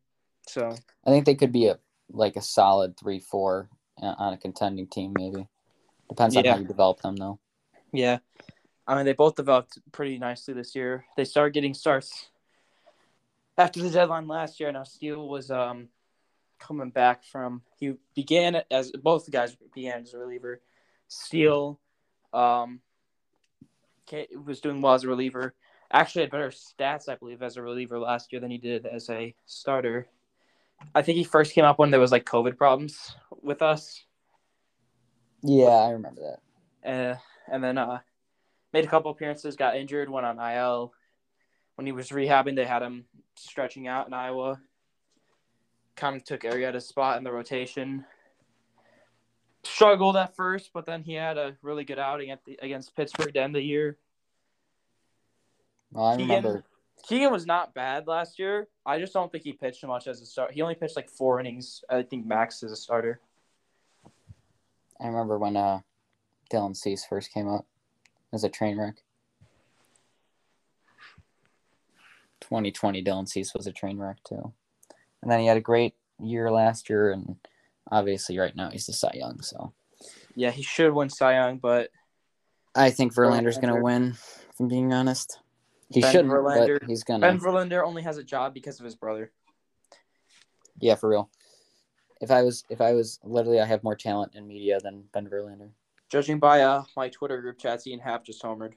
So 0.48 0.74
I 1.06 1.10
think 1.10 1.26
they 1.26 1.34
could 1.36 1.52
be 1.52 1.66
a 1.66 1.78
like 2.10 2.36
a 2.36 2.42
solid 2.42 2.98
three 2.98 3.20
four 3.20 3.70
uh, 4.02 4.14
on 4.18 4.32
a 4.32 4.38
contending 4.38 4.88
team. 4.88 5.12
Maybe 5.16 5.46
depends 6.08 6.36
on 6.36 6.44
Yeah. 6.44 6.54
how 6.54 6.58
you 6.58 6.66
develop 6.66 7.00
them 7.00 7.16
though. 7.16 7.38
Yeah. 7.92 8.18
I 8.86 8.96
mean, 8.96 9.04
they 9.04 9.12
both 9.12 9.36
developed 9.36 9.78
pretty 9.92 10.18
nicely 10.18 10.54
this 10.54 10.74
year. 10.74 11.04
They 11.16 11.24
started 11.24 11.54
getting 11.54 11.74
starts 11.74 12.28
after 13.56 13.80
the 13.80 13.90
deadline 13.90 14.26
last 14.26 14.58
year. 14.58 14.72
Now, 14.72 14.82
Steele 14.82 15.28
was 15.28 15.50
um, 15.50 15.88
coming 16.58 16.90
back 16.90 17.24
from, 17.24 17.62
he 17.78 17.94
began 18.14 18.62
as, 18.70 18.90
both 18.92 19.24
the 19.24 19.30
guys 19.30 19.56
began 19.74 20.02
as 20.02 20.14
a 20.14 20.18
reliever. 20.18 20.60
Steele 21.08 21.78
um, 22.32 22.80
was 24.44 24.60
doing 24.60 24.80
well 24.80 24.94
as 24.94 25.04
a 25.04 25.08
reliever. 25.08 25.54
Actually, 25.92 26.22
had 26.22 26.30
better 26.30 26.50
stats, 26.50 27.08
I 27.08 27.16
believe, 27.16 27.42
as 27.42 27.56
a 27.56 27.62
reliever 27.62 27.98
last 27.98 28.32
year 28.32 28.40
than 28.40 28.50
he 28.50 28.58
did 28.58 28.86
as 28.86 29.10
a 29.10 29.34
starter. 29.46 30.08
I 30.94 31.02
think 31.02 31.18
he 31.18 31.24
first 31.24 31.54
came 31.54 31.64
up 31.64 31.78
when 31.78 31.90
there 31.90 32.00
was 32.00 32.10
like 32.12 32.24
COVID 32.24 32.56
problems 32.56 33.14
with 33.42 33.62
us. 33.62 34.02
Yeah, 35.42 35.66
I 35.66 35.90
remember 35.90 36.22
that. 36.22 36.88
uh, 36.90 37.16
and 37.50 37.62
then 37.62 37.78
uh, 37.78 38.00
made 38.72 38.84
a 38.84 38.88
couple 38.88 39.10
appearances, 39.10 39.56
got 39.56 39.76
injured, 39.76 40.08
went 40.08 40.26
on 40.26 40.38
IL. 40.38 40.92
When 41.76 41.86
he 41.86 41.92
was 41.92 42.10
rehabbing, 42.10 42.56
they 42.56 42.64
had 42.64 42.82
him 42.82 43.04
stretching 43.36 43.86
out 43.86 44.06
in 44.06 44.12
Iowa. 44.12 44.60
Kind 45.96 46.16
of 46.16 46.24
took 46.24 46.42
Arrieta's 46.42 46.86
spot 46.86 47.18
in 47.18 47.24
the 47.24 47.32
rotation. 47.32 48.04
Struggled 49.64 50.16
at 50.16 50.34
first, 50.34 50.70
but 50.74 50.86
then 50.86 51.02
he 51.02 51.14
had 51.14 51.38
a 51.38 51.56
really 51.62 51.84
good 51.84 51.98
outing 51.98 52.30
at 52.30 52.44
the, 52.44 52.58
against 52.62 52.96
Pittsburgh 52.96 53.32
to 53.34 53.40
end 53.40 53.54
the 53.54 53.62
year. 53.62 53.96
I 55.96 56.16
Keegan- 56.16 56.28
remember. 56.28 56.64
Keegan 57.04 57.32
was 57.32 57.46
not 57.46 57.74
bad 57.74 58.06
last 58.06 58.38
year. 58.38 58.68
I 58.86 58.98
just 59.00 59.12
don't 59.12 59.30
think 59.30 59.42
he 59.42 59.52
pitched 59.52 59.84
much 59.84 60.06
as 60.06 60.20
a 60.20 60.26
start. 60.26 60.52
He 60.52 60.62
only 60.62 60.76
pitched 60.76 60.94
like 60.94 61.10
four 61.10 61.40
innings. 61.40 61.82
I 61.90 62.02
think 62.02 62.24
max 62.26 62.62
as 62.62 62.70
a 62.70 62.76
starter. 62.76 63.20
I 65.00 65.06
remember 65.08 65.36
when 65.36 65.56
uh, 65.56 65.80
Dylan 66.50 66.76
Cease 66.76 67.04
first 67.04 67.32
came 67.32 67.48
up 67.48 67.66
as 68.32 68.44
a 68.44 68.48
train 68.48 68.78
wreck. 68.78 69.02
2020 72.40 73.02
Dylan 73.02 73.28
Cease 73.28 73.54
was 73.54 73.66
a 73.66 73.72
train 73.72 73.98
wreck 73.98 74.22
too, 74.24 74.52
and 75.22 75.30
then 75.30 75.40
he 75.40 75.46
had 75.46 75.56
a 75.56 75.60
great 75.60 75.94
year 76.20 76.50
last 76.50 76.90
year, 76.90 77.10
and 77.10 77.36
obviously 77.90 78.38
right 78.38 78.54
now 78.54 78.70
he's 78.70 78.86
the 78.86 78.92
Cy 78.92 79.12
Young. 79.14 79.40
So 79.40 79.72
Yeah, 80.34 80.50
he 80.50 80.62
should 80.62 80.92
win 80.92 81.08
Cy 81.08 81.34
Young, 81.34 81.58
but 81.58 81.90
I 82.74 82.90
think 82.90 83.14
Verlander's 83.14 83.58
gonna 83.58 83.80
win. 83.80 84.10
If 84.10 84.60
I'm 84.60 84.68
being 84.68 84.92
honest, 84.92 85.38
he 85.90 86.00
Ben 86.00 86.12
shouldn't, 86.12 86.32
Verlander- 86.32 86.80
but 86.80 86.88
he's 86.88 87.04
gonna. 87.04 87.20
Ben 87.20 87.40
Verlander 87.40 87.84
only 87.84 88.02
has 88.02 88.18
a 88.18 88.24
job 88.24 88.54
because 88.54 88.78
of 88.80 88.84
his 88.84 88.94
brother. 88.94 89.30
Yeah, 90.80 90.96
for 90.96 91.08
real. 91.08 91.30
If 92.20 92.30
I 92.30 92.42
was, 92.42 92.64
if 92.70 92.80
I 92.80 92.92
was 92.92 93.18
literally, 93.24 93.60
I 93.60 93.66
have 93.66 93.82
more 93.84 93.96
talent 93.96 94.34
in 94.34 94.46
media 94.46 94.78
than 94.80 95.04
Ben 95.12 95.28
Verlander. 95.28 95.70
Judging 96.12 96.38
by 96.38 96.60
uh 96.60 96.84
my 96.94 97.08
Twitter 97.08 97.40
group 97.40 97.58
chats, 97.58 97.86
Ian 97.86 97.98
Happ 97.98 98.22
just 98.22 98.42
homered. 98.42 98.74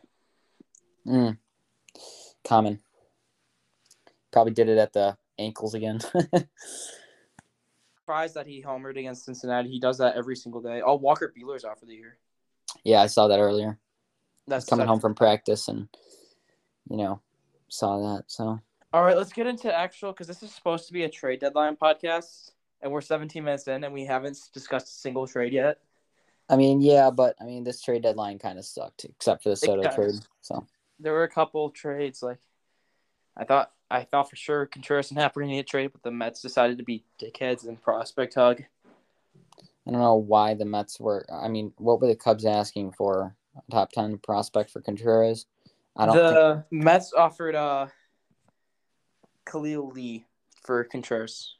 Mm. 1.05 1.37
Common. 2.45 2.79
Probably 4.31 4.53
did 4.53 4.69
it 4.69 4.77
at 4.77 4.93
the 4.93 5.17
ankles 5.37 5.73
again. 5.73 5.99
Surprised 7.99 8.35
that 8.35 8.47
he 8.47 8.63
homered 8.63 8.97
against 8.97 9.25
Cincinnati. 9.25 9.67
He 9.69 9.81
does 9.81 9.97
that 9.97 10.15
every 10.15 10.37
single 10.37 10.61
day. 10.61 10.81
Oh, 10.81 10.95
Walker 10.95 11.33
Buehler's 11.37 11.65
out 11.65 11.77
for 11.77 11.85
the 11.85 11.95
year. 11.95 12.17
yeah, 12.85 13.01
I 13.01 13.07
saw 13.07 13.27
that 13.27 13.39
earlier. 13.39 13.77
That's 14.47 14.65
Coming 14.65 14.83
such- 14.83 14.89
home 14.89 14.99
from 15.01 15.13
practice 15.13 15.67
and, 15.67 15.89
you 16.89 16.95
know, 16.95 17.19
saw 17.67 17.97
that. 18.13 18.25
So 18.27 18.61
All 18.93 19.03
right, 19.03 19.17
let's 19.17 19.33
get 19.33 19.45
into 19.45 19.75
actual 19.75 20.13
because 20.13 20.27
this 20.27 20.41
is 20.41 20.51
supposed 20.53 20.87
to 20.87 20.93
be 20.93 21.03
a 21.03 21.09
trade 21.09 21.41
deadline 21.41 21.75
podcast, 21.75 22.51
and 22.81 22.93
we're 22.93 23.01
17 23.01 23.43
minutes 23.43 23.67
in, 23.67 23.83
and 23.83 23.93
we 23.93 24.05
haven't 24.05 24.39
discussed 24.53 24.87
a 24.87 24.91
single 24.91 25.27
trade 25.27 25.51
yet. 25.51 25.79
I 26.49 26.55
mean, 26.57 26.81
yeah, 26.81 27.09
but 27.09 27.35
I 27.41 27.43
mean, 27.45 27.63
this 27.63 27.81
trade 27.81 28.03
deadline 28.03 28.39
kind 28.39 28.59
of 28.59 28.65
sucked, 28.65 29.05
except 29.05 29.43
for 29.43 29.49
the 29.49 29.55
Soto 29.55 29.89
trade. 29.89 30.15
So 30.41 30.65
There 30.99 31.13
were 31.13 31.23
a 31.23 31.29
couple 31.29 31.69
trades 31.71 32.21
like 32.21 32.39
I 33.35 33.43
thought. 33.43 33.71
I 33.89 34.03
thought 34.03 34.29
for 34.29 34.35
sure 34.35 34.65
Contreras 34.65 35.11
and 35.11 35.19
Happ 35.19 35.35
were 35.35 35.43
going 35.43 35.51
to 35.51 35.57
get 35.57 35.67
traded, 35.67 35.93
but 35.93 36.01
the 36.01 36.09
Mets 36.11 36.41
decided 36.41 36.79
to 36.79 36.83
be 36.83 37.03
dickheads 37.21 37.67
and 37.67 37.79
prospect 37.81 38.33
hug. 38.33 38.63
I 39.87 39.91
don't 39.91 40.01
know 40.01 40.15
why 40.15 40.55
the 40.55 40.65
Mets 40.65 40.99
were. 40.99 41.23
I 41.31 41.47
mean, 41.47 41.71
what 41.77 42.01
were 42.01 42.07
the 42.07 42.15
Cubs 42.15 42.45
asking 42.45 42.93
for? 42.93 43.35
A 43.55 43.71
top 43.71 43.91
ten 43.91 44.17
prospect 44.17 44.71
for 44.71 44.81
Contreras? 44.81 45.45
I 45.95 46.07
don't. 46.07 46.15
think, 46.15 46.29
the 46.33 46.63
Mets 46.71 47.13
offered 47.13 47.55
uh 47.55 47.87
Khalil 49.45 49.89
Lee 49.89 50.25
for 50.63 50.83
Contreras. 50.83 51.55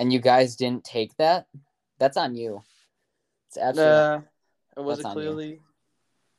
and 0.00 0.12
you 0.12 0.18
guys 0.18 0.56
didn't 0.56 0.84
take 0.84 1.16
that. 1.18 1.46
That's 1.98 2.16
on 2.16 2.34
you. 2.34 2.62
It's. 3.56 3.78
Uh, 3.78 4.20
was 4.76 5.00
it 5.00 5.06
you. 5.16 5.30
Lee? 5.30 5.60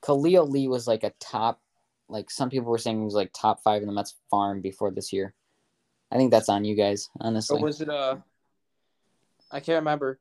Khalil 0.05 0.47
Lee 0.47 0.67
was 0.67 0.87
like 0.87 1.03
a 1.03 1.13
top, 1.19 1.61
like 2.09 2.29
some 2.29 2.49
people 2.49 2.69
were 2.69 2.77
saying 2.77 2.99
he 2.99 3.05
was 3.05 3.15
like 3.15 3.31
top 3.33 3.63
five 3.63 3.81
in 3.81 3.87
the 3.87 3.93
Mets 3.93 4.15
farm 4.29 4.61
before 4.61 4.91
this 4.91 5.11
year. 5.11 5.33
I 6.11 6.17
think 6.17 6.31
that's 6.31 6.49
on 6.49 6.63
you 6.63 6.75
guys, 6.75 7.09
honestly. 7.19 7.59
Or 7.59 7.65
was 7.65 7.81
it 7.81 7.89
uh? 7.89 8.17
I 9.51 9.59
can't 9.59 9.77
remember. 9.77 10.19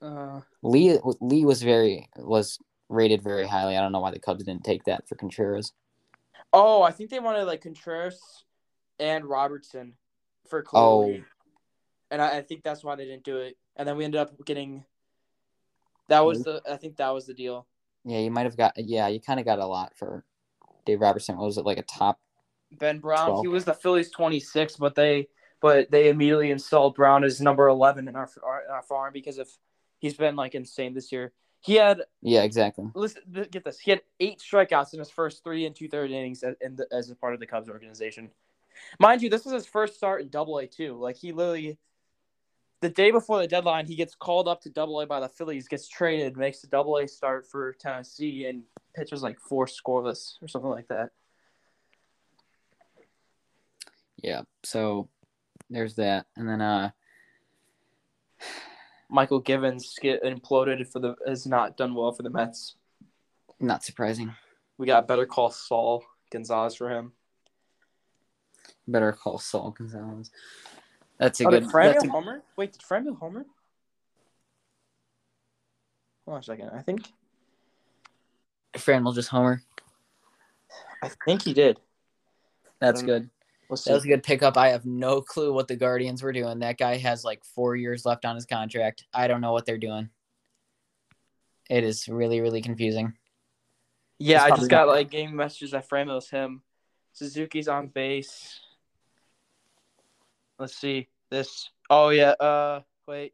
Uh, 0.00 0.40
Lee 0.62 0.98
Lee 1.20 1.44
was 1.44 1.62
very 1.62 2.08
was 2.16 2.58
rated 2.88 3.22
very 3.22 3.46
highly. 3.46 3.76
I 3.76 3.80
don't 3.80 3.92
know 3.92 4.00
why 4.00 4.10
the 4.10 4.18
Cubs 4.18 4.44
didn't 4.44 4.64
take 4.64 4.84
that 4.84 5.08
for 5.08 5.14
Contreras. 5.14 5.72
oh, 6.52 6.82
I 6.82 6.90
think 6.90 7.10
they 7.10 7.20
wanted 7.20 7.44
like 7.44 7.62
Contreras 7.62 8.44
and 8.98 9.24
Robertson 9.24 9.94
for 10.48 10.62
Khalil 10.62 11.14
Oh. 11.18 11.24
And 12.10 12.22
I, 12.22 12.38
I 12.38 12.42
think 12.42 12.62
that's 12.62 12.82
why 12.82 12.96
they 12.96 13.04
didn't 13.04 13.24
do 13.24 13.36
it. 13.36 13.56
And 13.76 13.86
then 13.86 13.96
we 13.96 14.04
ended 14.04 14.20
up 14.20 14.32
getting. 14.44 14.84
That 16.08 16.24
was 16.24 16.42
the. 16.44 16.62
I 16.68 16.76
think 16.76 16.96
that 16.96 17.10
was 17.10 17.26
the 17.26 17.34
deal. 17.34 17.66
Yeah, 18.04 18.18
you 18.18 18.30
might 18.30 18.44
have 18.46 18.56
got. 18.56 18.72
Yeah, 18.76 19.08
you 19.08 19.20
kind 19.20 19.40
of 19.40 19.46
got 19.46 19.58
a 19.58 19.66
lot 19.66 19.92
for 19.96 20.24
Dave 20.86 21.00
Robertson. 21.00 21.36
What 21.36 21.46
was 21.46 21.58
it 21.58 21.66
like 21.66 21.78
a 21.78 21.82
top? 21.82 22.18
Ben 22.72 22.98
Brown, 22.98 23.30
Twelve. 23.30 23.44
he 23.44 23.48
was 23.48 23.64
the 23.64 23.74
Phillies 23.74 24.10
26, 24.10 24.76
but 24.76 24.94
they 24.94 25.28
but 25.60 25.90
they 25.90 26.08
immediately 26.08 26.50
installed 26.50 26.94
Brown 26.94 27.24
as 27.24 27.40
number 27.40 27.66
11 27.66 28.06
in 28.08 28.14
our, 28.14 28.28
our, 28.44 28.62
our 28.70 28.82
farm 28.82 29.12
because 29.12 29.38
of 29.38 29.48
he's 29.98 30.14
been 30.14 30.36
like 30.36 30.54
insane 30.54 30.94
this 30.94 31.10
year. 31.10 31.32
He 31.60 31.74
had 31.74 32.02
Yeah, 32.22 32.42
exactly. 32.42 32.86
listen 32.94 33.22
get 33.50 33.64
this. 33.64 33.80
He 33.80 33.90
had 33.90 34.02
eight 34.20 34.38
strikeouts 34.38 34.92
in 34.92 35.00
his 35.00 35.10
first 35.10 35.42
three 35.42 35.66
and 35.66 35.74
two 35.74 35.88
third 35.88 36.10
innings 36.10 36.42
as, 36.42 36.54
in 36.60 36.76
the, 36.76 36.86
as 36.92 37.10
a 37.10 37.16
part 37.16 37.34
of 37.34 37.40
the 37.40 37.46
Cubs 37.46 37.68
organization. 37.68 38.30
Mind 39.00 39.22
you, 39.22 39.30
this 39.30 39.44
was 39.44 39.54
his 39.54 39.66
first 39.66 39.96
start 39.96 40.22
in 40.22 40.28
Double 40.28 40.58
A 40.58 40.66
too. 40.66 40.96
Like 40.96 41.16
he 41.16 41.32
literally, 41.32 41.78
the 42.80 42.88
day 42.88 43.10
before 43.10 43.38
the 43.38 43.48
deadline, 43.48 43.86
he 43.86 43.96
gets 43.96 44.14
called 44.14 44.46
up 44.46 44.60
to 44.62 44.70
Double 44.70 45.00
A 45.00 45.06
by 45.06 45.20
the 45.20 45.28
Phillies, 45.28 45.66
gets 45.66 45.88
traded, 45.88 46.36
makes 46.36 46.60
the 46.60 46.68
Double 46.68 46.96
A 46.98 47.08
start 47.08 47.46
for 47.46 47.72
Tennessee, 47.72 48.46
and 48.46 48.62
pitches 48.94 49.22
like 49.22 49.40
four 49.40 49.66
scoreless 49.66 50.34
or 50.40 50.48
something 50.48 50.70
like 50.70 50.88
that. 50.88 51.10
Yeah. 54.22 54.42
So 54.64 55.08
there's 55.70 55.94
that, 55.96 56.26
and 56.36 56.48
then 56.48 56.60
uh, 56.60 56.90
Mychal 59.12 59.44
Givens 59.44 59.98
get 60.00 60.22
imploded 60.22 60.86
for 60.90 61.00
the 61.00 61.16
has 61.26 61.46
not 61.46 61.76
done 61.76 61.94
well 61.94 62.12
for 62.12 62.22
the 62.22 62.30
Mets. 62.30 62.76
not 63.60 63.84
surprising. 63.84 64.34
We 64.76 64.86
got 64.86 65.08
better 65.08 65.26
call 65.26 65.50
Saul 65.50 66.04
Gonzalez 66.30 66.76
for 66.76 66.90
him. 66.90 67.12
Better 68.86 69.12
call 69.12 69.38
Saul 69.38 69.72
Gonzalez. 69.72 70.30
That's 71.18 71.40
a 71.40 71.46
Oh, 71.46 71.50
good. 71.50 71.64
did 71.64 71.70
Franmil 71.70 71.92
That's 71.94 72.04
a, 72.04 72.08
homer? 72.08 72.42
Wait, 72.56 72.72
did 72.72 72.82
Franmil 72.82 73.18
homer? 73.18 73.44
Hold 76.24 76.34
on 76.36 76.40
a 76.40 76.42
second. 76.42 76.70
I 76.70 76.82
think 76.82 77.10
Franmil 78.74 79.14
just 79.14 79.28
homer. 79.28 79.62
I 81.02 81.10
think 81.24 81.42
he 81.42 81.54
did. 81.54 81.80
That's 82.80 83.00
Um, 83.00 83.06
good. 83.06 83.30
See. 83.74 83.90
That 83.90 83.94
was 83.96 84.04
a 84.04 84.08
good 84.08 84.22
pickup. 84.22 84.56
I 84.56 84.68
have 84.68 84.86
no 84.86 85.20
clue 85.20 85.52
what 85.52 85.68
the 85.68 85.76
Guardians 85.76 86.22
were 86.22 86.32
doing. 86.32 86.60
That 86.60 86.78
guy 86.78 86.96
has 86.96 87.22
like 87.22 87.44
four 87.44 87.76
years 87.76 88.06
left 88.06 88.24
on 88.24 88.34
his 88.34 88.46
contract. 88.46 89.04
I 89.12 89.28
don't 89.28 89.42
know 89.42 89.52
what 89.52 89.66
they're 89.66 89.76
doing. 89.76 90.08
It 91.68 91.84
is 91.84 92.08
really, 92.08 92.40
really 92.40 92.62
confusing. 92.62 93.12
yeah, 94.18 94.42
I 94.42 94.50
just 94.50 94.70
got 94.70 94.88
like 94.88 95.10
game 95.10 95.36
messages 95.36 95.72
that 95.72 95.88
Franmil's 95.88 96.30
him. 96.30 96.62
Suzuki's 97.12 97.68
on 97.68 97.88
base. 97.88 98.60
Let's 100.58 100.76
see 100.76 101.08
this. 101.30 101.70
Oh 101.88 102.08
yeah. 102.10 102.30
Uh, 102.32 102.80
wait. 103.06 103.32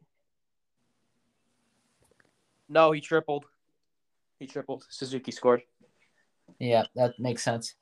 No, 2.69 2.93
he 2.93 3.01
tripled. 3.01 3.45
He 4.39 4.47
tripled. 4.47 4.85
Suzuki 4.91 5.31
scored. 5.31 5.63
Yeah, 6.59 6.85
that 6.97 7.15
makes 7.19 7.43
sense. 7.43 7.75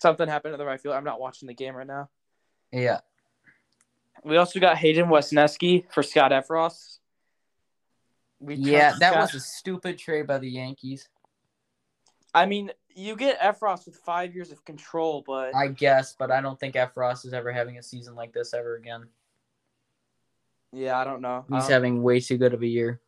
Something 0.00 0.28
happened 0.28 0.54
to 0.54 0.58
the 0.58 0.64
right 0.64 0.80
field. 0.80 0.94
I'm 0.94 1.04
not 1.04 1.20
watching 1.20 1.46
the 1.46 1.54
game 1.54 1.74
right 1.74 1.86
now. 1.86 2.08
Yeah. 2.72 3.00
We 4.24 4.36
also 4.36 4.60
got 4.60 4.76
Hayden 4.78 5.06
Wesneski 5.06 5.84
for 5.92 6.02
Scott 6.02 6.32
Effross. 6.32 6.98
We 8.40 8.54
Yeah, 8.56 8.94
that 8.98 9.12
Scott- 9.12 9.20
was 9.20 9.34
a 9.34 9.40
stupid 9.40 9.98
trade 9.98 10.26
by 10.26 10.38
the 10.38 10.48
Yankees. 10.50 11.08
I 12.34 12.46
mean, 12.46 12.72
you 12.94 13.16
get 13.16 13.40
Effross 13.40 13.86
with 13.86 13.96
five 13.96 14.34
years 14.34 14.52
of 14.52 14.64
control, 14.64 15.22
but 15.26 15.54
I 15.54 15.68
guess, 15.68 16.14
but 16.18 16.30
I 16.30 16.40
don't 16.40 16.58
think 16.58 16.74
Effross 16.74 17.24
is 17.24 17.32
ever 17.32 17.52
having 17.52 17.78
a 17.78 17.82
season 17.82 18.14
like 18.14 18.32
this 18.32 18.54
ever 18.54 18.76
again. 18.76 19.06
yeah, 20.72 20.98
I 20.98 21.04
don't 21.04 21.20
know. 21.20 21.44
He's 21.48 21.62
don't- 21.64 21.70
having 21.70 22.02
way 22.02 22.20
too 22.20 22.38
good 22.38 22.54
of 22.54 22.62
a 22.62 22.66
year. 22.66 23.00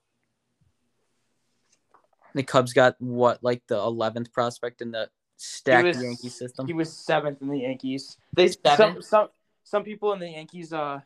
The 2.35 2.43
Cubs 2.43 2.73
got 2.73 3.01
what, 3.01 3.43
like 3.45 3.63
the 3.69 3.77
eleventh 3.77 4.33
prospect 4.33 4.83
in 4.83 4.91
the 4.91 5.09
stacked 5.37 5.87
was- 5.87 6.03
Yankee 6.03 6.29
system. 6.29 6.67
He 6.67 6.73
was 6.73 6.93
seventh 6.93 7.41
in 7.43 7.49
the 7.49 7.61
Yankees. 7.61 8.17
They 8.35 8.49
some 8.49 9.01
some 9.03 9.29
some 9.63 9.85
people 9.85 10.13
in 10.13 10.19
the 10.19 10.31
Yankees. 10.31 10.73
Uh, 10.73 11.01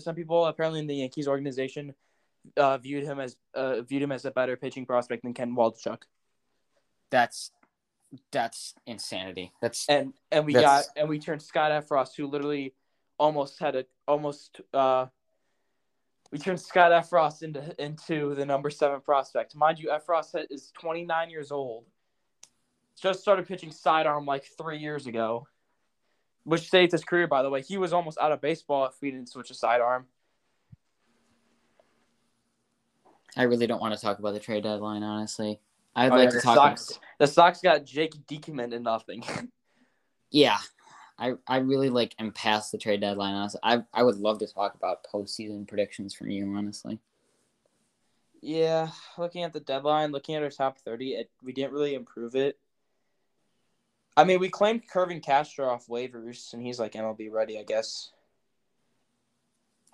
some 0.00 0.14
people 0.14 0.44
apparently 0.46 0.80
in 0.80 0.86
the 0.86 0.96
Yankees 0.96 1.28
organization, 1.28 1.94
uh, 2.56 2.78
viewed 2.78 3.04
him 3.04 3.20
as 3.20 3.36
uh 3.54 3.82
viewed 3.82 4.02
him 4.02 4.10
as 4.12 4.24
a 4.24 4.30
better 4.32 4.56
pitching 4.56 4.84
prospect 4.84 5.22
than 5.22 5.34
Ken 5.34 5.54
Waldichuk. 5.54 6.02
That's 7.10 7.52
that's 8.30 8.74
insanity. 8.86 9.52
That's 9.60 9.88
And 9.88 10.12
and 10.30 10.44
we 10.44 10.52
got 10.52 10.84
and 10.96 11.08
we 11.08 11.18
turned 11.18 11.42
Scott 11.42 11.70
Effross, 11.70 12.14
who 12.16 12.26
literally 12.26 12.74
almost 13.18 13.58
had 13.58 13.76
a 13.76 13.86
almost 14.06 14.60
uh. 14.74 15.06
We 16.30 16.38
turned 16.38 16.60
Scott 16.60 16.92
Effross 16.92 17.42
into 17.42 17.74
into 17.82 18.34
the 18.34 18.46
number 18.46 18.70
seven 18.70 19.00
prospect. 19.02 19.54
Mind 19.54 19.78
you, 19.78 19.90
Effross 19.90 20.34
is 20.50 20.72
29 20.80 21.28
years 21.28 21.52
old. 21.52 21.84
Just 22.98 23.20
started 23.20 23.46
pitching 23.46 23.70
sidearm 23.70 24.24
like 24.24 24.44
three 24.56 24.78
years 24.78 25.06
ago, 25.06 25.46
which 26.44 26.70
saved 26.70 26.92
his 26.92 27.04
career. 27.04 27.26
By 27.26 27.42
the 27.42 27.50
way, 27.50 27.60
he 27.60 27.76
was 27.76 27.92
almost 27.92 28.16
out 28.18 28.32
of 28.32 28.40
baseball 28.40 28.86
if 28.86 28.94
we 29.02 29.10
didn't 29.10 29.28
switch 29.28 29.48
to 29.48 29.54
sidearm. 29.54 30.06
I 33.36 33.44
really 33.44 33.66
don't 33.66 33.80
want 33.80 33.94
to 33.94 34.00
talk 34.00 34.18
about 34.18 34.34
the 34.34 34.40
trade 34.40 34.62
deadline. 34.62 35.02
Honestly, 35.02 35.60
I'd 35.94 36.12
Oh, 36.12 36.16
like 36.16 36.32
yeah, 36.32 36.38
to 36.38 36.40
talk. 36.40 36.56
About, 36.56 36.98
the 37.22 37.28
Sox 37.28 37.60
got 37.60 37.84
Jake 37.84 38.14
Diekman 38.26 38.74
and 38.74 38.82
nothing. 38.82 39.22
yeah, 40.32 40.58
I 41.16 41.34
I 41.46 41.58
really 41.58 41.88
like 41.88 42.16
am 42.18 42.32
past 42.32 42.72
the 42.72 42.78
trade 42.78 43.00
deadline. 43.00 43.34
Honestly, 43.34 43.60
I 43.62 43.84
I 43.94 44.02
would 44.02 44.16
love 44.16 44.40
to 44.40 44.48
talk 44.48 44.74
about 44.74 45.06
postseason 45.06 45.68
predictions 45.68 46.14
from 46.14 46.30
you. 46.30 46.52
Honestly, 46.52 46.98
yeah, 48.40 48.90
looking 49.16 49.44
at 49.44 49.52
the 49.52 49.60
deadline, 49.60 50.10
looking 50.10 50.34
at 50.34 50.42
our 50.42 50.50
top 50.50 50.78
30, 50.80 51.12
it, 51.12 51.30
we 51.44 51.52
didn't 51.52 51.72
really 51.72 51.94
improve 51.94 52.34
it. 52.34 52.58
I 54.16 54.24
mean, 54.24 54.40
we 54.40 54.48
claimed 54.48 54.88
Kervin 54.92 55.22
Castro 55.22 55.68
off 55.68 55.86
waivers, 55.86 56.52
and 56.52 56.60
he's 56.60 56.80
like 56.80 56.94
MLB 56.94 57.30
ready, 57.30 57.56
I 57.56 57.62
guess. 57.62 58.10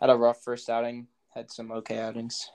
Had 0.01 0.09
a 0.09 0.17
rough 0.17 0.43
first 0.43 0.71
outing, 0.71 1.09
had 1.35 1.51
some 1.51 1.73
okay 1.73 1.99
outings. 1.99 2.51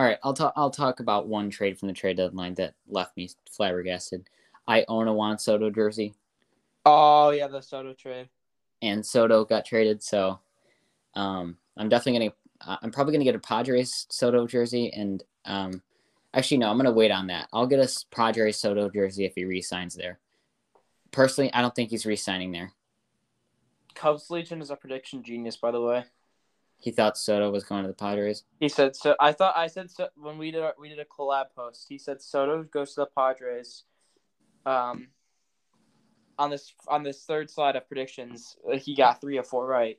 All 0.00 0.06
right. 0.06 0.18
I'll 0.22 0.32
talk. 0.32 0.54
I'll 0.56 0.70
talk 0.70 1.00
about 1.00 1.28
one 1.28 1.50
trade 1.50 1.78
from 1.78 1.88
the 1.88 1.92
trade 1.92 2.16
deadline 2.16 2.54
that 2.54 2.72
left 2.88 3.14
me 3.18 3.28
flabbergasted. 3.50 4.30
I 4.66 4.86
own 4.88 5.08
a 5.08 5.12
Juan 5.12 5.38
Soto 5.38 5.68
jersey. 5.68 6.14
Oh 6.86 7.28
yeah, 7.32 7.48
the 7.48 7.60
Soto 7.60 7.92
trade. 7.92 8.30
and 8.80 9.04
Soto 9.04 9.44
got 9.44 9.66
traded. 9.66 10.02
So 10.02 10.40
um, 11.14 11.58
I'm 11.76 11.90
definitely 11.90 12.30
gonna. 12.30 12.72
uh, 12.72 12.78
I'm 12.82 12.90
probably 12.90 13.12
gonna 13.12 13.26
get 13.26 13.34
a 13.34 13.40
Padres 13.40 14.06
Soto 14.08 14.46
jersey, 14.46 14.90
and 14.90 15.22
um, 15.44 15.82
actually 16.32 16.56
no, 16.56 16.70
I'm 16.70 16.78
gonna 16.78 16.92
wait 16.92 17.10
on 17.10 17.26
that. 17.26 17.48
I'll 17.52 17.66
get 17.66 17.78
a 17.78 18.04
Padres 18.10 18.56
Soto 18.56 18.88
jersey 18.88 19.26
if 19.26 19.34
he 19.34 19.44
resigns 19.44 19.94
there. 19.94 20.18
Personally, 21.10 21.52
I 21.52 21.60
don't 21.60 21.74
think 21.74 21.90
he's 21.90 22.06
re-signing 22.06 22.52
there. 22.52 22.72
Cubs 23.94 24.30
Legion 24.30 24.62
is 24.62 24.70
a 24.70 24.76
prediction 24.76 25.22
genius, 25.22 25.58
by 25.58 25.72
the 25.72 25.82
way. 25.82 26.04
He 26.80 26.90
thought 26.90 27.18
Soto 27.18 27.50
was 27.50 27.62
going 27.64 27.82
to 27.82 27.88
the 27.88 27.94
Padres. 27.94 28.44
He 28.58 28.68
said 28.68 28.96
so. 28.96 29.14
I 29.20 29.32
thought 29.32 29.56
I 29.56 29.66
said 29.66 29.90
so 29.90 30.08
when 30.16 30.38
we 30.38 30.50
did 30.50 30.62
our, 30.62 30.74
we 30.78 30.88
did 30.88 30.98
a 30.98 31.04
collab 31.04 31.46
post. 31.54 31.86
He 31.88 31.98
said 31.98 32.22
Soto 32.22 32.62
goes 32.64 32.94
to 32.94 33.00
the 33.02 33.06
Padres. 33.06 33.84
Um, 34.64 35.08
on 36.38 36.48
this 36.50 36.72
on 36.88 37.02
this 37.02 37.22
third 37.24 37.50
slide 37.50 37.76
of 37.76 37.86
predictions, 37.86 38.56
he 38.78 38.94
got 38.96 39.20
three 39.20 39.36
or 39.38 39.42
four 39.42 39.66
right. 39.66 39.98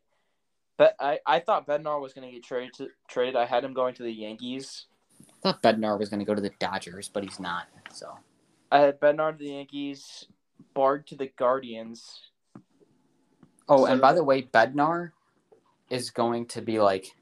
But 0.78 0.96
I, 1.00 1.20
I 1.28 1.40
thought 1.40 1.68
Bednar 1.68 2.02
was 2.02 2.14
going 2.14 2.28
to 2.28 2.34
get 2.34 2.44
traded. 2.44 2.74
To, 2.76 2.88
traded. 3.08 3.36
I 3.36 3.46
had 3.46 3.64
him 3.64 3.74
going 3.74 3.94
to 3.96 4.04
the 4.04 4.12
Yankees. 4.12 4.88
I 5.44 5.52
thought 5.52 5.62
Bednar 5.62 6.00
was 6.00 6.10
going 6.10 6.20
to 6.20 6.26
go 6.26 6.34
to 6.34 6.42
the 6.42 6.52
Dodgers, 6.60 7.08
but 7.08 7.24
he's 7.24 7.40
not. 7.40 7.68
So 7.94 8.18
I 8.72 8.80
had 8.80 9.00
Bednar 9.00 9.38
to 9.38 9.38
the 9.38 9.52
Yankees, 9.52 10.26
Bard 10.74 11.06
to 11.08 11.16
the 11.16 11.28
Guardians. 11.38 12.22
Oh, 13.70 13.86
So- 13.86 13.92
and 13.92 14.02
by 14.02 14.14
the 14.14 14.24
way, 14.24 14.42
Bednar 14.42 15.12
is 15.92 16.10
going 16.10 16.48
to 16.48 16.62
be 16.62 16.80
like, 16.80 17.16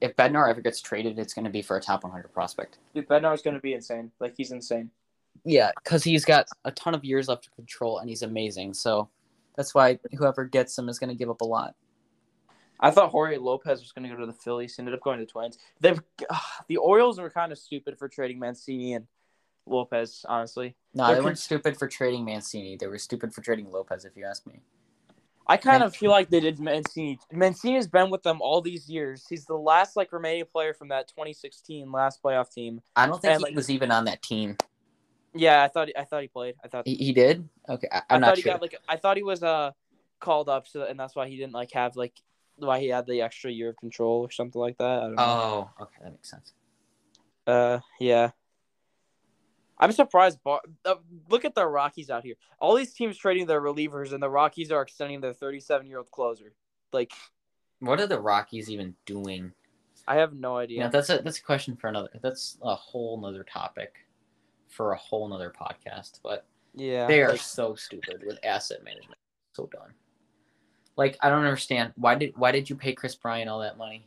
if 0.00 0.14
Bednar 0.16 0.50
ever 0.50 0.60
gets 0.60 0.82
traded, 0.82 1.18
it's 1.18 1.32
going 1.32 1.44
to 1.44 1.50
be 1.50 1.62
for 1.62 1.76
a 1.76 1.80
top 1.80 2.02
100 2.02 2.28
prospect. 2.32 2.78
Dude, 2.94 3.08
Bednar 3.08 3.32
is 3.32 3.40
going 3.40 3.54
to 3.54 3.60
be 3.60 3.72
insane. 3.72 4.10
Like 4.20 4.34
he's 4.36 4.50
insane. 4.52 4.90
Yeah, 5.44 5.70
because 5.82 6.02
he's 6.02 6.24
got 6.24 6.46
a 6.64 6.72
ton 6.72 6.94
of 6.94 7.04
years 7.04 7.28
left 7.28 7.44
to 7.44 7.50
control, 7.50 7.98
and 7.98 8.08
he's 8.08 8.22
amazing. 8.22 8.74
So 8.74 9.08
that's 9.56 9.74
why 9.74 9.98
whoever 10.18 10.44
gets 10.44 10.76
him 10.76 10.88
is 10.88 10.98
going 10.98 11.08
to 11.08 11.14
give 11.14 11.30
up 11.30 11.40
a 11.40 11.44
lot. 11.44 11.74
I 12.78 12.90
thought 12.90 13.10
Jorge 13.10 13.38
Lopez 13.38 13.80
was 13.80 13.92
going 13.92 14.08
to 14.08 14.14
go 14.14 14.20
to 14.20 14.26
the 14.26 14.34
Phillies. 14.34 14.76
He 14.76 14.80
ended 14.80 14.94
up 14.94 15.00
going 15.00 15.18
to 15.18 15.24
the 15.24 15.30
Twins. 15.30 15.58
They've 15.80 16.00
the 16.68 16.76
Orioles 16.76 17.18
were 17.18 17.30
kind 17.30 17.52
of 17.52 17.58
stupid 17.58 17.98
for 17.98 18.08
trading 18.08 18.38
Mancini 18.38 18.94
and 18.94 19.06
Lopez. 19.66 20.26
Honestly, 20.28 20.74
No, 20.94 21.06
They're 21.06 21.14
they 21.14 21.20
con- 21.20 21.24
weren't 21.26 21.38
stupid 21.38 21.78
for 21.78 21.88
trading 21.88 22.24
Mancini. 22.24 22.76
They 22.76 22.86
were 22.86 22.98
stupid 22.98 23.32
for 23.32 23.40
trading 23.40 23.70
Lopez, 23.70 24.04
if 24.04 24.16
you 24.16 24.26
ask 24.26 24.46
me. 24.46 24.60
I 25.48 25.56
kind 25.56 25.80
Man- 25.80 25.86
of 25.86 25.94
feel 25.96 26.10
like 26.10 26.28
they 26.28 26.40
did 26.40 26.58
Mancini. 26.58 27.18
Mancini 27.32 27.76
has 27.76 27.86
been 27.86 28.10
with 28.10 28.22
them 28.22 28.38
all 28.40 28.60
these 28.60 28.88
years. 28.88 29.24
He's 29.28 29.44
the 29.44 29.54
last 29.54 29.96
like 29.96 30.12
remaining 30.12 30.44
player 30.44 30.74
from 30.74 30.88
that 30.88 31.08
2016 31.08 31.90
last 31.92 32.22
playoff 32.22 32.52
team. 32.52 32.80
I 32.96 33.06
don't 33.06 33.20
think 33.22 33.32
And, 33.34 33.40
he 33.40 33.44
like- 33.44 33.54
was 33.56 33.70
even 33.70 33.90
on 33.92 34.04
that 34.06 34.22
team. 34.22 34.56
Yeah, 35.34 35.62
I 35.62 35.68
thought 35.68 35.88
I 35.96 36.04
thought 36.04 36.22
he 36.22 36.28
played. 36.28 36.54
I 36.64 36.68
thought 36.68 36.86
He, 36.86 36.94
he 36.94 37.12
did? 37.12 37.46
Okay, 37.68 37.88
I, 37.92 38.00
thought 38.08 38.20
not 38.20 38.36
he 38.36 38.42
sure. 38.42 38.52
got 38.54 38.62
like 38.62 38.74
I 38.88 38.96
thought 38.96 39.16
he 39.18 39.22
was 39.22 39.42
uh 39.42 39.72
called 40.18 40.48
up 40.48 40.66
so 40.66 40.82
and 40.84 40.98
that's 40.98 41.14
why 41.14 41.28
he 41.28 41.36
didn't 41.36 41.52
like 41.52 41.70
have 41.72 41.94
like 41.94 42.14
why 42.56 42.80
he 42.80 42.88
had 42.88 43.06
the 43.06 43.20
extra 43.20 43.50
year 43.50 43.68
of 43.68 43.76
control 43.76 44.22
or 44.22 44.30
something 44.30 44.58
like 44.60 44.78
that. 44.78 44.98
I 44.98 45.00
don't 45.02 45.14
know. 45.14 45.22
oh, 45.22 45.70
okay, 45.82 45.96
that 46.02 46.10
makes 46.12 46.30
sense. 46.30 46.54
Uh, 47.46 47.80
yeah. 48.00 48.30
I'm 49.78 49.92
surprised. 49.92 50.38
Bar- 50.42 50.62
uh, 50.84 50.96
look 51.28 51.44
at 51.44 51.54
the 51.54 51.66
Rockies 51.66 52.10
out 52.10 52.24
here. 52.24 52.36
All 52.60 52.74
these 52.74 52.92
teams 52.92 53.16
trading 53.16 53.46
their 53.46 53.60
relievers, 53.60 54.12
and 54.12 54.22
the 54.22 54.30
Rockies 54.30 54.72
are 54.72 54.82
extending 54.82 55.20
their 55.20 55.34
37 55.34 55.86
year 55.86 55.98
old 55.98 56.10
closer. 56.10 56.52
Like, 56.92 57.12
What 57.80 58.00
are 58.00 58.06
the 58.06 58.20
Rockies 58.20 58.70
even 58.70 58.94
doing? 59.04 59.52
I 60.08 60.16
have 60.16 60.34
no 60.34 60.56
idea. 60.56 60.82
Yeah, 60.82 60.88
that's 60.88 61.10
a 61.10 61.18
that's 61.18 61.38
a 61.38 61.42
question 61.42 61.76
for 61.76 61.88
another. 61.88 62.10
That's 62.22 62.58
a 62.62 62.74
whole 62.74 63.20
nother 63.20 63.44
topic 63.44 63.94
for 64.68 64.92
a 64.92 64.96
whole 64.96 65.28
nother 65.28 65.52
podcast. 65.52 66.20
But 66.22 66.46
yeah, 66.74 67.06
they 67.06 67.22
are 67.22 67.32
like, 67.32 67.40
so 67.40 67.74
stupid 67.74 68.22
with 68.24 68.38
asset 68.44 68.84
management. 68.84 69.18
So 69.54 69.68
done. 69.72 69.92
Like 70.96 71.18
I 71.20 71.28
don't 71.28 71.44
understand 71.44 71.92
why 71.96 72.14
did 72.14 72.36
why 72.36 72.52
did 72.52 72.70
you 72.70 72.76
pay 72.76 72.94
Kris 72.94 73.14
Bryant 73.14 73.50
all 73.50 73.60
that 73.60 73.78
money? 73.78 74.06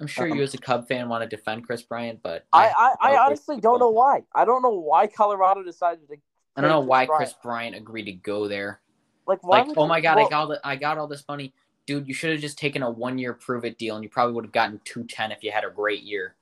I'm 0.00 0.06
sure 0.06 0.30
Um, 0.30 0.36
you 0.36 0.42
as 0.42 0.54
a 0.54 0.58
Cub 0.58 0.88
fan 0.88 1.08
want 1.08 1.22
to 1.22 1.36
defend 1.36 1.66
Kris 1.66 1.82
Bryant, 1.82 2.20
but 2.22 2.44
I, 2.52 2.66
I, 2.66 2.94
I 3.00 3.16
Oh, 3.16 3.26
honestly 3.26 3.60
don't 3.60 3.78
know 3.78 3.90
why. 3.90 4.24
I 4.34 4.44
don't 4.44 4.62
know 4.62 4.70
why 4.74 5.06
Colorado 5.06 5.62
decided 5.62 6.08
to. 6.08 6.16
I 6.56 6.60
don't 6.60 6.70
know 6.70 6.80
Kris 6.80 6.88
why 6.88 7.06
Bryant. 7.06 7.18
Kris 7.18 7.34
Bryant 7.42 7.76
agreed 7.76 8.04
to 8.04 8.12
go 8.12 8.48
there. 8.48 8.80
Like, 9.26 9.42
why 9.44 9.58
Like, 9.58 9.68
would 9.68 9.78
oh 9.78 9.82
you- 9.82 9.88
my 9.88 10.00
god, 10.00 10.16
well, 10.16 10.26
I 10.26 10.30
got 10.30 10.58
I 10.64 10.76
got 10.76 10.98
all 10.98 11.06
this 11.06 11.24
money, 11.28 11.54
dude. 11.86 12.08
You 12.08 12.14
should 12.14 12.32
have 12.32 12.40
just 12.40 12.58
taken 12.58 12.82
a 12.82 12.90
one 12.90 13.18
year 13.18 13.32
prove 13.34 13.64
it 13.64 13.78
deal, 13.78 13.94
and 13.94 14.02
you 14.04 14.10
probably 14.10 14.34
would 14.34 14.44
have 14.44 14.52
gotten 14.52 14.80
two 14.84 15.04
ten 15.04 15.30
if 15.32 15.42
you 15.44 15.52
had 15.52 15.64
a 15.64 15.70
great 15.70 16.02
year. 16.02 16.34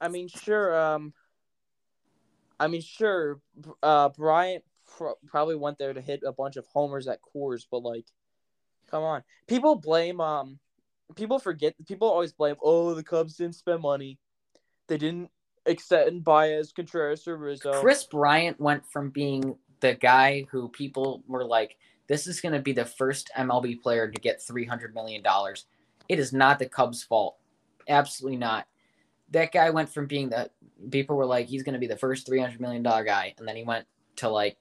I 0.00 0.06
mean, 0.08 0.28
sure. 0.28 0.78
Um, 0.80 1.12
I 2.60 2.68
mean, 2.68 2.80
sure. 2.80 3.40
Uh, 3.82 4.08
Bryant 4.10 4.64
pro- 4.86 5.18
probably 5.26 5.56
went 5.56 5.78
there 5.78 5.92
to 5.92 6.00
hit 6.00 6.22
a 6.24 6.32
bunch 6.32 6.56
of 6.56 6.66
homers 6.66 7.08
at 7.08 7.18
Coors, 7.22 7.66
but 7.70 7.82
like, 7.82 8.06
come 8.90 9.02
on. 9.02 9.22
People 9.48 9.74
blame. 9.76 10.20
Um, 10.20 10.58
people 11.14 11.38
forget. 11.38 11.74
People 11.86 12.08
always 12.08 12.32
blame. 12.32 12.56
Oh, 12.62 12.94
the 12.94 13.02
Cubs 13.02 13.36
didn't 13.36 13.54
spend 13.54 13.82
money. 13.82 14.18
They 14.86 14.98
didn't 14.98 15.30
extend 15.66 16.24
Baez, 16.24 16.72
Contreras, 16.72 17.28
or 17.28 17.36
Rizzo. 17.36 17.80
Kris 17.80 18.04
Bryant 18.04 18.58
went 18.60 18.86
from 18.86 19.10
being 19.10 19.56
the 19.80 19.94
guy 19.94 20.46
who 20.50 20.68
people 20.68 21.22
were 21.26 21.44
like, 21.44 21.76
this 22.08 22.26
is 22.26 22.40
going 22.40 22.54
to 22.54 22.60
be 22.60 22.72
the 22.72 22.84
first 22.84 23.30
MLB 23.36 23.80
player 23.80 24.10
to 24.10 24.20
get 24.20 24.40
$300 24.40 24.94
million. 24.94 25.22
It 26.08 26.18
is 26.18 26.32
not 26.32 26.58
the 26.58 26.66
Cubs' 26.66 27.02
fault. 27.02 27.36
Absolutely 27.86 28.38
not. 28.38 28.66
That 29.30 29.52
guy 29.52 29.68
went 29.70 29.90
from 29.90 30.06
being 30.06 30.30
the 30.30 30.50
people 30.90 31.16
were 31.16 31.26
like, 31.26 31.48
he's 31.48 31.62
going 31.62 31.74
to 31.74 31.78
be 31.78 31.86
the 31.86 31.98
first 31.98 32.26
$300 32.26 32.60
million 32.60 32.82
guy. 32.82 33.34
And 33.38 33.46
then 33.46 33.56
he 33.56 33.62
went 33.62 33.86
to 34.16 34.30
like 34.30 34.56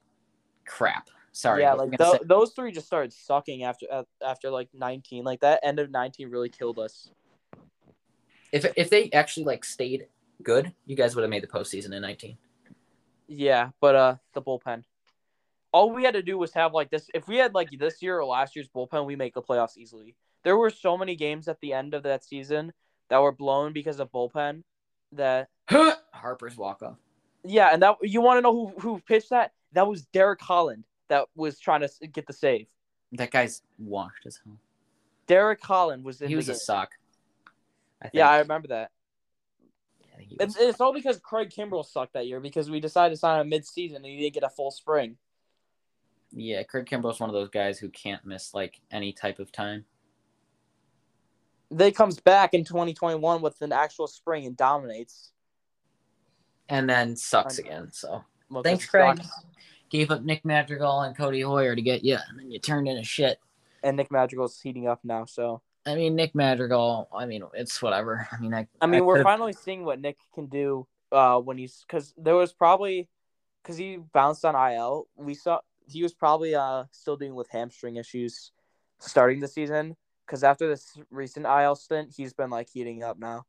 crap. 0.65 1.09
Sorry. 1.37 1.61
yeah, 1.61 1.73
like 1.73 1.91
say? 2.01 2.19
those 2.23 2.53
three 2.53 2.71
just 2.71 2.87
started 2.87 3.13
sucking 3.13 3.63
after 3.63 3.85
after 4.25 4.49
like 4.49 4.69
nineteen. 4.73 5.23
Like 5.23 5.41
that 5.41 5.59
end 5.61 5.77
of 5.77 5.91
nineteen 5.91 6.31
really 6.31 6.49
killed 6.49 6.79
us. 6.79 7.11
if, 8.51 8.65
if 8.75 8.89
they 8.89 9.11
actually 9.11 9.43
like 9.43 9.63
stayed 9.63 10.07
good, 10.41 10.73
you 10.87 10.95
guys 10.95 11.15
would 11.15 11.21
have 11.21 11.29
made 11.29 11.43
the 11.43 11.47
postseason 11.47 11.93
in 11.93 12.01
19. 12.01 12.37
Yeah, 13.27 13.69
but 13.79 13.95
uh, 13.95 14.15
the 14.33 14.41
bullpen. 14.41 14.83
All 15.71 15.91
we 15.91 16.03
had 16.03 16.15
to 16.15 16.23
do 16.23 16.39
was 16.39 16.53
have 16.53 16.73
like 16.73 16.89
this. 16.89 17.07
If 17.13 17.27
we 17.27 17.37
had 17.37 17.53
like 17.53 17.69
this 17.77 18.01
year 18.01 18.17
or 18.17 18.25
last 18.25 18.55
year's 18.55 18.69
bullpen, 18.75 19.05
we 19.05 19.15
make 19.15 19.35
the 19.35 19.43
playoffs 19.43 19.77
easily. 19.77 20.15
There 20.43 20.57
were 20.57 20.71
so 20.71 20.97
many 20.97 21.15
games 21.15 21.47
at 21.47 21.59
the 21.61 21.71
end 21.71 21.93
of 21.93 22.01
that 22.03 22.23
season 22.23 22.73
that 23.11 23.21
were 23.21 23.31
blown 23.31 23.73
because 23.73 23.99
of 23.99 24.11
bullpen. 24.11 24.63
That 25.11 25.49
Harper's 25.69 26.57
walk 26.57 26.81
off. 26.81 26.97
yeah, 27.43 27.69
and 27.71 27.83
that 27.83 27.97
you 28.01 28.21
want 28.21 28.37
to 28.39 28.41
know 28.41 28.53
who 28.53 28.79
who 28.79 28.99
pitched 29.01 29.29
that? 29.29 29.51
That 29.73 29.87
was 29.87 30.07
Derek 30.07 30.41
Holland 30.41 30.85
that 31.09 31.25
was 31.35 31.59
trying 31.59 31.81
to 31.81 32.07
get 32.07 32.27
the 32.27 32.33
save. 32.33 32.67
That 33.13 33.31
guy's 33.31 33.61
washed 33.77 34.25
as 34.25 34.39
hell. 34.43 34.57
Derek 35.27 35.61
Holland 35.63 36.03
was 36.03 36.21
in 36.21 36.29
He 36.29 36.35
was 36.35 36.49
a 36.49 36.55
sock. 36.55 36.91
I 38.01 38.05
think. 38.05 38.15
Yeah, 38.15 38.29
I 38.29 38.39
remember 38.39 38.69
that. 38.69 38.91
I 40.17 40.21
he 40.21 40.35
was- 40.39 40.55
It's, 40.55 40.57
it's 40.57 40.81
all 40.81 40.93
because 40.93 41.19
Craig 41.19 41.49
Kimbrel 41.49 41.85
sucked 41.85 42.13
that 42.13 42.27
year 42.27 42.39
because 42.39 42.69
we 42.69 42.79
decided 42.79 43.15
to 43.15 43.17
sign 43.17 43.39
him 43.41 43.49
mid-season 43.49 43.97
and 43.97 44.05
he 44.05 44.17
didn't 44.17 44.33
get 44.33 44.43
a 44.43 44.49
full 44.49 44.71
spring. 44.71 45.17
Yeah, 46.31 46.63
Craig 46.63 46.85
Kimbrel's 46.85 47.19
one 47.19 47.29
of 47.29 47.33
those 47.33 47.49
guys 47.49 47.79
who 47.79 47.89
can't 47.89 48.25
miss 48.25 48.53
like 48.53 48.79
any 48.91 49.13
type 49.13 49.39
of 49.39 49.51
time. 49.51 49.85
They 51.69 51.91
comes 51.91 52.19
back 52.19 52.53
in 52.53 52.63
2021 52.63 53.41
with 53.41 53.61
an 53.61 53.71
actual 53.73 54.07
spring 54.07 54.45
and 54.45 54.55
dominates. 54.55 55.31
And 56.69 56.89
then 56.89 57.15
sucks 57.15 57.59
again. 57.59 57.91
So 57.91 58.23
Well, 58.49 58.63
Thanks, 58.63 58.85
Craig. 58.85 59.17
Doc- 59.17 59.25
gave 59.89 60.11
up 60.11 60.23
Nick 60.23 60.43
Madrigal 60.45 61.01
and 61.01 61.15
Codi 61.15 61.39
Heuer 61.39 61.75
to 61.75 61.81
get 61.81 62.03
you, 62.03 62.17
and 62.29 62.39
then 62.39 62.51
you 62.51 62.59
turned 62.59 62.87
into 62.87 63.03
shit. 63.03 63.39
And 63.83 63.97
Nick 63.97 64.11
Madrigal's 64.11 64.59
heating 64.59 64.87
up 64.87 64.99
now, 65.03 65.25
so 65.25 65.61
I 65.85 65.95
mean, 65.95 66.15
Nick 66.15 66.35
Madrigal. 66.35 67.07
I 67.15 67.25
mean, 67.25 67.43
it's 67.53 67.81
whatever. 67.81 68.27
I 68.31 68.39
mean, 68.39 68.53
I. 68.53 68.67
I 68.81 68.87
mean 68.87 69.05
we're 69.05 69.23
finally 69.23 69.53
seeing 69.53 69.85
what 69.85 70.01
Nick 70.01 70.17
can 70.33 70.47
do 70.47 70.85
uh, 71.11 71.39
when 71.39 71.57
he's 71.57 71.85
because 71.87 72.13
there 72.17 72.35
was 72.35 72.53
probably 72.53 73.07
because 73.63 73.77
he 73.77 73.97
bounced 73.97 74.43
on 74.45 74.55
IL. 74.55 75.07
We 75.15 75.33
saw 75.33 75.61
he 75.87 76.03
was 76.03 76.13
probably 76.13 76.55
uh, 76.55 76.85
still 76.91 77.15
dealing 77.15 77.35
with 77.35 77.49
hamstring 77.49 77.95
issues 77.95 78.51
starting 78.99 79.39
the 79.39 79.47
season 79.47 79.95
because 80.25 80.43
after 80.43 80.67
this 80.67 80.97
recent 81.09 81.45
IL 81.45 81.75
stint, 81.75 82.13
he's 82.15 82.33
been 82.33 82.49
like 82.49 82.69
heating 82.69 83.03
up 83.03 83.17
now. 83.17 83.45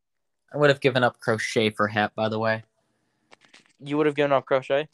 I 0.52 0.56
would 0.56 0.70
have 0.70 0.80
given 0.80 1.02
up 1.02 1.20
Crochet 1.20 1.70
for 1.70 1.88
Happ, 1.88 2.14
by 2.14 2.28
the 2.28 2.38
way. 2.38 2.62
You 3.80 3.96
would 3.96 4.06
have 4.06 4.14
given 4.14 4.32
up 4.32 4.46
Crochet 4.46 4.88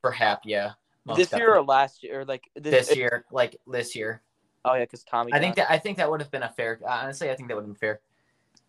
For 0.00 0.10
Happ, 0.10 0.40
yeah. 0.44 0.72
Most 1.06 1.18
this 1.18 1.32
year 1.32 1.54
or 1.54 1.62
last 1.62 2.02
year, 2.02 2.20
or 2.20 2.24
like 2.24 2.50
this, 2.54 2.88
this 2.88 2.96
year, 2.96 3.24
like 3.30 3.56
this 3.66 3.94
year. 3.94 4.22
Oh 4.64 4.74
yeah, 4.74 4.80
because 4.80 5.04
Tommy. 5.04 5.32
I 5.32 5.38
think 5.38 5.56
got- 5.56 5.68
that 5.68 5.74
I 5.74 5.78
think 5.78 5.98
that 5.98 6.10
would 6.10 6.20
have 6.20 6.30
been 6.30 6.42
a 6.42 6.48
fair. 6.50 6.80
Honestly, 6.86 7.30
I 7.30 7.34
think 7.36 7.48
that 7.48 7.54
would 7.54 7.62
have 7.62 7.68
been 7.68 7.76
fair. 7.76 8.00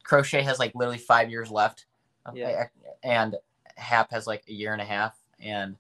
Crochet 0.04 0.44
has 0.44 0.60
like 0.60 0.74
literally 0.76 1.00
five 1.00 1.30
years 1.30 1.50
left, 1.52 1.86
um, 2.26 2.36
Yeah. 2.36 2.68
and 3.04 3.36
Happ 3.76 4.12
has 4.12 4.28
like 4.28 4.44
a 4.48 4.54
year 4.54 4.72
and 4.74 4.82
a 4.82 4.86
half. 4.86 5.18
And 5.40 5.76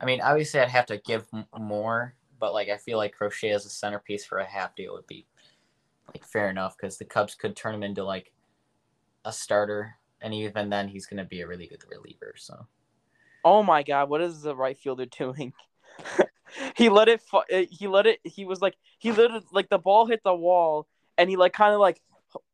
I 0.00 0.06
mean, 0.06 0.20
obviously, 0.22 0.60
I'd 0.60 0.70
have 0.70 0.86
to 0.86 0.96
give 0.98 1.26
m- 1.32 1.46
more, 1.58 2.14
but 2.38 2.54
like 2.54 2.68
I 2.70 2.78
feel 2.78 2.96
like 2.98 3.14
Crochet 3.14 3.50
as 3.50 3.66
a 3.66 3.70
centerpiece 3.70 4.24
for 4.24 4.38
a 4.38 4.44
Happ 4.44 4.74
deal 4.76 4.94
would 4.94 5.06
be 5.06 5.26
like 6.14 6.24
fair 6.26 6.48
enough 6.50 6.76
because 6.76 6.96
the 6.98 7.04
Cubs 7.04 7.34
could 7.34 7.54
turn 7.54 7.74
him 7.74 7.82
into 7.82 8.02
like 8.02 8.32
a 9.24 9.32
starter, 9.32 9.96
and 10.22 10.32
even 10.32 10.70
then, 10.70 10.88
he's 10.88 11.06
going 11.06 11.18
to 11.18 11.24
be 11.28 11.42
a 11.42 11.46
really 11.46 11.66
good 11.66 11.84
reliever. 11.90 12.34
So 12.38 12.66
Oh 13.44 13.62
my 13.62 13.82
god, 13.82 14.08
what 14.08 14.20
is 14.22 14.42
the 14.42 14.56
right 14.56 14.76
fielder 14.78 15.06
doing? 15.18 15.52
he 16.76 16.88
let 16.88 17.08
it. 17.08 17.20
fu- 17.22 17.38
uh, 17.38 17.64
He 17.70 17.86
let 17.88 18.06
it. 18.06 18.20
He 18.24 18.44
was 18.44 18.60
like 18.60 18.76
he 18.98 19.12
let 19.12 19.30
it 19.30 19.44
like 19.52 19.68
the 19.68 19.78
ball 19.78 20.06
hit 20.06 20.22
the 20.24 20.34
wall, 20.34 20.86
and 21.18 21.28
he 21.30 21.36
like 21.36 21.52
kind 21.52 21.74
of 21.74 21.80
like 21.80 22.00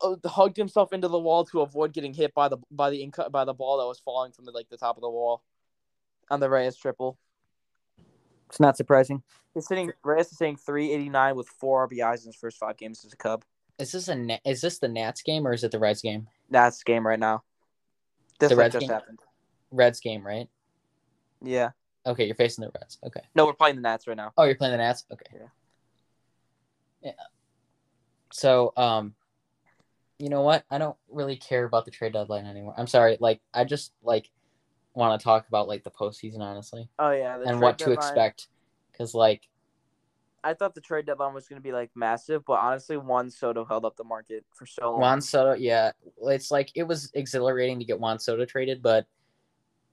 hu- 0.00 0.16
uh, 0.24 0.28
hugged 0.28 0.56
himself 0.56 0.92
into 0.92 1.08
the 1.08 1.18
wall 1.18 1.44
to 1.46 1.60
avoid 1.60 1.92
getting 1.92 2.14
hit 2.14 2.34
by 2.34 2.48
the 2.48 2.58
by 2.70 2.90
the 2.90 3.06
inco- 3.06 3.30
by 3.30 3.44
the 3.44 3.54
ball 3.54 3.78
that 3.78 3.86
was 3.86 3.98
falling 3.98 4.32
from 4.32 4.44
the, 4.44 4.52
like 4.52 4.68
the 4.68 4.76
top 4.76 4.96
of 4.96 5.02
the 5.02 5.10
wall 5.10 5.42
on 6.30 6.40
the 6.40 6.50
Reyes 6.50 6.76
triple. 6.76 7.18
It's 8.48 8.60
not 8.60 8.76
surprising. 8.76 9.22
He's 9.54 9.68
hitting 9.68 9.92
Reyes 10.04 10.30
is 10.32 10.38
hitting 10.38 10.56
three 10.56 10.92
eighty 10.92 11.08
nine 11.08 11.36
with 11.36 11.48
four 11.48 11.88
RBIs 11.88 12.20
in 12.22 12.26
his 12.26 12.36
first 12.36 12.58
five 12.58 12.76
games 12.76 13.04
as 13.04 13.12
a 13.12 13.16
Cub. 13.16 13.44
Is 13.78 13.92
this 13.92 14.08
a 14.08 14.14
Na- 14.14 14.38
is 14.44 14.60
this 14.60 14.78
the 14.78 14.88
Nats 14.88 15.22
game 15.22 15.46
or 15.46 15.52
is 15.52 15.64
it 15.64 15.70
the 15.70 15.78
Reds 15.78 16.02
game? 16.02 16.28
Nats 16.50 16.82
game 16.82 17.06
right 17.06 17.18
now. 17.18 17.42
This 18.38 18.50
The 18.50 18.56
Reds 18.56 18.72
just 18.72 18.80
game? 18.86 18.90
happened. 18.90 19.20
Reds 19.70 20.00
game, 20.00 20.24
right? 20.26 20.48
Yeah. 21.42 21.70
Okay, 22.06 22.24
you're 22.26 22.36
facing 22.36 22.62
the 22.62 22.70
Reds. 22.78 22.98
Okay. 23.04 23.20
No, 23.34 23.46
we're 23.46 23.52
playing 23.52 23.76
the 23.76 23.82
Nats 23.82 24.06
right 24.06 24.16
now. 24.16 24.32
Oh, 24.36 24.44
you're 24.44 24.54
playing 24.54 24.72
the 24.72 24.78
Nats. 24.78 25.04
Okay. 25.12 25.26
Yeah. 25.34 25.48
Yeah. 27.02 27.12
So, 28.32 28.72
um, 28.76 29.14
you 30.18 30.28
know 30.28 30.42
what? 30.42 30.64
I 30.70 30.78
don't 30.78 30.96
really 31.10 31.36
care 31.36 31.64
about 31.64 31.84
the 31.84 31.90
trade 31.90 32.12
deadline 32.12 32.46
anymore. 32.46 32.74
I'm 32.76 32.86
sorry. 32.86 33.16
Like, 33.20 33.40
I 33.52 33.64
just 33.64 33.92
like 34.02 34.30
want 34.94 35.20
to 35.20 35.22
talk 35.22 35.46
about 35.48 35.68
like 35.68 35.84
the 35.84 35.90
postseason, 35.90 36.40
honestly, 36.40 36.88
Oh 36.98 37.10
yeah, 37.10 37.38
the 37.38 37.48
and 37.48 37.60
what 37.60 37.78
to 37.80 37.92
expect. 37.92 38.48
Because 38.92 39.14
like, 39.14 39.42
I 40.42 40.54
thought 40.54 40.74
the 40.74 40.80
trade 40.80 41.06
deadline 41.06 41.34
was 41.34 41.48
going 41.48 41.60
to 41.60 41.62
be 41.62 41.72
like 41.72 41.90
massive, 41.94 42.44
but 42.46 42.54
honestly, 42.54 42.96
Juan 42.96 43.30
Soto 43.30 43.64
held 43.64 43.84
up 43.84 43.96
the 43.96 44.04
market 44.04 44.44
for 44.54 44.64
so 44.64 44.92
long. 44.92 45.00
Juan 45.00 45.20
Soto, 45.20 45.52
yeah, 45.52 45.92
it's 46.22 46.50
like 46.50 46.70
it 46.74 46.84
was 46.84 47.10
exhilarating 47.14 47.78
to 47.78 47.84
get 47.84 48.00
Juan 48.00 48.18
Soto 48.18 48.44
traded, 48.44 48.82
but 48.82 49.06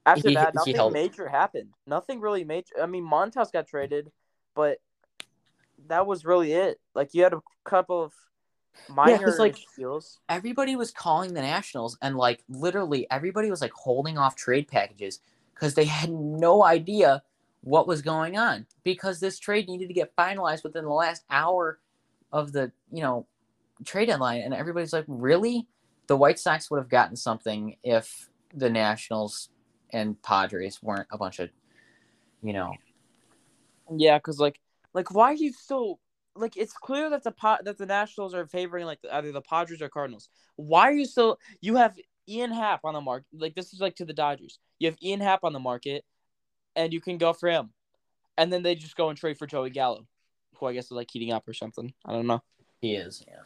After 0.05 0.29
he- 0.29 0.35
that, 0.35 0.53
nothing 0.55 0.75
held- 0.75 0.93
major 0.93 1.27
happened. 1.27 1.69
Nothing 1.87 2.19
really 2.19 2.43
major. 2.43 2.75
I 2.81 2.85
mean, 2.85 3.03
Montas 3.05 3.51
got 3.51 3.67
traded, 3.67 4.11
but 4.55 4.79
that 5.87 6.05
was 6.05 6.25
really 6.25 6.51
it. 6.53 6.79
Like 6.93 7.13
you 7.13 7.23
had 7.23 7.33
a 7.33 7.41
couple 7.63 8.01
of 8.03 8.13
minor 8.89 9.25
'cause, 9.25 9.39
like, 9.39 9.57
deals. 9.77 10.19
everybody 10.29 10.75
was 10.75 10.91
calling 10.91 11.33
the 11.33 11.41
Nationals, 11.41 11.97
and 12.01 12.17
like 12.17 12.43
literally 12.49 13.09
everybody 13.11 13.49
was 13.49 13.61
like 13.61 13.71
holding 13.73 14.17
off 14.17 14.35
trade 14.35 14.67
packages 14.67 15.19
because 15.53 15.73
they 15.75 15.85
had 15.85 16.09
no 16.11 16.63
idea 16.63 17.23
what 17.61 17.87
was 17.87 18.01
going 18.01 18.37
on 18.37 18.65
because 18.83 19.21
this 19.21 19.39
trade 19.39 19.67
needed 19.69 19.87
to 19.87 19.93
get 19.93 20.13
finalized 20.17 20.63
within 20.63 20.83
the 20.83 20.91
last 20.91 21.23
hour 21.29 21.79
of 22.33 22.51
the 22.51 22.71
you 22.91 23.01
know 23.01 23.25
trade 23.85 24.07
deadline, 24.07 24.41
and 24.41 24.53
everybody's 24.53 24.91
like, 24.93 25.05
really? 25.07 25.67
The 26.07 26.17
White 26.17 26.39
Sox 26.39 26.69
would 26.69 26.77
have 26.79 26.89
gotten 26.89 27.15
something 27.15 27.77
if 27.83 28.29
the 28.53 28.69
Nationals 28.69 29.49
and 29.93 30.21
Padres 30.21 30.81
weren't 30.81 31.07
a 31.11 31.17
bunch 31.17 31.39
of 31.39 31.49
you 32.41 32.53
know 32.53 32.73
Yeah, 33.95 34.17
because 34.17 34.39
like, 34.39 34.59
like 34.93 35.13
why 35.13 35.31
are 35.31 35.35
you 35.35 35.53
so 35.53 35.99
like? 36.35 36.57
It's 36.57 36.73
clear 36.73 37.09
that 37.11 37.23
the 37.23 37.31
pot 37.31 37.65
that 37.65 37.77
the 37.77 37.85
Nationals 37.85 38.33
are 38.33 38.47
favoring 38.47 38.85
like 38.85 38.99
either 39.11 39.31
the 39.31 39.41
Padres 39.41 39.81
or 39.81 39.89
Cardinals. 39.89 40.29
Why 40.55 40.89
are 40.89 40.93
you 40.93 41.05
still? 41.05 41.37
You 41.61 41.75
have 41.75 41.97
Ian 42.27 42.51
Happ 42.51 42.81
on 42.83 42.93
the 42.93 43.01
market. 43.01 43.27
Like 43.33 43.55
this 43.55 43.73
is 43.73 43.79
like 43.79 43.95
to 43.95 44.05
the 44.05 44.13
Dodgers. 44.13 44.59
You 44.79 44.89
have 44.89 44.97
Ian 45.01 45.21
Happ 45.21 45.43
on 45.43 45.53
the 45.53 45.59
market, 45.59 46.03
and 46.75 46.91
you 46.91 47.01
can 47.01 47.17
go 47.17 47.33
for 47.33 47.49
him, 47.49 47.71
and 48.37 48.51
then 48.51 48.63
they 48.63 48.75
just 48.75 48.95
go 48.95 49.09
and 49.09 49.17
trade 49.17 49.37
for 49.37 49.47
Joey 49.47 49.69
Gallo, 49.69 50.07
who 50.57 50.65
I 50.65 50.73
guess 50.73 50.85
is 50.85 50.91
like 50.91 51.11
heating 51.11 51.31
up 51.31 51.47
or 51.47 51.53
something. 51.53 51.93
I 52.05 52.13
don't 52.13 52.27
know. 52.27 52.41
he 52.81 52.95
is 52.95 53.23
yeah. 53.27 53.43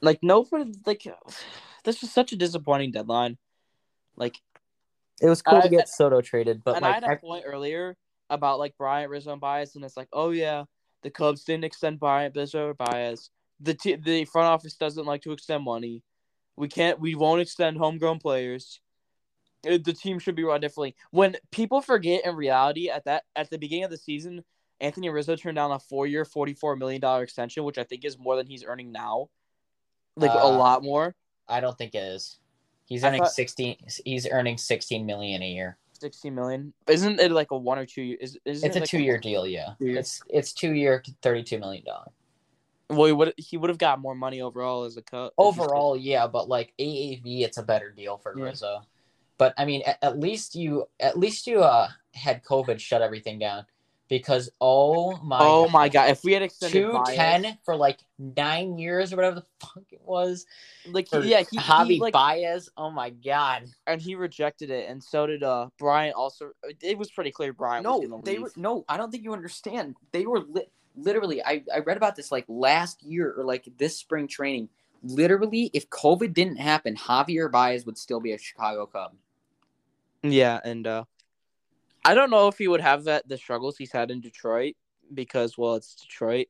Like 0.00 0.20
nobody 0.22 0.72
like 0.86 1.06
this 1.84 2.00
was 2.00 2.12
such 2.12 2.32
a 2.32 2.36
disappointing 2.36 2.92
deadline. 2.92 3.38
Like 4.16 4.36
It 5.20 5.28
was 5.28 5.42
cool 5.42 5.58
I- 5.58 5.62
to 5.62 5.68
get 5.68 5.88
Soto 5.88 6.20
traded, 6.20 6.62
but 6.64 6.76
and 6.76 6.84
I 6.84 6.92
had 6.92 7.04
a 7.04 7.10
I- 7.10 7.14
point 7.16 7.44
earlier 7.46 7.96
about 8.30 8.58
like 8.58 8.76
Bryant 8.76 9.10
Rizzo 9.10 9.32
and 9.32 9.40
Baez, 9.40 9.74
and 9.74 9.84
it's 9.84 9.96
like, 9.96 10.08
oh 10.12 10.30
yeah, 10.30 10.64
the 11.02 11.10
Cubs 11.10 11.44
didn't 11.44 11.64
extend 11.64 11.98
Bryant 12.00 12.36
Rizzo 12.36 12.68
or 12.68 12.74
Baez. 12.74 13.30
The 13.60 13.74
t- 13.74 13.96
the 13.96 14.24
front 14.26 14.46
office 14.48 14.74
doesn't 14.76 15.06
like 15.06 15.22
to 15.22 15.32
extend 15.32 15.64
money. 15.64 16.02
We 16.56 16.68
can't. 16.68 17.00
We 17.00 17.14
won't 17.14 17.40
extend 17.40 17.78
homegrown 17.78 18.18
players. 18.20 18.80
Uh, 19.68 19.78
The 19.82 19.92
team 19.92 20.18
should 20.20 20.36
be 20.36 20.44
run 20.44 20.60
differently. 20.60 20.94
When 21.10 21.36
people 21.50 21.80
forget, 21.80 22.24
in 22.24 22.36
reality, 22.36 22.88
at 22.90 23.04
that 23.06 23.24
at 23.34 23.50
the 23.50 23.58
beginning 23.58 23.84
of 23.84 23.90
the 23.90 23.96
season, 23.96 24.44
Anthony 24.80 25.08
Rizzo 25.08 25.34
turned 25.34 25.56
down 25.56 25.72
a 25.72 25.78
four 25.80 26.06
year, 26.06 26.24
forty 26.24 26.54
four 26.54 26.76
million 26.76 27.00
dollar 27.00 27.22
extension, 27.24 27.64
which 27.64 27.78
I 27.78 27.84
think 27.84 28.04
is 28.04 28.16
more 28.18 28.36
than 28.36 28.46
he's 28.46 28.62
earning 28.64 28.92
now, 28.92 29.30
like 30.16 30.30
a 30.30 30.38
Uh, 30.44 30.50
lot 30.56 30.84
more. 30.84 31.16
I 31.48 31.60
don't 31.60 31.76
think 31.76 31.94
it 31.94 32.02
is. 32.02 32.38
He's 32.88 33.04
I 33.04 33.08
earning 33.08 33.22
thought- 33.22 33.32
sixteen. 33.32 33.76
He's 34.04 34.26
earning 34.26 34.56
sixteen 34.58 35.04
million 35.06 35.42
a 35.42 35.48
year. 35.48 35.76
Sixty 35.92 36.30
million. 36.30 36.72
Isn't 36.88 37.20
it 37.20 37.30
like 37.32 37.50
a 37.50 37.56
one 37.56 37.78
or 37.78 37.84
two? 37.86 38.02
year- 38.02 38.18
Is, 38.20 38.38
isn't 38.44 38.66
It's 38.66 38.76
it 38.76 38.78
a 38.78 38.80
like 38.82 38.88
two 38.88 39.00
year 39.00 39.18
deal. 39.18 39.46
Yeah, 39.46 39.74
Two 39.78 39.96
it's 39.98 40.20
it's 40.28 40.52
two 40.52 40.72
year, 40.72 41.02
thirty 41.22 41.42
two 41.42 41.58
million 41.58 41.84
dollar. 41.84 42.06
Well, 42.88 43.06
he 43.06 43.12
would 43.12 43.34
he 43.36 43.56
would 43.58 43.68
have 43.68 43.78
got 43.78 44.00
more 44.00 44.14
money 44.14 44.40
overall 44.40 44.84
as 44.84 44.96
a 44.96 45.02
cut. 45.02 45.34
Overall, 45.36 45.96
yeah, 45.96 46.26
but 46.26 46.48
like 46.48 46.72
AAV, 46.78 47.42
it's 47.42 47.58
a 47.58 47.62
better 47.62 47.90
deal 47.90 48.16
for 48.16 48.34
Yeah. 48.38 48.44
Rizzo. 48.44 48.80
But 49.36 49.52
I 49.58 49.66
mean, 49.66 49.82
at, 49.86 49.98
at 50.02 50.18
least 50.18 50.54
you 50.54 50.86
at 50.98 51.18
least 51.18 51.46
you 51.46 51.62
uh 51.62 51.88
had 52.14 52.42
COVID 52.44 52.80
shut 52.80 53.02
everything 53.02 53.38
down 53.38 53.66
because 54.08 54.50
oh 54.60 55.16
my 55.22 55.38
Oh 55.40 55.68
my 55.68 55.88
god! 55.88 56.10
If 56.10 56.24
we 56.24 56.32
had 56.32 56.42
extended 56.42 56.80
two 56.80 56.92
Baez- 56.92 57.14
ten 57.16 57.58
for 57.64 57.76
like 57.76 57.98
nine 58.18 58.78
years 58.78 59.12
or 59.12 59.16
whatever 59.16 59.36
the 59.36 59.46
fuck 59.60 59.84
it 59.90 60.00
was. 60.02 60.46
like 60.86 61.08
yeah, 61.12 61.42
he, 61.50 61.58
Javi 61.58 61.86
he 61.88 61.98
like 62.00 62.12
Baez. 62.12 62.68
Oh 62.76 62.90
my 62.90 63.10
god. 63.10 63.64
and 63.86 64.00
he 64.00 64.14
rejected 64.14 64.70
it, 64.70 64.88
and 64.88 65.02
so 65.02 65.26
did 65.26 65.42
uh 65.42 65.68
Bryant 65.78 66.16
Also, 66.16 66.50
it 66.80 66.96
was 66.96 67.10
pretty 67.10 67.30
clear 67.30 67.52
Bryant 67.52 67.84
No, 67.84 68.20
they 68.24 68.32
leave. 68.32 68.42
were 68.42 68.52
no. 68.56 68.84
I 68.88 68.96
don't 68.96 69.10
think 69.10 69.24
you 69.24 69.32
understand. 69.32 69.96
They 70.12 70.26
were 70.26 70.40
li- 70.40 70.70
literally. 70.96 71.42
I 71.44 71.62
I 71.74 71.78
read 71.80 71.96
about 71.96 72.16
this 72.16 72.32
like 72.32 72.44
last 72.48 73.02
year 73.02 73.34
or 73.36 73.44
like 73.44 73.68
this 73.78 73.96
spring 73.96 74.26
training. 74.28 74.68
Literally, 75.02 75.70
if 75.74 75.88
COVID 75.90 76.34
didn't 76.34 76.56
happen, 76.56 76.96
Javier 76.96 77.50
Baez 77.50 77.86
would 77.86 77.96
still 77.96 78.20
be 78.20 78.32
a 78.32 78.38
Chicago 78.38 78.84
Cub. 78.86 79.12
Yeah, 80.22 80.58
and 80.64 80.86
uh 80.86 81.04
I 82.04 82.14
don't 82.14 82.30
know 82.30 82.48
if 82.48 82.58
he 82.58 82.68
would 82.68 82.80
have 82.80 83.04
that 83.04 83.28
the 83.28 83.36
struggles 83.36 83.76
he's 83.76 83.92
had 83.92 84.10
in 84.10 84.20
Detroit 84.20 84.74
because 85.12 85.58
well, 85.58 85.74
it's 85.74 85.94
Detroit. 85.94 86.46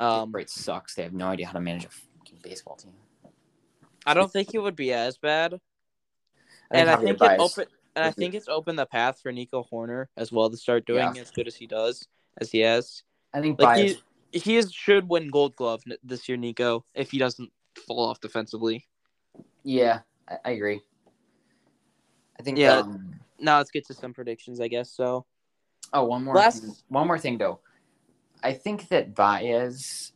Um, 0.00 0.30
Detroit 0.30 0.50
sucks. 0.50 0.94
They 0.94 1.02
have 1.02 1.12
no 1.12 1.26
idea 1.28 1.46
how 1.46 1.52
to 1.52 1.60
manage 1.60 1.84
a 1.84 1.88
fucking 1.90 2.38
baseball 2.42 2.76
team. 2.76 2.92
I 4.04 4.14
don't 4.14 4.32
think 4.32 4.54
it 4.54 4.58
would 4.58 4.74
be 4.76 4.92
as 4.92 5.18
bad, 5.18 5.60
I 6.72 6.78
and 6.78 6.90
I 6.90 6.96
think 6.96 7.20
it 7.22 7.38
open 7.38 7.66
and 7.94 8.04
I 8.04 8.10
think 8.10 8.34
it's 8.34 8.48
opened 8.48 8.78
the 8.78 8.86
path 8.86 9.20
for 9.22 9.30
Nico 9.30 9.66
Hoerner 9.70 10.06
as 10.16 10.32
well 10.32 10.50
to 10.50 10.56
start 10.56 10.86
doing 10.86 11.14
Yeah. 11.14 11.22
as 11.22 11.30
good 11.30 11.46
as 11.46 11.54
he 11.54 11.66
does 11.66 12.08
as 12.38 12.50
he 12.50 12.60
has. 12.60 13.02
I 13.32 13.40
think 13.40 13.60
Like 13.60 13.76
Baez. 13.76 14.02
he 14.32 14.38
he 14.38 14.56
is, 14.56 14.72
should 14.72 15.08
win 15.08 15.28
Gold 15.28 15.54
Glove 15.56 15.82
this 16.02 16.28
year, 16.28 16.38
Nico, 16.38 16.84
if 16.94 17.10
he 17.10 17.18
doesn't 17.18 17.52
fall 17.86 18.08
off 18.08 18.18
defensively. 18.20 18.86
yeah, 19.62 20.00
I, 20.26 20.38
I 20.46 20.50
agree. 20.52 20.80
I 22.38 22.42
think. 22.42 22.58
Yeah. 22.58 22.78
Um, 22.78 23.20
Now 23.42 23.58
let's 23.58 23.70
get 23.70 23.86
to 23.88 23.94
some 23.94 24.14
predictions, 24.14 24.60
I 24.60 24.68
guess. 24.68 24.90
So 24.90 25.26
oh, 25.92 26.04
one 26.04 26.24
more. 26.24 26.34
Last- 26.34 26.62
thing, 26.62 26.74
one 26.88 27.06
more 27.06 27.18
thing 27.18 27.38
though. 27.38 27.60
I 28.42 28.52
think 28.52 28.88
that 28.88 29.14
Baez. 29.14 30.12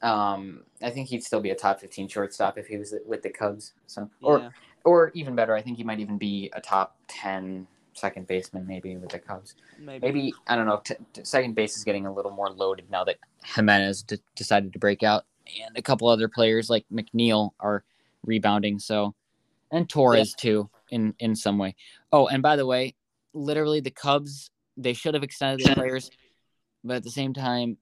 Um, 0.00 0.64
I 0.82 0.90
think 0.90 1.08
he'd 1.08 1.22
still 1.22 1.40
be 1.40 1.50
a 1.50 1.54
top 1.54 1.80
fifteen 1.80 2.08
shortstop 2.08 2.58
if 2.58 2.66
he 2.66 2.76
was 2.76 2.94
with 3.06 3.22
the 3.22 3.30
Cubs. 3.30 3.72
So, 3.86 4.10
or 4.20 4.38
yeah. 4.38 4.50
or 4.84 5.10
even 5.14 5.36
better, 5.36 5.54
I 5.54 5.62
think 5.62 5.76
he 5.76 5.84
might 5.84 6.00
even 6.00 6.18
be 6.18 6.50
a 6.54 6.60
top 6.60 6.96
10 7.08 7.68
second 7.94 8.26
baseman 8.26 8.66
maybe 8.66 8.96
with 8.96 9.10
the 9.10 9.18
Cubs. 9.18 9.54
maybe. 9.78 10.06
Maybe 10.06 10.34
I 10.48 10.56
don't 10.56 10.66
know. 10.66 10.80
T- 10.82 10.94
t- 11.12 11.24
second 11.24 11.54
base 11.54 11.76
is 11.76 11.84
getting 11.84 12.06
a 12.06 12.12
little 12.12 12.32
more 12.32 12.50
loaded 12.50 12.90
now 12.90 13.04
that 13.04 13.18
Gimenez 13.44 14.02
d- 14.02 14.18
decided 14.34 14.72
to 14.72 14.78
break 14.80 15.04
out, 15.04 15.24
and 15.64 15.76
a 15.76 15.82
couple 15.82 16.08
other 16.08 16.26
players 16.26 16.68
like 16.68 16.84
McNeil 16.92 17.50
are 17.60 17.84
rebounding. 18.24 18.80
So, 18.80 19.14
and 19.70 19.88
Torres 19.88 20.34
too 20.34 20.68
in 20.92 21.14
in 21.18 21.34
some 21.34 21.58
way. 21.58 21.74
Oh, 22.12 22.28
and 22.28 22.42
by 22.42 22.54
the 22.54 22.66
way, 22.66 22.94
literally 23.34 23.80
the 23.80 23.90
Cubs 23.90 24.50
they 24.76 24.92
should 24.92 25.14
have 25.14 25.22
extended 25.22 25.66
their 25.66 25.74
players, 25.74 26.10
but 26.84 26.96
at 26.96 27.02
the 27.02 27.10
same 27.10 27.34
time, 27.34 27.76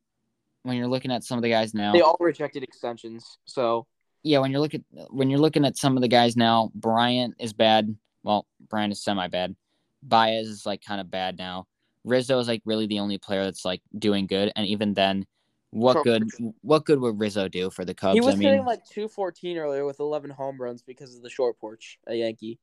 when 0.63 0.77
you're 0.77 0.89
looking 0.89 1.13
at 1.13 1.25
some 1.25 1.39
of 1.39 1.43
the 1.43 1.51
guys 1.51 1.75
now, 1.75 1.93
They 1.93 2.01
all 2.01 2.17
rejected 2.19 2.63
extensions. 2.63 3.39
So 3.45 3.87
yeah, 4.23 4.39
when 4.39 4.51
you're 4.51 4.61
looking 4.61 4.85
when 5.11 5.29
you're 5.29 5.41
looking 5.41 5.65
at 5.65 5.77
some 5.77 5.97
of 5.97 6.01
the 6.01 6.09
guys 6.09 6.37
now, 6.37 6.71
Bryant 6.75 7.35
is 7.39 7.53
bad. 7.53 7.95
Well, 8.23 8.47
Bryant 8.69 8.93
is 8.93 9.03
semi 9.03 9.29
bad. 9.29 9.57
Baez 10.03 10.49
is 10.49 10.67
like 10.67 10.83
kind 10.83 11.01
of 11.01 11.11
bad 11.11 11.37
now. 11.39 11.67
Rizzo 12.05 12.39
is 12.39 12.49
like 12.49 12.63
really 12.65 12.87
the 12.87 13.01
only 13.01 13.19
player 13.19 13.45
that's 13.45 13.65
like 13.65 13.83
doing 13.99 14.27
good, 14.27 14.53
and 14.57 14.67
even 14.67 14.95
then, 14.95 15.27
what 15.71 15.95
Pro- 15.95 16.05
good 16.05 16.25
what 16.63 16.85
good 16.85 17.01
would 17.01 17.21
Rizzo 17.21 17.49
do 17.49 17.71
for 17.71 17.85
the 17.85 17.95
Cubs? 17.95 18.15
he 18.15 18.21
was 18.21 18.35
I 18.35 18.39
mean, 18.39 18.49
hitting 18.49 18.65
like 18.65 18.85
214 18.87 19.59
earlier 19.59 19.85
with 19.85 20.01
11 20.01 20.31
home 20.31 20.61
runs 20.61 20.83
because 20.83 21.15
of 21.15 21.23
the 21.23 21.31
short 21.31 21.59
porch 21.59 21.99
at 22.07 22.17
Yankee. 22.17 22.59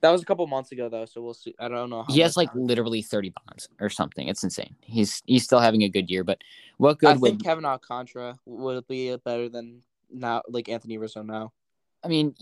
That 0.00 0.10
was 0.10 0.22
a 0.22 0.24
couple 0.24 0.46
months 0.46 0.70
ago 0.70 0.88
though, 0.88 1.06
so 1.06 1.20
we'll 1.20 1.34
see. 1.34 1.54
I 1.58 1.68
don't 1.68 1.90
know. 1.90 2.02
How 2.02 2.12
he 2.12 2.20
has 2.20 2.36
like 2.36 2.54
now. 2.54 2.62
literally 2.62 3.02
thirty 3.02 3.30
bombs 3.30 3.68
or 3.80 3.90
something. 3.90 4.28
It's 4.28 4.44
insane. 4.44 4.76
He's 4.80 5.22
he's 5.26 5.44
still 5.44 5.58
having 5.58 5.82
a 5.82 5.88
good 5.88 6.08
year, 6.08 6.22
but 6.22 6.38
what 6.76 6.98
good? 6.98 7.08
I 7.08 7.12
good 7.14 7.22
think 7.22 7.38
would 7.38 7.44
Kevin 7.44 7.64
Alcantara 7.64 8.38
would 8.46 8.86
be 8.86 9.16
better 9.24 9.48
than 9.48 9.82
now, 10.10 10.42
like 10.48 10.68
Anthony 10.68 10.98
Rizzo 10.98 11.22
now. 11.22 11.52
I 12.04 12.08
mean, 12.08 12.34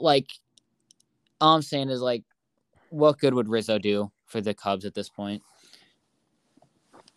like 0.00 0.28
all 1.40 1.54
I'm 1.54 1.62
saying 1.62 1.90
is 1.90 2.00
like, 2.00 2.24
what 2.88 3.18
good 3.18 3.34
would 3.34 3.48
Rizzo 3.48 3.78
do 3.78 4.10
for 4.26 4.40
the 4.40 4.54
Cubs 4.54 4.84
at 4.86 4.94
this 4.94 5.10
point? 5.10 5.42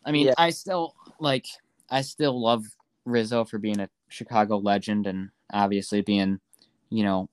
I 0.04 0.12
mean, 0.12 0.28
Yeah. 0.28 0.34
I 0.38 0.50
still 0.50 0.94
like 1.20 1.46
I 1.90 2.02
still 2.02 2.40
love 2.42 2.66
Rizzo 3.06 3.46
for 3.46 3.60
being 3.60 3.80
a 3.80 3.90
Chicago 4.10 4.58
legend 4.58 5.08
and 5.08 5.30
obviously 5.54 6.02
being, 6.02 6.40
you 6.90 7.04
know, 7.04 7.30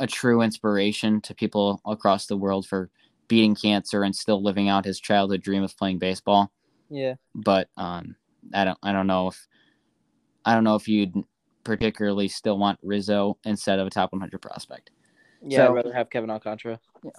a 0.00 0.06
true 0.06 0.42
inspiration 0.42 1.20
to 1.22 1.34
people 1.34 1.80
across 1.86 2.26
the 2.26 2.36
world 2.36 2.66
for 2.66 2.90
beating 3.28 3.54
cancer 3.54 4.02
and 4.02 4.14
still 4.14 4.42
living 4.42 4.68
out 4.68 4.84
his 4.84 5.00
childhood 5.00 5.42
dream 5.42 5.62
of 5.62 5.76
playing 5.76 5.98
baseball. 5.98 6.52
Yeah. 6.90 7.14
But 7.34 7.68
um 7.76 8.16
I 8.52 8.64
don't 8.64 8.78
I 8.82 8.92
don't 8.92 9.06
know 9.06 9.28
if 9.28 9.46
I 10.44 10.54
don't 10.54 10.64
know 10.64 10.74
if 10.74 10.88
you'd 10.88 11.14
particularly 11.62 12.28
still 12.28 12.58
want 12.58 12.78
Rizzo 12.82 13.38
instead 13.44 13.78
of 13.78 13.86
a 13.86 13.90
top 13.90 14.12
100 14.12 14.40
prospect. 14.42 14.90
Yeah, 15.42 15.58
So- 15.58 15.68
I'd 15.68 15.74
rather 15.74 15.92
have 15.94 16.10
Kevin 16.10 16.30
Alcantara. 16.30 16.78
Yeah. 17.02 17.10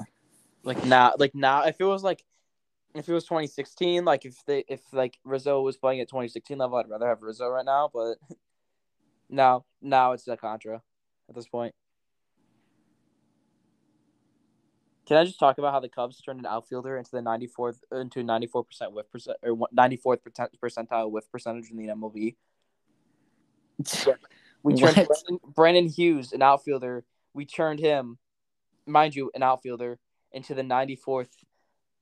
Like 0.63 0.83
now, 0.85 1.13
like 1.17 1.35
now, 1.35 1.63
if 1.65 1.79
it 1.79 1.85
was 1.85 2.03
like, 2.03 2.23
if 2.95 3.07
it 3.07 3.13
was 3.13 3.25
2016, 3.25 4.03
like 4.03 4.25
if 4.25 4.43
they, 4.45 4.63
if 4.67 4.81
like 4.93 5.19
Rizzo 5.23 5.61
was 5.61 5.77
playing 5.77 5.99
at 6.01 6.07
2016 6.07 6.57
level, 6.57 6.77
I'd 6.77 6.89
rather 6.89 7.07
have 7.07 7.21
Rizzo 7.21 7.47
right 7.47 7.65
now. 7.65 7.89
But 7.93 8.15
now, 9.29 9.65
now 9.81 10.13
it's 10.13 10.27
Alcantara 10.27 10.81
at 11.29 11.35
this 11.35 11.47
point. 11.47 11.75
Can 15.05 15.17
I 15.17 15.23
just 15.23 15.39
talk 15.39 15.59
about 15.59 15.71
how 15.71 15.79
the 15.79 15.89
Cubs 15.89 16.19
turned 16.19 16.39
an 16.39 16.47
outfielder 16.47 16.97
into 16.97 17.11
the 17.11 17.19
94th 17.19 17.77
into 17.91 18.23
94 18.23 18.63
percent 18.63 18.91
whiff 18.91 19.09
percent 19.11 19.37
or 19.43 19.55
94th 19.75 20.19
percentile 20.63 21.11
whiff 21.11 21.29
percentage 21.31 21.69
in 21.69 21.77
the 21.77 21.87
MLB? 21.87 22.35
We 24.63 24.73
turned 24.75 24.95
Brandon, 24.95 25.39
Brandon 25.45 25.87
Hughes, 25.87 26.33
an 26.33 26.41
outfielder. 26.41 27.05
We 27.33 27.45
turned 27.45 27.79
him, 27.79 28.17
mind 28.87 29.15
you, 29.15 29.29
an 29.35 29.43
outfielder, 29.43 29.99
into 30.31 30.55
the 30.55 30.63
94th 30.63 31.29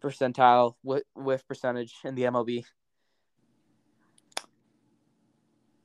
percentile 0.02 0.76
whiff, 0.82 1.04
whiff 1.14 1.46
percentage 1.46 1.94
in 2.06 2.16
the 2.16 2.24
MLB. 2.24 2.64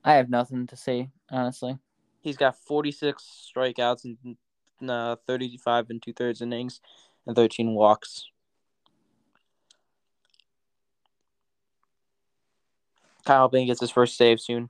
I 0.05 0.13
have 0.13 0.29
nothing 0.29 0.67
to 0.67 0.77
say 0.77 1.09
honestly. 1.29 1.77
He's 2.21 2.37
got 2.37 2.57
46 2.57 3.51
strikeouts 3.53 4.05
and 4.05 4.89
uh, 4.89 5.17
35 5.27 5.89
and 5.89 6.01
two 6.01 6.13
thirds 6.13 6.41
innings 6.41 6.79
and 7.25 7.35
13 7.35 7.73
walks. 7.73 8.25
Kyle 13.25 13.41
Hoping 13.41 13.67
gets 13.67 13.79
his 13.79 13.91
first 13.91 14.17
save 14.17 14.39
soon. 14.39 14.69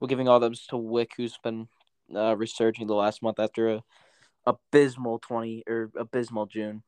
We're 0.00 0.08
giving 0.08 0.28
all 0.28 0.40
those 0.40 0.66
to 0.68 0.76
Wieck, 0.76 1.12
who's 1.16 1.38
been 1.42 1.68
uh, 2.14 2.36
resurging 2.36 2.86
the 2.86 2.94
last 2.94 3.22
month 3.22 3.38
after 3.38 3.68
a 3.68 3.82
abysmal 4.46 5.18
20 5.20 5.64
or 5.68 5.90
abysmal 5.96 6.46
June. 6.46 6.82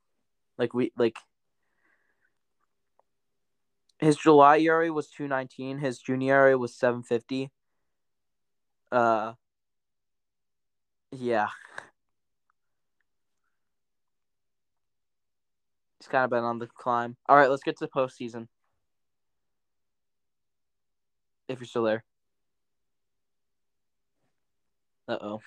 Like 0.59 0.75
we 0.75 0.93
like 0.97 1.17
his 3.99 4.17
July 4.17 4.59
ERA 4.59 4.93
was 4.93 5.09
219, 5.09 5.79
his 5.79 5.99
June 5.99 6.23
ERA 6.23 6.59
was 6.59 6.75
750. 6.75 7.51
Uh 8.91 9.35
yeah. 11.13 11.49
He's 16.05 16.11
kind 16.11 16.25
of 16.25 16.29
been 16.29 16.45
on 16.45 16.59
the 16.59 16.67
climb. 16.67 17.17
All 17.31 17.37
right, 17.37 17.49
let's 17.49 17.63
get 17.63 17.79
to 17.79 17.87
the 17.87 17.91
postseason. 17.91 18.47
If 21.49 21.61
you're 21.61 21.67
still 21.67 21.85
there. 21.85 22.05
Uh 25.09 25.17
oh. 25.19 25.41